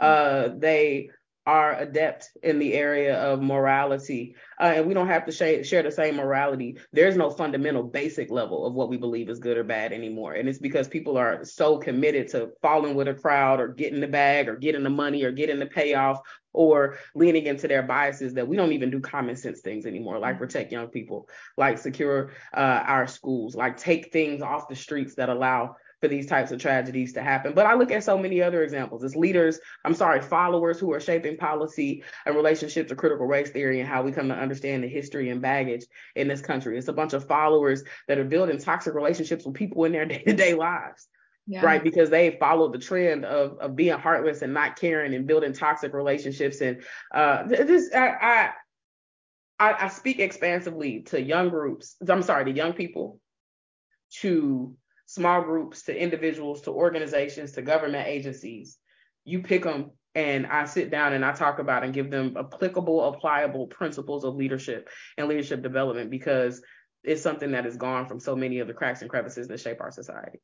Mm-hmm. 0.00 0.54
Uh, 0.54 0.58
they 0.58 1.10
are 1.46 1.76
adept 1.78 2.30
in 2.42 2.58
the 2.58 2.72
area 2.72 3.16
of 3.16 3.42
morality, 3.42 4.34
uh, 4.60 4.72
and 4.76 4.86
we 4.86 4.94
don't 4.94 5.08
have 5.08 5.26
to 5.26 5.32
sh- 5.32 5.66
share 5.66 5.82
the 5.82 5.90
same 5.90 6.16
morality. 6.16 6.78
There's 6.92 7.16
no 7.16 7.30
fundamental 7.30 7.82
basic 7.82 8.30
level 8.30 8.66
of 8.66 8.74
what 8.74 8.88
we 8.88 8.96
believe 8.96 9.28
is 9.28 9.38
good 9.38 9.58
or 9.58 9.64
bad 9.64 9.92
anymore, 9.92 10.34
and 10.34 10.48
it's 10.48 10.58
because 10.58 10.88
people 10.88 11.16
are 11.18 11.44
so 11.44 11.78
committed 11.78 12.28
to 12.28 12.50
falling 12.62 12.94
with 12.94 13.08
a 13.08 13.14
crowd 13.14 13.60
or 13.60 13.68
getting 13.68 14.00
the 14.00 14.08
bag 14.08 14.48
or 14.48 14.56
getting 14.56 14.82
the 14.82 14.90
money 14.90 15.22
or 15.24 15.32
getting 15.32 15.58
the 15.58 15.66
payoff 15.66 16.20
or 16.54 16.96
leaning 17.14 17.46
into 17.46 17.68
their 17.68 17.82
biases 17.82 18.32
that 18.34 18.48
we 18.48 18.56
don't 18.56 18.72
even 18.72 18.90
do 18.90 19.00
common 19.00 19.36
sense 19.36 19.60
things 19.60 19.84
anymore, 19.84 20.18
like 20.18 20.36
mm-hmm. 20.36 20.44
protect 20.44 20.72
young 20.72 20.86
people, 20.86 21.28
like 21.58 21.76
secure 21.76 22.30
uh, 22.56 22.82
our 22.86 23.06
schools, 23.06 23.54
like 23.54 23.76
take 23.76 24.12
things 24.12 24.40
off 24.40 24.68
the 24.68 24.76
streets 24.76 25.16
that 25.16 25.28
allow 25.28 25.76
for 26.04 26.08
these 26.08 26.26
types 26.26 26.52
of 26.52 26.60
tragedies 26.60 27.14
to 27.14 27.22
happen. 27.22 27.54
But 27.54 27.64
I 27.64 27.72
look 27.72 27.90
at 27.90 28.04
so 28.04 28.18
many 28.18 28.42
other 28.42 28.62
examples. 28.62 29.02
It's 29.02 29.16
leaders, 29.16 29.58
I'm 29.86 29.94
sorry, 29.94 30.20
followers 30.20 30.78
who 30.78 30.92
are 30.92 31.00
shaping 31.00 31.38
policy 31.38 32.04
and 32.26 32.36
relationship 32.36 32.88
to 32.88 32.94
critical 32.94 33.24
race 33.24 33.48
theory 33.48 33.80
and 33.80 33.88
how 33.88 34.02
we 34.02 34.12
come 34.12 34.28
to 34.28 34.34
understand 34.34 34.84
the 34.84 34.88
history 34.88 35.30
and 35.30 35.40
baggage 35.40 35.86
in 36.14 36.28
this 36.28 36.42
country. 36.42 36.76
It's 36.76 36.88
a 36.88 36.92
bunch 36.92 37.14
of 37.14 37.26
followers 37.26 37.84
that 38.06 38.18
are 38.18 38.24
building 38.24 38.58
toxic 38.58 38.92
relationships 38.92 39.46
with 39.46 39.54
people 39.54 39.86
in 39.86 39.92
their 39.92 40.04
day-to-day 40.04 40.52
lives. 40.52 41.08
Yeah. 41.46 41.64
Right, 41.64 41.82
because 41.82 42.10
they 42.10 42.36
followed 42.38 42.74
the 42.74 42.78
trend 42.78 43.24
of, 43.24 43.58
of 43.60 43.74
being 43.74 43.98
heartless 43.98 44.42
and 44.42 44.52
not 44.52 44.76
caring 44.76 45.14
and 45.14 45.26
building 45.26 45.54
toxic 45.54 45.94
relationships. 45.94 46.60
And 46.60 46.82
uh, 47.14 47.44
this, 47.44 47.94
I, 47.94 48.50
I, 49.58 49.84
I 49.86 49.88
speak 49.88 50.18
expansively 50.18 51.00
to 51.04 51.22
young 51.22 51.48
groups. 51.48 51.96
I'm 52.06 52.22
sorry, 52.22 52.44
to 52.44 52.50
young 52.50 52.74
people, 52.74 53.20
to 54.20 54.76
small 55.06 55.42
groups 55.42 55.82
to 55.82 56.02
individuals 56.02 56.62
to 56.62 56.70
organizations 56.70 57.52
to 57.52 57.62
government 57.62 58.06
agencies. 58.06 58.78
You 59.24 59.42
pick 59.42 59.64
them 59.64 59.92
and 60.14 60.46
I 60.46 60.64
sit 60.66 60.90
down 60.90 61.12
and 61.12 61.24
I 61.24 61.32
talk 61.32 61.58
about 61.58 61.82
and 61.82 61.92
give 61.92 62.10
them 62.10 62.36
applicable, 62.38 63.14
applicable 63.16 63.66
principles 63.66 64.24
of 64.24 64.36
leadership 64.36 64.88
and 65.18 65.28
leadership 65.28 65.62
development 65.62 66.10
because 66.10 66.62
it's 67.02 67.22
something 67.22 67.52
that 67.52 67.66
is 67.66 67.76
gone 67.76 68.06
from 68.06 68.20
so 68.20 68.36
many 68.36 68.60
of 68.60 68.68
the 68.68 68.74
cracks 68.74 69.02
and 69.02 69.10
crevices 69.10 69.48
that 69.48 69.60
shape 69.60 69.80
our 69.80 69.90
society. 69.90 70.40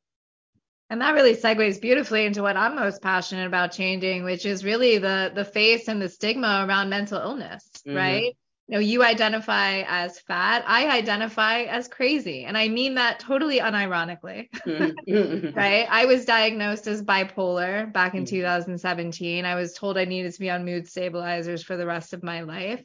And 0.89 0.99
that 0.99 1.13
really 1.13 1.37
segues 1.37 1.79
beautifully 1.79 2.25
into 2.25 2.41
what 2.41 2.57
I'm 2.57 2.75
most 2.75 3.01
passionate 3.01 3.47
about 3.47 3.71
changing, 3.71 4.25
which 4.25 4.45
is 4.45 4.65
really 4.65 4.97
the 4.97 5.31
the 5.33 5.45
face 5.45 5.87
and 5.87 6.01
the 6.01 6.09
stigma 6.09 6.65
around 6.67 6.89
mental 6.89 7.17
illness, 7.17 7.65
mm-hmm. 7.87 7.95
right? 7.95 8.37
Know, 8.77 8.79
you 8.79 9.03
identify 9.03 9.83
as 9.87 10.19
fat, 10.19 10.63
I 10.65 10.87
identify 10.97 11.63
as 11.63 11.89
crazy. 11.89 12.45
And 12.45 12.57
I 12.57 12.69
mean 12.69 12.95
that 12.95 13.19
totally 13.19 13.59
unironically. 13.59 14.47
right? 15.55 15.87
I 15.89 16.05
was 16.05 16.23
diagnosed 16.23 16.87
as 16.87 17.03
bipolar 17.03 17.91
back 17.91 18.15
in 18.15 18.23
mm. 18.23 18.29
2017. 18.29 19.43
I 19.43 19.55
was 19.55 19.73
told 19.73 19.97
I 19.97 20.05
needed 20.05 20.33
to 20.33 20.39
be 20.39 20.49
on 20.49 20.63
mood 20.63 20.87
stabilizers 20.87 21.63
for 21.63 21.75
the 21.75 21.85
rest 21.85 22.13
of 22.13 22.23
my 22.23 22.41
life. 22.41 22.81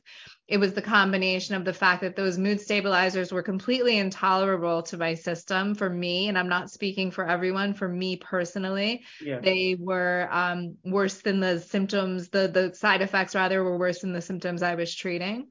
It 0.48 0.58
was 0.58 0.74
the 0.74 0.82
combination 0.82 1.54
of 1.54 1.64
the 1.64 1.72
fact 1.72 2.02
that 2.02 2.16
those 2.16 2.38
mood 2.38 2.60
stabilizers 2.60 3.32
were 3.32 3.42
completely 3.42 3.98
intolerable 3.98 4.82
to 4.84 4.96
my 4.96 5.14
system 5.14 5.74
for 5.74 5.90
me. 5.90 6.28
And 6.28 6.38
I'm 6.38 6.48
not 6.48 6.70
speaking 6.70 7.10
for 7.12 7.28
everyone, 7.28 7.74
for 7.74 7.88
me 7.88 8.16
personally. 8.16 9.04
Yeah. 9.20 9.40
They 9.40 9.76
were 9.78 10.28
um, 10.30 10.76
worse 10.84 11.20
than 11.22 11.38
the 11.40 11.60
symptoms, 11.60 12.28
the, 12.28 12.48
the 12.48 12.74
side 12.74 13.02
effects 13.02 13.36
rather 13.36 13.62
were 13.62 13.78
worse 13.78 14.00
than 14.00 14.12
the 14.12 14.20
symptoms 14.20 14.62
I 14.62 14.74
was 14.74 14.92
treating. 14.92 15.46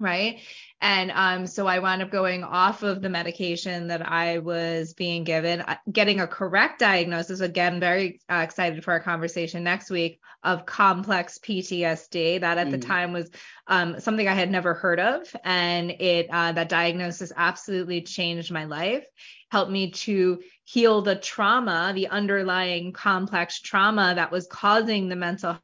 Right? 0.00 0.40
And 0.80 1.12
um, 1.14 1.46
so 1.46 1.66
I 1.66 1.78
wound 1.78 2.00
up 2.00 2.10
going 2.10 2.42
off 2.42 2.82
of 2.82 3.02
the 3.02 3.10
medication 3.10 3.88
that 3.88 4.10
I 4.10 4.38
was 4.38 4.94
being 4.94 5.24
given, 5.24 5.60
uh, 5.60 5.76
getting 5.92 6.20
a 6.20 6.26
correct 6.26 6.78
diagnosis. 6.80 7.40
Again, 7.40 7.78
very 7.78 8.18
uh, 8.30 8.36
excited 8.36 8.82
for 8.82 8.92
our 8.92 9.00
conversation 9.00 9.62
next 9.62 9.90
week 9.90 10.20
of 10.42 10.64
complex 10.64 11.38
PTSD. 11.38 12.40
That 12.40 12.56
at 12.56 12.68
mm. 12.68 12.70
the 12.70 12.78
time 12.78 13.12
was 13.12 13.30
um, 13.66 14.00
something 14.00 14.26
I 14.26 14.32
had 14.34 14.50
never 14.50 14.72
heard 14.72 15.00
of, 15.00 15.28
and 15.44 15.90
it 15.90 16.28
uh, 16.30 16.52
that 16.52 16.70
diagnosis 16.70 17.30
absolutely 17.36 18.00
changed 18.00 18.50
my 18.50 18.64
life. 18.64 19.04
Helped 19.50 19.70
me 19.70 19.90
to 19.90 20.40
heal 20.64 21.02
the 21.02 21.16
trauma, 21.16 21.92
the 21.94 22.08
underlying 22.08 22.92
complex 22.92 23.60
trauma 23.60 24.14
that 24.14 24.32
was 24.32 24.46
causing 24.46 25.08
the 25.08 25.16
mental 25.16 25.58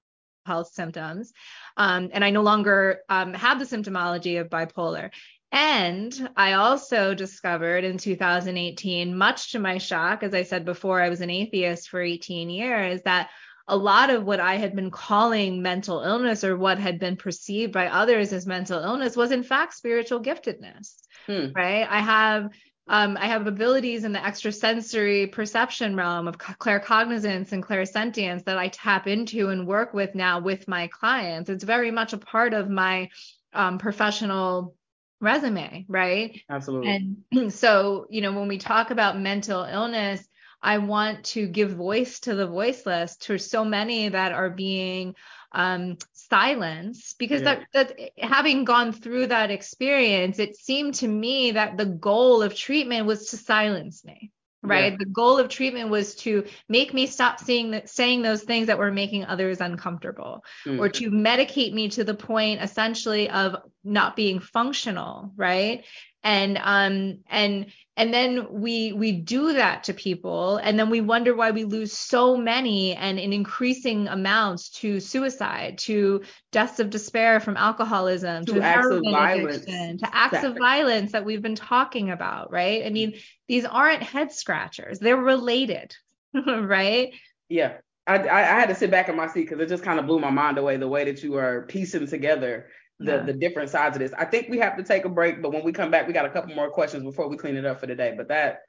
health 0.46 0.72
symptoms. 0.72 1.32
Um, 1.76 2.10
and 2.12 2.24
I 2.24 2.30
no 2.30 2.42
longer 2.42 3.00
um, 3.08 3.34
have 3.34 3.58
the 3.58 3.64
symptomology 3.64 4.40
of 4.40 4.48
bipolar. 4.48 5.10
And 5.52 6.28
I 6.36 6.54
also 6.54 7.14
discovered 7.14 7.84
in 7.84 7.98
2018, 7.98 9.16
much 9.16 9.52
to 9.52 9.58
my 9.58 9.78
shock, 9.78 10.22
as 10.22 10.34
I 10.34 10.42
said 10.42 10.64
before, 10.64 11.00
I 11.00 11.08
was 11.08 11.20
an 11.20 11.30
atheist 11.30 11.88
for 11.88 12.00
18 12.00 12.50
years, 12.50 13.02
that 13.04 13.30
a 13.68 13.76
lot 13.76 14.10
of 14.10 14.24
what 14.24 14.40
I 14.40 14.56
had 14.56 14.76
been 14.76 14.90
calling 14.90 15.62
mental 15.62 16.00
illness 16.00 16.44
or 16.44 16.56
what 16.56 16.78
had 16.78 16.98
been 16.98 17.16
perceived 17.16 17.72
by 17.72 17.88
others 17.88 18.32
as 18.32 18.46
mental 18.46 18.80
illness 18.80 19.16
was 19.16 19.32
in 19.32 19.42
fact 19.42 19.74
spiritual 19.74 20.22
giftedness. 20.22 20.94
Hmm. 21.26 21.48
Right. 21.54 21.86
I 21.88 22.00
have 22.00 22.50
um, 22.88 23.16
I 23.20 23.26
have 23.26 23.46
abilities 23.46 24.04
in 24.04 24.12
the 24.12 24.24
extrasensory 24.24 25.26
perception 25.26 25.96
realm 25.96 26.28
of 26.28 26.38
claircognizance 26.38 27.52
and 27.52 27.62
clairsentience 27.62 28.44
that 28.44 28.58
I 28.58 28.68
tap 28.68 29.08
into 29.08 29.48
and 29.48 29.66
work 29.66 29.92
with 29.92 30.14
now 30.14 30.40
with 30.40 30.68
my 30.68 30.86
clients. 30.88 31.50
It's 31.50 31.64
very 31.64 31.90
much 31.90 32.12
a 32.12 32.18
part 32.18 32.54
of 32.54 32.70
my 32.70 33.08
um, 33.52 33.78
professional 33.78 34.76
resume, 35.20 35.84
right? 35.88 36.40
Absolutely. 36.48 37.16
And 37.32 37.52
so, 37.52 38.06
you 38.08 38.20
know, 38.20 38.32
when 38.32 38.48
we 38.48 38.58
talk 38.58 38.90
about 38.92 39.18
mental 39.18 39.64
illness, 39.64 40.24
I 40.62 40.78
want 40.78 41.24
to 41.26 41.46
give 41.46 41.70
voice 41.70 42.20
to 42.20 42.34
the 42.34 42.46
voiceless, 42.46 43.16
to 43.18 43.38
so 43.38 43.64
many 43.64 44.08
that 44.08 44.32
are 44.32 44.50
being 44.50 45.14
um, 45.52 45.96
silence 46.28 47.14
because 47.18 47.42
yeah. 47.42 47.60
that 47.72 47.96
that 47.96 48.10
having 48.18 48.64
gone 48.64 48.92
through 48.92 49.26
that 49.26 49.50
experience 49.50 50.38
it 50.38 50.56
seemed 50.56 50.94
to 50.94 51.08
me 51.08 51.52
that 51.52 51.76
the 51.76 51.86
goal 51.86 52.42
of 52.42 52.54
treatment 52.54 53.06
was 53.06 53.30
to 53.30 53.36
silence 53.36 54.04
me 54.04 54.30
right 54.62 54.92
yeah. 54.92 54.98
the 54.98 55.06
goal 55.06 55.38
of 55.38 55.48
treatment 55.48 55.90
was 55.90 56.14
to 56.16 56.44
make 56.68 56.92
me 56.92 57.06
stop 57.06 57.38
seeing 57.38 57.70
that 57.70 57.88
saying 57.88 58.22
those 58.22 58.42
things 58.42 58.66
that 58.66 58.78
were 58.78 58.90
making 58.90 59.24
others 59.24 59.60
uncomfortable 59.60 60.44
mm-hmm. 60.64 60.80
or 60.80 60.88
to 60.88 61.10
medicate 61.10 61.72
me 61.72 61.88
to 61.88 62.04
the 62.04 62.14
point 62.14 62.62
essentially 62.62 63.30
of 63.30 63.56
not 63.84 64.16
being 64.16 64.40
functional 64.40 65.32
right 65.36 65.84
and 66.26 66.58
um 66.60 67.18
and 67.28 67.66
and 67.96 68.12
then 68.12 68.48
we 68.50 68.92
we 68.92 69.12
do 69.12 69.54
that 69.54 69.84
to 69.84 69.94
people. 69.94 70.58
And 70.58 70.78
then 70.78 70.90
we 70.90 71.00
wonder 71.00 71.34
why 71.34 71.52
we 71.52 71.64
lose 71.64 71.92
so 71.92 72.36
many 72.36 72.94
and 72.94 73.18
in 73.18 73.32
increasing 73.32 74.08
amounts 74.08 74.68
to 74.80 75.00
suicide 75.00 75.78
to 75.78 76.22
deaths 76.52 76.78
of 76.78 76.90
despair 76.90 77.40
from 77.40 77.56
alcoholism 77.56 78.44
to, 78.44 78.54
to 78.54 78.60
acts 78.60 78.86
of 78.90 79.02
violence. 79.10 79.64
to 79.64 80.08
acts 80.12 80.44
of 80.44 80.58
violence 80.58 81.12
that 81.12 81.24
we've 81.24 81.40
been 81.40 81.54
talking 81.54 82.10
about 82.10 82.52
right? 82.52 82.84
I 82.84 82.90
mean 82.90 83.14
these 83.48 83.64
aren't 83.64 84.02
head 84.02 84.32
scratchers. 84.32 84.98
They're 84.98 85.16
related 85.16 85.94
right? 86.46 87.14
Yeah. 87.48 87.78
I, 88.08 88.28
I 88.28 88.40
had 88.42 88.68
to 88.68 88.74
sit 88.74 88.90
back 88.90 89.08
in 89.08 89.16
my 89.16 89.26
seat 89.26 89.48
because 89.48 89.58
it 89.58 89.68
just 89.68 89.82
kind 89.82 89.98
of 89.98 90.06
blew 90.06 90.20
my 90.20 90.30
mind 90.30 90.58
away 90.58 90.76
the 90.76 90.86
way 90.86 91.04
that 91.04 91.24
you 91.24 91.36
are 91.36 91.62
piecing 91.62 92.06
together 92.06 92.66
the 92.98 93.12
yeah. 93.12 93.22
the 93.22 93.32
different 93.32 93.70
sides 93.70 93.96
of 93.96 94.00
this. 94.00 94.12
I 94.16 94.24
think 94.24 94.48
we 94.48 94.58
have 94.58 94.76
to 94.76 94.82
take 94.82 95.04
a 95.04 95.08
break, 95.08 95.42
but 95.42 95.52
when 95.52 95.64
we 95.64 95.72
come 95.72 95.90
back, 95.90 96.06
we 96.06 96.12
got 96.12 96.24
a 96.24 96.30
couple 96.30 96.54
more 96.54 96.70
questions 96.70 97.04
before 97.04 97.28
we 97.28 97.36
clean 97.36 97.56
it 97.56 97.64
up 97.64 97.80
for 97.80 97.86
today. 97.86 98.14
But 98.16 98.28
that 98.28 98.62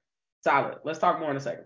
solid. 0.43 0.78
Let's 0.84 0.99
talk 0.99 1.19
more 1.19 1.32
in 1.32 1.38
a 1.38 1.41
second. 1.41 1.65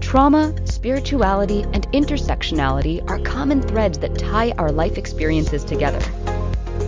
Trauma, 0.00 0.54
spirituality, 0.66 1.62
and 1.72 1.90
intersectionality 1.92 3.08
are 3.08 3.18
common 3.20 3.62
threads 3.62 3.98
that 4.00 4.18
tie 4.18 4.50
our 4.58 4.70
life 4.70 4.98
experiences 4.98 5.64
together. 5.64 6.00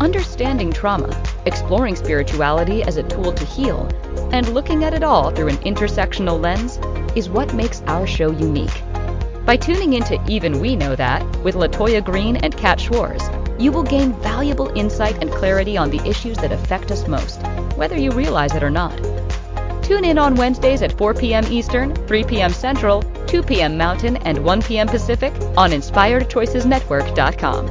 Understanding 0.00 0.72
trauma, 0.72 1.08
exploring 1.46 1.96
spirituality 1.96 2.82
as 2.82 2.96
a 2.96 3.02
tool 3.04 3.32
to 3.32 3.44
heal, 3.44 3.88
and 4.32 4.52
looking 4.52 4.84
at 4.84 4.92
it 4.92 5.02
all 5.02 5.30
through 5.30 5.48
an 5.48 5.56
intersectional 5.58 6.40
lens 6.40 6.78
is 7.16 7.30
what 7.30 7.54
makes 7.54 7.80
our 7.82 8.06
show 8.06 8.30
unique. 8.30 8.82
By 9.46 9.56
tuning 9.56 9.92
into 9.94 10.22
Even 10.26 10.60
We 10.60 10.74
Know 10.74 10.96
That 10.96 11.24
with 11.42 11.54
LaToya 11.54 12.04
Green 12.04 12.36
and 12.36 12.56
Kat 12.56 12.80
Schwarz, 12.80 13.22
you 13.58 13.72
will 13.72 13.82
gain 13.82 14.12
valuable 14.20 14.70
insight 14.76 15.16
and 15.20 15.30
clarity 15.30 15.76
on 15.76 15.90
the 15.90 16.00
issues 16.08 16.36
that 16.38 16.52
affect 16.52 16.90
us 16.90 17.06
most, 17.08 17.42
whether 17.76 17.96
you 17.96 18.10
realize 18.10 18.54
it 18.54 18.62
or 18.62 18.70
not. 18.70 18.96
Tune 19.82 20.04
in 20.04 20.18
on 20.18 20.34
Wednesdays 20.34 20.82
at 20.82 20.96
4 20.96 21.14
p.m. 21.14 21.44
Eastern, 21.50 21.94
3 22.06 22.24
p.m. 22.24 22.52
Central, 22.52 23.02
2 23.26 23.42
p.m. 23.42 23.76
Mountain, 23.76 24.16
and 24.18 24.44
1 24.44 24.62
p.m. 24.62 24.88
Pacific 24.88 25.34
on 25.56 25.72
InspiredChoicesNetwork.com. 25.72 27.66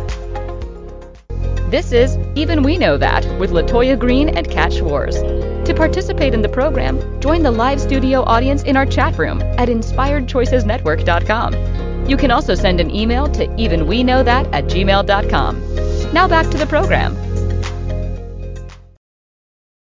This 1.72 1.92
is 1.92 2.18
Even 2.36 2.62
We 2.62 2.78
Know 2.78 2.98
That 2.98 3.26
with 3.40 3.50
LaToya 3.50 3.98
Green 3.98 4.30
and 4.30 4.48
Kat 4.48 4.72
Schwarz. 4.72 5.22
To 5.22 5.74
participate 5.76 6.36
in 6.36 6.44
the 6.44 6.50
program, 6.50 7.20
join 7.20 7.42
the 7.42 7.50
live 7.50 7.82
studio 7.82 8.22
audience 8.22 8.62
in 8.62 8.78
our 8.78 8.86
chat 8.86 9.18
room 9.18 9.42
at 9.42 9.70
InspiredChoicesNetwork.com. 9.70 11.83
You 12.08 12.18
can 12.18 12.32
also 12.32 12.54
send 12.56 12.82
an 12.82 12.94
email 12.94 13.28
to 13.30 13.48
evenweknowthat 13.48 14.54
at 14.54 14.66
gmail.com. 14.66 16.14
Now 16.14 16.28
back 16.28 16.50
to 16.52 16.58
the 16.58 16.66
program. 16.66 17.16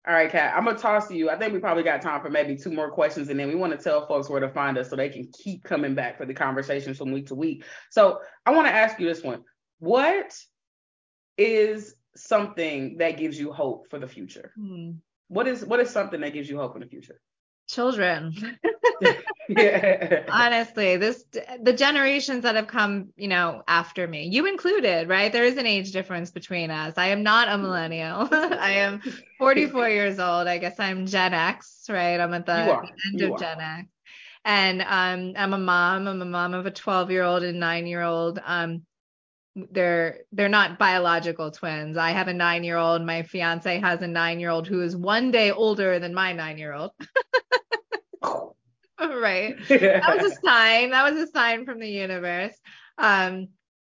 All 0.09 0.15
right, 0.15 0.31
Kat, 0.31 0.55
I'm 0.57 0.65
gonna 0.65 0.79
toss 0.79 1.07
to 1.09 1.15
you. 1.15 1.29
I 1.29 1.37
think 1.37 1.53
we 1.53 1.59
probably 1.59 1.83
got 1.83 2.01
time 2.01 2.23
for 2.23 2.31
maybe 2.31 2.57
two 2.57 2.73
more 2.73 2.91
questions, 2.91 3.29
and 3.29 3.39
then 3.39 3.47
we 3.47 3.55
want 3.55 3.77
to 3.77 3.79
tell 3.79 4.07
folks 4.07 4.31
where 4.31 4.41
to 4.41 4.49
find 4.49 4.79
us 4.79 4.89
so 4.89 4.97
they 4.97 5.11
can 5.11 5.31
keep 5.39 5.63
coming 5.65 5.95
back 5.95 6.17
for 6.17 6.25
the 6.25 6.33
conversations 6.33 6.97
from 6.97 7.13
week 7.13 7.27
to 7.27 7.35
week. 7.35 7.63
So 7.91 8.21
I 8.47 8.53
want 8.53 8.67
to 8.69 8.73
ask 8.73 8.99
you 8.99 9.07
this 9.07 9.23
one: 9.23 9.45
What 9.81 10.35
is 11.37 11.95
something 12.17 12.97
that 12.99 13.19
gives 13.19 13.39
you 13.39 13.53
hope 13.53 13.91
for 13.91 13.99
the 13.99 14.09
future? 14.09 14.53
Hmm. 14.57 14.93
What 15.29 15.47
is 15.47 15.63
what 15.63 15.79
is 15.79 15.91
something 15.91 16.23
that 16.23 16.33
gives 16.33 16.49
you 16.49 16.57
hope 16.57 16.75
in 16.75 16.81
the 16.81 16.89
future? 16.89 17.21
Children. 17.69 18.59
yeah. 19.49 20.25
Honestly, 20.31 20.97
this 20.97 21.25
the 21.63 21.73
generations 21.73 22.43
that 22.43 22.57
have 22.57 22.67
come, 22.67 23.11
you 23.17 23.29
know, 23.29 23.63
after 23.69 24.07
me, 24.07 24.25
you 24.25 24.47
included, 24.47 25.09
right? 25.09 25.33
There 25.33 25.45
is 25.45 25.57
an 25.57 25.67
age 25.67 25.93
difference 25.93 26.31
between 26.31 26.71
us. 26.71 26.95
I 26.97 27.09
am 27.09 27.23
not 27.23 27.49
a 27.49 27.59
millennial. 27.59 28.29
I 28.33 28.71
am 28.79 29.01
44 29.39 29.89
years 29.89 30.19
old. 30.19 30.49
I 30.49 30.59
guess 30.59 30.81
I'm 30.81 31.07
Gen 31.07 31.35
X, 31.35 31.85
right? 31.89 32.19
I'm 32.19 32.35
at 32.35 32.47
the, 32.47 32.55
the 32.55 32.89
end 33.09 33.21
you 33.21 33.27
of 33.27 33.33
are. 33.33 33.39
Gen 33.39 33.61
X. 33.61 33.89
And 34.45 34.81
um, 34.81 35.35
I'm 35.37 35.53
a 35.53 35.59
mom. 35.59 36.09
I'm 36.09 36.23
a 36.23 36.25
mom 36.25 36.55
of 36.55 36.65
a 36.65 36.71
12 36.71 37.11
year 37.11 37.23
old 37.23 37.43
and 37.43 37.61
nine 37.61 37.87
year 37.87 38.03
old. 38.03 38.41
Um, 38.45 38.83
they're 39.57 40.21
they're 40.33 40.49
not 40.49 40.79
biological 40.79 41.51
twins. 41.51 41.97
I 41.97 42.11
have 42.11 42.29
a 42.29 42.35
nine 42.35 42.65
year 42.65 42.77
old. 42.77 43.03
My 43.05 43.23
fiance 43.23 43.81
has 43.81 44.03
a 44.03 44.07
nine 44.07 44.41
year 44.41 44.51
old 44.51 44.67
who 44.67 44.83
is 44.83 44.97
one 44.97 45.31
day 45.31 45.51
older 45.51 45.99
than 45.99 46.15
my 46.15 46.33
nine 46.33 46.59
year 46.59 46.75
old. 46.75 46.93
right. 49.01 49.57
That 49.69 50.21
was 50.21 50.33
a 50.33 50.37
sign. 50.45 50.91
That 50.91 51.13
was 51.13 51.23
a 51.23 51.31
sign 51.31 51.65
from 51.65 51.79
the 51.81 51.89
universe. 51.89 52.55
Um, 52.99 53.49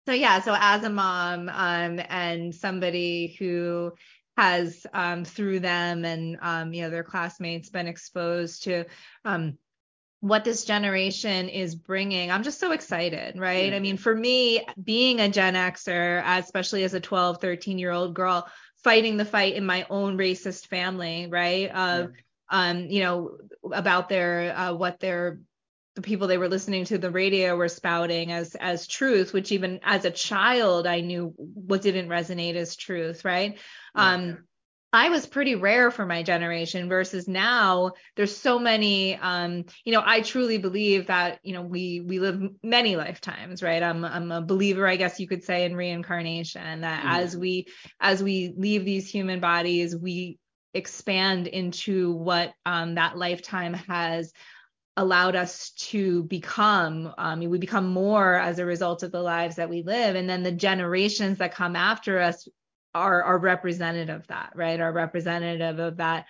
so 0.06 0.12
yeah, 0.12 0.40
so 0.40 0.56
as 0.58 0.84
a 0.84 0.90
mom, 0.90 1.48
um, 1.48 2.00
and 2.08 2.54
somebody 2.54 3.36
who 3.38 3.92
has 4.36 4.86
um 4.94 5.24
through 5.24 5.60
them 5.60 6.04
and 6.04 6.38
um, 6.40 6.72
you 6.72 6.82
know, 6.82 6.90
their 6.90 7.04
classmates 7.04 7.68
been 7.68 7.86
exposed 7.86 8.64
to 8.64 8.84
um 9.24 9.58
what 10.20 10.44
this 10.44 10.64
generation 10.64 11.48
is 11.48 11.74
bringing. 11.74 12.30
I'm 12.30 12.42
just 12.42 12.60
so 12.60 12.72
excited, 12.72 13.38
right? 13.38 13.70
Yeah. 13.70 13.76
I 13.76 13.80
mean, 13.80 13.96
for 13.96 14.14
me, 14.14 14.66
being 14.82 15.20
a 15.20 15.28
Gen 15.28 15.54
Xer, 15.54 16.22
especially 16.38 16.84
as 16.84 16.94
a 16.94 17.00
12, 17.00 17.40
13 17.40 17.78
year 17.78 17.90
old 17.90 18.14
girl, 18.14 18.48
fighting 18.84 19.16
the 19.16 19.24
fight 19.24 19.54
in 19.54 19.64
my 19.66 19.86
own 19.90 20.16
racist 20.18 20.66
family, 20.66 21.26
right? 21.30 21.70
Of 21.70 22.10
yeah 22.10 22.20
um, 22.50 22.86
you 22.90 23.00
know, 23.00 23.38
about 23.72 24.08
their 24.08 24.54
uh, 24.56 24.74
what 24.74 25.00
their 25.00 25.40
the 25.94 26.02
people 26.02 26.26
they 26.26 26.38
were 26.38 26.48
listening 26.48 26.84
to 26.86 26.98
the 26.98 27.10
radio 27.10 27.56
were 27.56 27.68
spouting 27.68 28.32
as 28.32 28.54
as 28.56 28.86
truth, 28.86 29.32
which 29.32 29.52
even 29.52 29.80
as 29.82 30.04
a 30.04 30.10
child 30.10 30.86
I 30.86 31.00
knew 31.00 31.32
what 31.36 31.82
didn't 31.82 32.08
resonate 32.08 32.56
as 32.56 32.76
truth, 32.76 33.24
right? 33.24 33.58
Yeah. 33.94 34.14
Um, 34.14 34.44
I 34.92 35.08
was 35.08 35.26
pretty 35.26 35.54
rare 35.54 35.90
for 35.90 36.04
my 36.04 36.22
generation 36.22 36.88
versus 36.88 37.28
now 37.28 37.92
there's 38.16 38.36
so 38.36 38.58
many 38.58 39.16
um 39.16 39.64
you 39.84 39.92
know 39.92 40.02
I 40.04 40.20
truly 40.20 40.58
believe 40.58 41.06
that 41.06 41.38
you 41.42 41.54
know 41.54 41.62
we 41.62 42.00
we 42.00 42.18
live 42.18 42.40
many 42.62 42.96
lifetimes 42.96 43.62
right 43.62 43.82
I'm 43.82 44.04
I'm 44.04 44.32
a 44.32 44.42
believer 44.42 44.86
I 44.86 44.96
guess 44.96 45.20
you 45.20 45.28
could 45.28 45.44
say 45.44 45.64
in 45.64 45.76
reincarnation 45.76 46.80
that 46.80 47.00
mm-hmm. 47.00 47.20
as 47.20 47.36
we 47.36 47.66
as 48.00 48.22
we 48.22 48.52
leave 48.56 48.84
these 48.84 49.08
human 49.08 49.40
bodies 49.40 49.96
we 49.96 50.38
expand 50.74 51.46
into 51.46 52.12
what 52.12 52.52
um, 52.64 52.94
that 52.94 53.16
lifetime 53.16 53.74
has 53.74 54.32
allowed 54.96 55.36
us 55.36 55.70
to 55.70 56.24
become. 56.24 57.12
Um, 57.16 57.40
we 57.40 57.58
become 57.58 57.88
more 57.88 58.34
as 58.34 58.58
a 58.58 58.66
result 58.66 59.02
of 59.02 59.12
the 59.12 59.22
lives 59.22 59.56
that 59.56 59.70
we 59.70 59.82
live. 59.82 60.14
And 60.16 60.28
then 60.28 60.42
the 60.42 60.52
generations 60.52 61.38
that 61.38 61.54
come 61.54 61.76
after 61.76 62.20
us 62.20 62.46
are 62.94 63.22
are 63.22 63.38
representative 63.38 64.14
of 64.16 64.26
that, 64.28 64.52
right? 64.54 64.80
Are 64.80 64.92
representative 64.92 65.78
of 65.78 65.96
that 65.98 66.26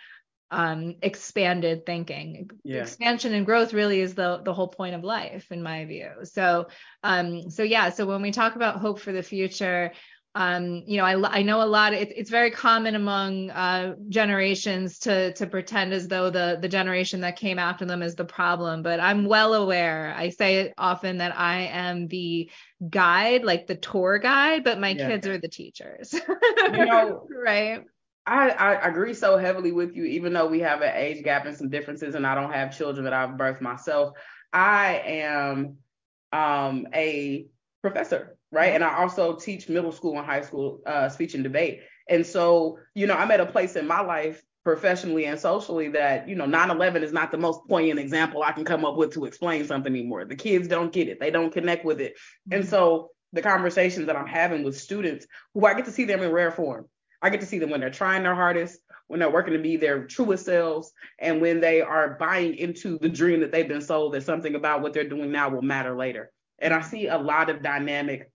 um, 0.50 0.96
expanded 1.02 1.86
thinking. 1.86 2.50
Yeah. 2.64 2.82
Expansion 2.82 3.34
and 3.34 3.46
growth 3.46 3.72
really 3.72 4.00
is 4.00 4.14
the 4.14 4.40
the 4.44 4.52
whole 4.52 4.68
point 4.68 4.94
of 4.94 5.04
life, 5.04 5.50
in 5.50 5.62
my 5.62 5.84
view. 5.84 6.11
So, 6.24 6.68
um, 7.02 7.50
so 7.50 7.62
yeah. 7.62 7.90
So 7.90 8.06
when 8.06 8.22
we 8.22 8.30
talk 8.30 8.56
about 8.56 8.80
hope 8.80 8.98
for 8.98 9.12
the 9.12 9.22
future, 9.22 9.92
um, 10.34 10.84
you 10.86 10.96
know, 10.96 11.04
I, 11.04 11.38
I 11.38 11.42
know 11.42 11.62
a 11.62 11.66
lot. 11.66 11.92
It, 11.92 12.12
it's 12.16 12.30
very 12.30 12.50
common 12.50 12.94
among 12.94 13.50
uh, 13.50 13.94
generations 14.08 14.98
to 15.00 15.32
to 15.34 15.46
pretend 15.46 15.92
as 15.92 16.08
though 16.08 16.30
the 16.30 16.58
the 16.61 16.68
generation 16.68 17.20
that 17.20 17.36
came 17.36 17.58
after 17.58 17.84
them 17.84 18.02
is 18.02 18.14
the 18.14 18.24
problem. 18.24 18.82
But 18.82 19.00
I'm 19.00 19.24
well 19.24 19.54
aware. 19.54 20.14
I 20.16 20.30
say 20.30 20.56
it 20.56 20.74
often 20.76 21.18
that 21.18 21.36
I 21.36 21.62
am 21.62 22.08
the 22.08 22.50
guide, 22.89 23.45
like 23.45 23.66
the 23.66 23.74
tour 23.74 24.18
guide, 24.18 24.64
but 24.64 24.81
my 24.81 24.91
yeah. 24.91 25.09
kids 25.09 25.26
are 25.26 25.39
the 25.39 25.49
teachers. 25.49 26.14
you 26.14 26.85
know, 26.87 27.26
right? 27.45 27.85
I, 28.26 28.51
I 28.51 28.89
agree 28.89 29.14
so 29.14 29.37
heavily 29.37 29.72
with 29.72 29.97
you, 29.97 30.05
even 30.05 30.33
though 30.33 30.47
we 30.47 30.61
have 30.61 30.83
an 30.83 30.95
age 30.95 31.24
gap 31.24 31.47
and 31.47 31.57
some 31.57 31.68
differences, 31.68 32.14
and 32.14 32.26
I 32.26 32.35
don't 32.35 32.53
have 32.53 32.76
children 32.76 33.05
that 33.05 33.12
I've 33.12 33.31
birthed 33.31 33.61
myself. 33.61 34.16
I 34.53 35.03
am 35.05 35.78
um, 36.33 36.87
a 36.95 37.47
professor, 37.83 38.37
right? 38.53 38.74
And 38.74 38.85
I 38.85 38.99
also 38.99 39.37
teach 39.37 39.68
middle 39.68 39.93
school 39.93 40.16
and 40.18 40.26
high 40.26 40.43
school 40.43 40.81
uh, 40.87 41.09
speech 41.09 41.35
and 41.35 41.43
debate. 41.43 41.81
And 42.09 42.26
so, 42.26 42.78
you 42.95 43.07
know, 43.07 43.14
I'm 43.14 43.31
at 43.31 43.41
a 43.41 43.47
place 43.47 43.76
in 43.76 43.87
my 43.87 44.01
life 44.01 44.43
professionally 44.64 45.24
and 45.24 45.38
socially 45.38 45.88
that, 45.88 46.28
you 46.28 46.34
know, 46.34 46.46
9 46.46 46.70
11 46.70 47.02
is 47.02 47.12
not 47.12 47.30
the 47.30 47.38
most 47.38 47.61
poignant 47.68 47.98
example 47.98 48.42
I 48.42 48.52
can 48.52 48.64
come 48.64 48.84
up 48.84 48.96
with 48.96 49.14
to 49.14 49.24
explain 49.24 49.66
something 49.66 49.92
anymore. 49.92 50.24
The 50.24 50.36
kids 50.36 50.68
don't 50.68 50.92
get 50.92 51.08
it, 51.08 51.20
they 51.20 51.30
don't 51.30 51.52
connect 51.52 51.84
with 51.84 52.00
it. 52.00 52.14
Mm-hmm. 52.14 52.61
And 52.61 52.68
so, 52.68 53.11
the 53.32 53.42
conversations 53.42 54.06
that 54.06 54.16
I'm 54.16 54.26
having 54.26 54.64
with 54.64 54.76
students 54.76 55.24
who 55.54 55.64
I 55.64 55.74
get 55.74 55.84
to 55.84 55.92
see 55.92 56.04
them 56.04 56.20
in 56.20 56.32
rare 56.32 56.50
form 56.50 56.86
I 57.22 57.30
get 57.30 57.40
to 57.40 57.46
see 57.46 57.58
them 57.58 57.70
when 57.70 57.80
they're 57.80 57.90
trying 57.90 58.22
their 58.22 58.34
hardest, 58.34 58.80
when 59.08 59.20
they're 59.20 59.30
working 59.30 59.52
to 59.52 59.58
be 59.58 59.76
their 59.76 60.06
truest 60.06 60.46
selves, 60.46 60.92
and 61.18 61.40
when 61.40 61.61
they 61.61 61.80
are 61.82 62.16
buying 62.18 62.54
into 62.56 62.98
the 62.98 63.08
dream 63.08 63.40
that 63.40 63.52
they've 63.52 63.68
been 63.68 63.82
sold 63.82 64.14
that 64.14 64.22
something 64.22 64.54
about 64.54 64.80
what 64.82 64.92
they're 64.92 65.08
doing 65.08 65.30
now 65.30 65.50
will 65.50 65.62
matter 65.62 65.96
later. 65.96 66.30
And 66.58 66.72
I 66.72 66.80
see 66.80 67.08
a 67.08 67.18
lot 67.18 67.50
of 67.50 67.62
dynamic 67.62 68.30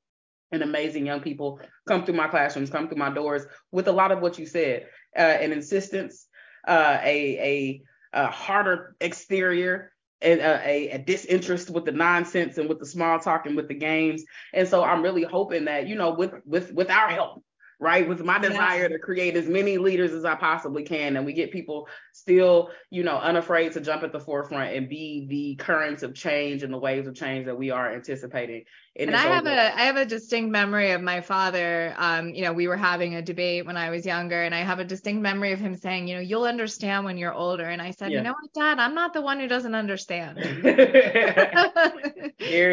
and 0.52 0.64
amazing 0.64 1.06
young 1.06 1.22
people 1.22 1.60
come 1.88 2.06
through 2.06 2.16
my 2.16 2.28
classrooms, 2.28 2.70
come 2.70 2.88
through 2.88 2.98
my 2.98 3.10
doors 3.10 3.46
with 3.72 3.88
a 3.88 3.92
lot 3.92 4.12
of 4.12 4.22
what 4.22 4.40
you 4.40 4.46
said, 4.46 4.88
uh, 5.18 5.22
an 5.22 5.52
insistence, 5.52 6.28
uh, 6.68 6.98
a, 7.04 7.82
a, 8.14 8.22
a 8.26 8.28
harder 8.28 8.96
exterior, 9.00 9.92
and 10.22 10.42
uh, 10.42 10.60
a, 10.64 10.90
a, 10.90 10.98
disinterest 10.98 11.70
with 11.70 11.86
the 11.86 11.92
nonsense 11.92 12.58
and 12.58 12.70
with 12.70 12.80
the 12.80 12.86
small 12.86 13.20
talk 13.20 13.46
and 13.46 13.56
with 13.56 13.68
the 13.68 13.76
games. 13.76 14.24
And 14.54 14.68
so 14.68 14.84
I'm 14.84 15.04
really 15.04 15.24
hoping 15.24 15.66
that 15.66 15.88
you 15.88 15.96
know, 15.96 16.12
with 16.12 16.34
with 16.46 16.72
with 16.72 16.90
our 16.90 17.10
help, 17.10 17.44
right? 17.80 18.08
With 18.08 18.24
my 18.24 18.40
desire 18.40 18.90
to 18.90 19.00
create 19.00 19.36
as 19.36 19.48
many 19.48 19.78
leaders 19.78 20.12
as 20.12 20.26
I 20.26 20.36
possibly 20.36 20.84
can, 20.84 21.18
and 21.18 21.26
we 21.26 21.34
get 21.34 21.52
people 21.52 21.88
still, 22.14 22.70
you 22.90 23.04
know, 23.04 23.18
unafraid 23.18 23.74
to 23.74 23.82
jump 23.82 24.04
at 24.04 24.12
the 24.12 24.20
forefront 24.20 24.76
and 24.76 24.88
be 24.88 25.26
the 25.28 25.64
currents 25.64 26.04
of 26.04 26.14
change 26.14 26.64
and 26.64 26.74
the 26.74 26.78
waves 26.78 27.08
of 27.08 27.16
change 27.16 27.46
that 27.46 27.58
we 27.58 27.72
are 27.72 27.94
anticipating. 27.94 28.64
And 28.98 29.16
I 29.16 29.24
have 29.24 29.46
a 29.46 29.76
I 29.76 29.82
have 29.82 29.98
a 29.98 30.06
distinct 30.06 30.52
memory 30.52 30.92
of 30.92 31.02
my 31.02 31.20
father. 31.20 31.94
Um, 31.98 32.30
you 32.30 32.44
know, 32.44 32.54
we 32.54 32.68
were 32.68 32.78
having 32.78 33.16
a 33.16 33.22
debate 33.22 33.66
when 33.66 33.76
I 33.76 33.90
was 33.90 34.06
younger, 34.06 34.42
and 34.42 34.56
I 34.56 34.62
have 34.62 34.80
a 34.80 34.86
distinct 34.86 35.22
memory 35.22 35.52
of 35.52 35.60
him 35.60 35.76
saying, 35.76 36.08
you 36.08 36.16
know, 36.16 36.22
you'll 36.22 36.46
understand 36.46 37.04
when 37.04 37.18
you're 37.18 37.34
older. 37.34 37.66
And 37.66 37.82
I 37.82 37.92
said, 37.92 38.12
yeah. 38.12 38.20
you 38.20 38.24
know 38.24 38.36
what, 38.40 38.54
Dad, 38.54 38.80
I'm 38.80 38.96
not 38.96 39.14
the 39.14 39.22
one 39.22 39.40
who 39.40 39.48
doesn't 39.48 39.76
understand. 39.76 40.38
you, 40.40 40.46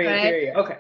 right? 0.07 0.53
Okay. 0.57 0.79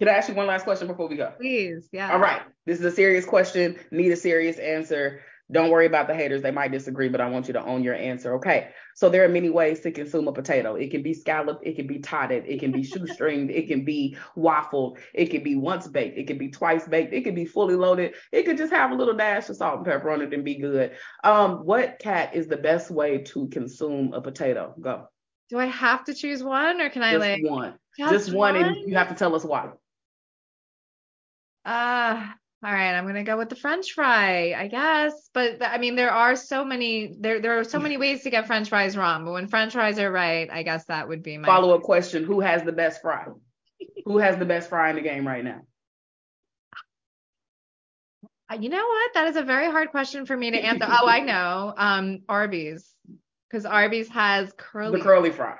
Can 0.00 0.08
I 0.08 0.12
ask 0.12 0.30
you 0.30 0.34
one 0.34 0.46
last 0.46 0.64
question 0.64 0.88
before 0.88 1.08
we 1.08 1.16
go? 1.16 1.30
Please, 1.36 1.86
yeah. 1.92 2.10
All 2.10 2.18
right. 2.18 2.40
This 2.64 2.78
is 2.78 2.84
a 2.86 2.90
serious 2.90 3.26
question. 3.26 3.76
Need 3.90 4.10
a 4.10 4.16
serious 4.16 4.56
answer. 4.58 5.20
Don't 5.52 5.68
worry 5.68 5.84
about 5.84 6.06
the 6.06 6.14
haters. 6.14 6.40
They 6.40 6.50
might 6.50 6.72
disagree, 6.72 7.10
but 7.10 7.20
I 7.20 7.28
want 7.28 7.48
you 7.48 7.52
to 7.52 7.62
own 7.62 7.84
your 7.84 7.94
answer. 7.94 8.36
Okay. 8.36 8.70
So 8.94 9.10
there 9.10 9.24
are 9.24 9.28
many 9.28 9.50
ways 9.50 9.80
to 9.80 9.90
consume 9.90 10.26
a 10.26 10.32
potato. 10.32 10.76
It 10.76 10.90
can 10.90 11.02
be 11.02 11.12
scalloped, 11.12 11.66
it 11.66 11.76
can 11.76 11.86
be 11.86 11.98
totted, 11.98 12.46
it 12.46 12.60
can 12.60 12.72
be 12.72 12.80
shoestringed, 12.90 13.50
it 13.54 13.68
can 13.68 13.84
be 13.84 14.16
waffled, 14.38 14.96
it 15.12 15.26
can 15.26 15.42
be 15.42 15.56
once 15.56 15.86
baked, 15.86 16.16
it 16.16 16.26
can 16.26 16.38
be 16.38 16.50
twice 16.50 16.88
baked, 16.88 17.12
it 17.12 17.24
can 17.24 17.34
be 17.34 17.44
fully 17.44 17.74
loaded, 17.74 18.14
it 18.32 18.44
could 18.44 18.56
just 18.56 18.72
have 18.72 18.92
a 18.92 18.94
little 18.94 19.16
dash 19.16 19.50
of 19.50 19.56
salt 19.56 19.78
and 19.78 19.84
pepper 19.84 20.10
on 20.10 20.22
it 20.22 20.32
and 20.32 20.44
be 20.44 20.54
good. 20.54 20.92
Um, 21.24 21.66
what 21.66 21.98
Kat 21.98 22.34
is 22.34 22.46
the 22.46 22.56
best 22.56 22.90
way 22.90 23.18
to 23.18 23.48
consume 23.48 24.14
a 24.14 24.22
potato? 24.22 24.74
Go. 24.80 25.08
Do 25.50 25.58
I 25.58 25.66
have 25.66 26.04
to 26.04 26.14
choose 26.14 26.42
one 26.42 26.80
or 26.80 26.88
can 26.88 27.02
I 27.02 27.12
just 27.12 27.20
like 27.20 27.44
one? 27.44 27.74
Just, 27.98 28.12
just 28.12 28.32
one, 28.32 28.54
one, 28.54 28.64
and 28.64 28.88
you 28.88 28.96
have 28.96 29.08
to 29.08 29.14
tell 29.14 29.34
us 29.34 29.44
why. 29.44 29.70
Uh, 31.64 32.26
all 32.62 32.72
right, 32.72 32.92
I'm 32.92 33.06
gonna 33.06 33.24
go 33.24 33.38
with 33.38 33.48
the 33.48 33.56
French 33.56 33.92
fry, 33.92 34.52
I 34.52 34.68
guess. 34.68 35.30
But 35.32 35.62
I 35.62 35.78
mean, 35.78 35.96
there 35.96 36.10
are 36.10 36.36
so 36.36 36.64
many 36.64 37.14
there 37.18 37.40
there 37.40 37.58
are 37.58 37.64
so 37.64 37.78
many 37.78 37.96
ways 38.04 38.22
to 38.24 38.30
get 38.30 38.46
French 38.46 38.68
fries 38.68 38.96
wrong. 38.96 39.24
But 39.24 39.32
when 39.32 39.48
French 39.48 39.72
fries 39.72 39.98
are 39.98 40.10
right, 40.12 40.48
I 40.50 40.62
guess 40.62 40.84
that 40.86 41.08
would 41.08 41.22
be 41.22 41.38
my 41.38 41.46
follow 41.46 41.74
up 41.74 41.82
question: 41.82 42.24
Who 42.24 42.40
has 42.40 42.62
the 42.62 42.72
best 42.72 43.00
fry? 43.00 43.26
Who 44.04 44.18
has 44.18 44.36
the 44.36 44.44
best 44.44 44.68
fry 44.68 44.90
in 44.90 44.96
the 44.96 45.02
game 45.02 45.26
right 45.26 45.42
now? 45.42 45.62
Uh, 48.50 48.56
you 48.60 48.68
know 48.68 48.84
what? 48.84 49.14
That 49.14 49.28
is 49.28 49.36
a 49.36 49.42
very 49.42 49.70
hard 49.70 49.90
question 49.90 50.26
for 50.26 50.36
me 50.36 50.50
to 50.50 50.58
answer. 50.58 50.86
oh, 50.86 51.06
I 51.08 51.20
know. 51.24 51.72
Um, 51.76 52.18
Arby's, 52.28 52.92
because 53.48 53.64
Arby's 53.64 54.08
has 54.08 54.52
curly. 54.56 54.98
The 54.98 55.04
curly 55.04 55.30
fry. 55.30 55.56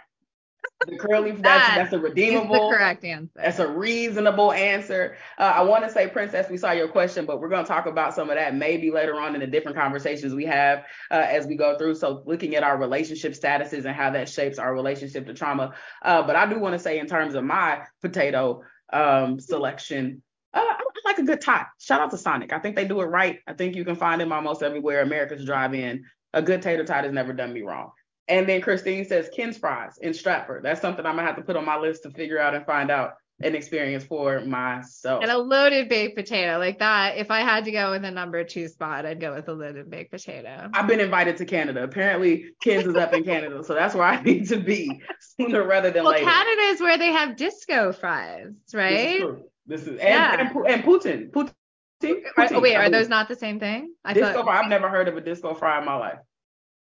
The 0.87 0.97
curly 0.97 1.33
that's 1.39 1.77
that's 1.77 1.93
a 1.93 1.99
redeemable. 1.99 2.71
the 2.71 2.77
correct 2.77 3.05
answer. 3.05 3.31
That's 3.37 3.59
a 3.59 3.69
reasonable 3.69 4.53
answer. 4.53 5.17
Uh, 5.39 5.53
I 5.57 5.63
want 5.63 5.85
to 5.85 5.91
say, 5.91 6.09
Princess, 6.09 6.49
we 6.51 6.57
saw 6.57 6.73
your 6.73 6.89
question, 6.89 7.27
but 7.27 7.41
we're 7.41 7.49
going 7.49 7.65
to 7.65 7.69
talk 7.69 7.87
about 7.87 8.15
some 8.15 8.31
of 8.31 8.37
that 8.37 8.55
maybe 8.55 8.91
later 8.91 9.21
on 9.21 9.35
in 9.35 9.41
the 9.41 9.47
different 9.47 9.77
conversations 9.77 10.35
we 10.35 10.47
have 10.47 10.85
uh, 11.11 11.27
as 11.29 11.47
we 11.47 11.57
go 11.57 11.77
through. 11.77 11.97
So, 11.97 12.23
looking 12.25 12.55
at 12.55 12.63
our 12.63 12.79
relationship 12.79 13.33
statuses 13.33 13.85
and 13.85 13.95
how 13.95 14.11
that 14.11 14.29
shapes 14.29 14.59
our 14.59 14.73
relationship 14.73 15.27
to 15.27 15.35
trauma. 15.35 15.75
Uh, 16.03 16.23
but 16.23 16.37
I 16.37 16.47
do 16.47 16.59
want 16.59 16.75
to 16.75 16.79
say, 16.79 16.99
in 16.99 17.07
terms 17.07 17.35
of 17.35 17.45
my 17.45 17.83
potato 18.01 18.63
um, 18.93 19.39
selection, 19.39 20.23
uh, 20.55 20.61
I 20.61 20.91
like 21.11 21.19
a 21.19 21.23
good 21.25 21.41
tot. 21.41 21.67
Shout 21.79 22.01
out 22.01 22.11
to 22.11 22.19
Sonic. 22.19 22.53
I 22.53 22.59
think 22.59 22.77
they 22.77 22.87
do 22.87 23.01
it 23.01 23.07
right. 23.07 23.41
I 23.47 23.53
think 23.53 23.77
you 23.77 23.85
can 23.85 23.97
find 23.97 24.21
them 24.21 24.33
almost 24.33 24.63
everywhere. 24.63 25.03
America's 25.03 25.45
Drive 25.45 25.75
In. 25.75 26.05
A 26.33 26.43
good 26.43 26.63
tater 26.63 26.85
tot 26.85 27.05
has 27.05 27.13
never 27.13 27.33
done 27.33 27.53
me 27.53 27.63
wrong. 27.63 27.91
And 28.31 28.49
then 28.49 28.61
Christine 28.61 29.05
says 29.05 29.29
Ken's 29.35 29.59
fries 29.59 29.99
in 30.01 30.15
Stratford. 30.15 30.63
That's 30.63 30.81
something 30.81 31.05
I'm 31.05 31.17
gonna 31.17 31.27
have 31.27 31.37
to 31.37 31.43
put 31.43 31.57
on 31.57 31.65
my 31.65 31.77
list 31.77 32.05
to 32.05 32.11
figure 32.11 32.39
out 32.39 32.55
and 32.55 32.65
find 32.65 32.89
out 32.91 33.15
an 33.43 33.57
experience 33.57 34.05
for 34.05 34.41
myself. 34.41 35.23
And 35.23 35.33
a 35.33 35.39
loaded 35.39 35.89
baked 35.89 36.17
potato 36.17 36.59
like 36.59 36.79
that. 36.79 37.17
If 37.17 37.31
I 37.31 37.41
had 37.41 37.65
to 37.65 37.73
go 37.73 37.91
with 37.91 38.05
a 38.05 38.11
number 38.11 38.45
two 38.45 38.69
spot, 38.69 39.05
I'd 39.05 39.21
go 39.21 39.35
with 39.35 39.49
a 39.49 39.53
loaded 39.53 39.91
baked 39.91 40.13
potato. 40.13 40.71
I've 40.73 40.87
been 40.87 41.01
invited 41.01 41.39
to 41.39 41.45
Canada. 41.45 41.83
Apparently, 41.83 42.53
Ken's 42.63 42.87
is 42.87 42.95
up 42.95 43.13
in 43.15 43.25
Canada, 43.25 43.65
so 43.65 43.75
that's 43.75 43.95
where 43.97 44.05
I 44.05 44.23
need 44.23 44.47
to 44.49 44.59
be 44.59 45.01
sooner 45.37 45.67
rather 45.67 45.91
than 45.91 46.05
well, 46.05 46.13
later. 46.13 46.27
Canada 46.27 46.63
is 46.67 46.81
where 46.81 46.99
they 46.99 47.13
have 47.13 47.37
disco 47.37 47.93
fries, 47.93 48.53
right? 48.73 48.91
This 48.97 49.13
is 49.13 49.21
true. 49.21 49.45
This 49.67 49.83
is 49.83 49.89
and, 49.89 49.99
yeah. 50.01 50.41
and, 50.41 50.67
and 50.67 50.85
poutine. 50.85 51.31
poutine. 51.31 51.53
poutine. 52.01 52.53
Oh, 52.53 52.61
wait, 52.61 52.77
are 52.77 52.91
those 52.91 53.09
not 53.09 53.29
the 53.29 53.37
same 53.37 53.59
thing? 53.59 53.93
I 54.05 54.13
disco 54.13 54.35
thought... 54.35 54.45
fry. 54.45 54.61
I've 54.61 54.69
never 54.69 54.89
heard 54.89 55.09
of 55.09 55.17
a 55.17 55.21
disco 55.21 55.55
fry 55.55 55.81
in 55.81 55.85
my 55.85 55.97
life 55.97 56.19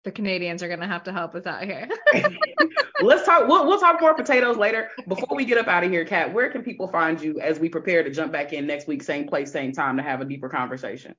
the 0.06 0.12
Canadians 0.12 0.62
are 0.62 0.68
gonna 0.68 0.86
have 0.86 1.02
to 1.02 1.12
help 1.12 1.34
us 1.34 1.46
out 1.46 1.64
here. 1.64 1.88
Let's 3.02 3.26
talk. 3.26 3.48
We'll, 3.48 3.66
we'll 3.66 3.80
talk 3.80 4.00
more 4.00 4.14
potatoes 4.14 4.56
later. 4.56 4.90
Before 5.08 5.36
we 5.36 5.44
get 5.44 5.58
up 5.58 5.66
out 5.66 5.82
of 5.82 5.90
here, 5.90 6.04
Kat, 6.04 6.32
where 6.32 6.48
can 6.48 6.62
people 6.62 6.86
find 6.86 7.20
you 7.20 7.40
as 7.40 7.58
we 7.58 7.68
prepare 7.68 8.04
to 8.04 8.10
jump 8.10 8.32
back 8.32 8.52
in 8.52 8.66
next 8.66 8.86
week, 8.86 9.02
same 9.02 9.26
place, 9.26 9.50
same 9.50 9.72
time, 9.72 9.96
to 9.96 10.04
have 10.04 10.20
a 10.20 10.24
deeper 10.24 10.48
conversation? 10.48 11.14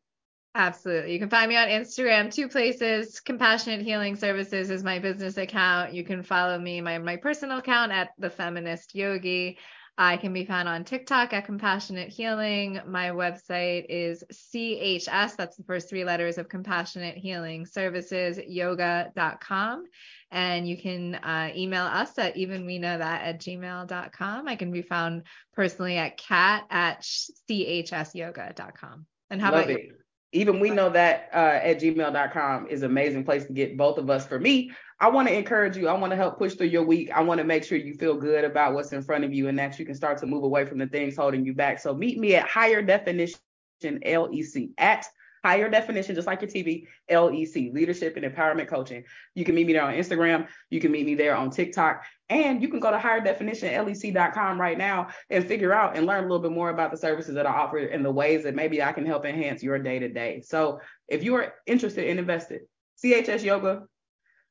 Absolutely. 0.55 1.11
You 1.11 1.19
can 1.19 1.29
find 1.29 1.49
me 1.49 1.57
on 1.57 1.67
Instagram, 1.67 2.33
two 2.33 2.47
places. 2.47 3.19
Compassionate 3.19 3.81
Healing 3.81 4.15
Services 4.15 4.71
is 4.71 4.83
my 4.83 4.99
business 4.99 5.37
account. 5.37 5.93
You 5.93 6.05
can 6.05 6.23
follow 6.23 6.57
me 6.57 6.79
my 6.79 6.97
my 6.97 7.17
personal 7.17 7.57
account 7.57 7.91
at 7.91 8.11
the 8.17 8.29
Feminist 8.29 8.95
Yogi. 8.95 9.59
I 9.97 10.17
can 10.17 10.31
be 10.31 10.45
found 10.45 10.69
on 10.69 10.83
TikTok 10.83 11.33
at 11.33 11.45
Compassionate 11.45 12.09
Healing. 12.09 12.79
My 12.85 13.09
website 13.09 13.87
is 13.89 14.23
CHS, 14.31 15.35
that's 15.35 15.57
the 15.57 15.63
first 15.63 15.89
three 15.89 16.03
letters 16.03 16.37
of 16.37 16.49
Compassionate 16.49 17.17
Healing 17.17 17.65
Services, 17.65 18.39
yoga.com. 18.47 19.85
And 20.29 20.67
you 20.67 20.77
can 20.77 21.15
uh, 21.15 21.51
email 21.55 21.85
us 21.85 22.17
at 22.19 22.35
evenweknowthat 22.35 23.01
at 23.01 23.39
gmail.com. 23.39 24.47
I 24.47 24.55
can 24.55 24.71
be 24.71 24.83
found 24.83 25.23
personally 25.53 25.97
at 25.97 26.17
kat 26.17 26.65
at 26.69 27.01
chsyoga.com. 27.01 29.05
And 29.29 29.41
how 29.41 29.51
Love 29.51 29.63
about 29.63 29.71
it. 29.71 29.83
you? 29.83 29.95
Even 30.33 30.59
we 30.59 30.69
know 30.69 30.89
that 30.89 31.29
uh, 31.33 31.59
at 31.63 31.79
gmail.com 31.79 32.67
is 32.67 32.83
an 32.83 32.91
amazing 32.91 33.23
place 33.23 33.45
to 33.45 33.53
get 33.53 33.77
both 33.77 33.97
of 33.97 34.09
us. 34.09 34.25
For 34.25 34.39
me, 34.39 34.71
I 34.99 35.09
want 35.09 35.27
to 35.27 35.33
encourage 35.33 35.77
you. 35.77 35.87
I 35.87 35.93
want 35.93 36.11
to 36.11 36.17
help 36.17 36.37
push 36.37 36.55
through 36.55 36.67
your 36.67 36.83
week. 36.83 37.11
I 37.11 37.21
want 37.21 37.37
to 37.37 37.43
make 37.43 37.63
sure 37.63 37.77
you 37.77 37.93
feel 37.93 38.15
good 38.15 38.43
about 38.43 38.73
what's 38.73 38.91
in 38.91 39.01
front 39.01 39.23
of 39.23 39.33
you 39.33 39.47
and 39.47 39.57
that 39.59 39.79
you 39.79 39.85
can 39.85 39.95
start 39.95 40.17
to 40.19 40.25
move 40.25 40.43
away 40.43 40.65
from 40.65 40.79
the 40.79 40.87
things 40.87 41.15
holding 41.15 41.45
you 41.45 41.53
back. 41.53 41.79
So 41.79 41.93
meet 41.93 42.19
me 42.19 42.35
at 42.35 42.47
Higher 42.47 42.81
Definition 42.81 43.39
LEC 43.83 44.71
at 44.77 45.07
higher 45.43 45.69
definition, 45.69 46.15
just 46.15 46.27
like 46.27 46.41
your 46.41 46.49
TV, 46.49 46.87
LEC, 47.09 47.73
Leadership 47.73 48.17
and 48.17 48.25
Empowerment 48.25 48.67
Coaching. 48.67 49.03
You 49.35 49.45
can 49.45 49.55
meet 49.55 49.67
me 49.67 49.73
there 49.73 49.83
on 49.83 49.93
Instagram. 49.93 50.47
You 50.69 50.79
can 50.79 50.91
meet 50.91 51.05
me 51.05 51.15
there 51.15 51.35
on 51.35 51.51
TikTok. 51.51 52.03
And 52.29 52.61
you 52.61 52.67
can 52.67 52.79
go 52.79 52.91
to 52.91 52.99
higher 52.99 53.21
definition 53.21 53.69
lec.com 53.69 54.59
right 54.59 54.77
now 54.77 55.07
and 55.29 55.45
figure 55.45 55.73
out 55.73 55.95
and 55.95 56.05
learn 56.05 56.19
a 56.19 56.27
little 56.27 56.39
bit 56.39 56.51
more 56.51 56.69
about 56.69 56.91
the 56.91 56.97
services 56.97 57.35
that 57.35 57.45
I 57.45 57.51
offer 57.51 57.77
and 57.77 58.03
the 58.03 58.11
ways 58.11 58.43
that 58.43 58.53
maybe 58.53 58.83
I 58.83 58.91
can 58.91 59.05
help 59.05 59.25
enhance 59.25 59.63
your 59.63 59.79
day 59.79 59.99
to 59.99 60.09
day. 60.09 60.41
So 60.41 60.81
if 61.07 61.23
you 61.23 61.35
are 61.35 61.53
interested 61.65 62.07
in 62.07 62.19
invested, 62.19 62.61
CHS 63.01 63.43
Yoga, 63.43 63.83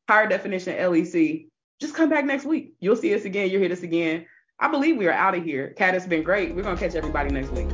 higher 0.08 0.26
definition 0.26 0.76
LEC, 0.76 1.48
just 1.80 1.94
come 1.94 2.08
back 2.08 2.24
next 2.24 2.46
week. 2.46 2.74
You'll 2.80 2.96
see 2.96 3.14
us 3.14 3.24
again. 3.24 3.50
You'll 3.50 3.60
hear 3.60 3.72
us 3.72 3.82
again. 3.82 4.26
I 4.58 4.68
believe 4.68 4.96
we 4.96 5.06
are 5.06 5.12
out 5.12 5.34
of 5.34 5.44
here. 5.44 5.74
Kat, 5.76 5.94
it's 5.94 6.06
been 6.06 6.22
great. 6.22 6.54
We're 6.54 6.62
going 6.62 6.76
to 6.76 6.82
catch 6.82 6.94
everybody 6.94 7.30
next 7.30 7.50
week. 7.50 7.68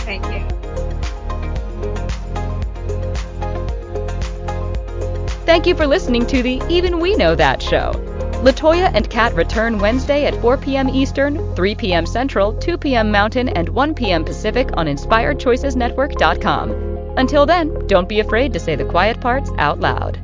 Thank 0.00 0.26
you. 0.26 0.46
Thank 5.46 5.66
you 5.66 5.74
for 5.74 5.86
listening 5.86 6.26
to 6.26 6.42
the 6.42 6.62
Even 6.68 7.00
We 7.00 7.16
Know 7.16 7.34
That 7.34 7.62
show. 7.62 7.92
LaToya 8.44 8.90
and 8.92 9.08
Kat 9.08 9.34
return 9.34 9.78
Wednesday 9.78 10.26
at 10.26 10.38
4 10.42 10.58
p.m. 10.58 10.90
Eastern, 10.90 11.54
3 11.54 11.74
p.m. 11.76 12.04
Central, 12.04 12.52
2 12.52 12.76
p.m. 12.76 13.10
Mountain, 13.10 13.48
and 13.48 13.70
1 13.70 13.94
p.m. 13.94 14.22
Pacific 14.22 14.68
on 14.76 14.86
InspiredChoicesNetwork.com. 14.86 16.70
Until 17.16 17.46
then, 17.46 17.86
don't 17.86 18.06
be 18.06 18.20
afraid 18.20 18.52
to 18.52 18.60
say 18.60 18.76
the 18.76 18.84
quiet 18.84 19.18
parts 19.18 19.50
out 19.56 19.80
loud. 19.80 20.23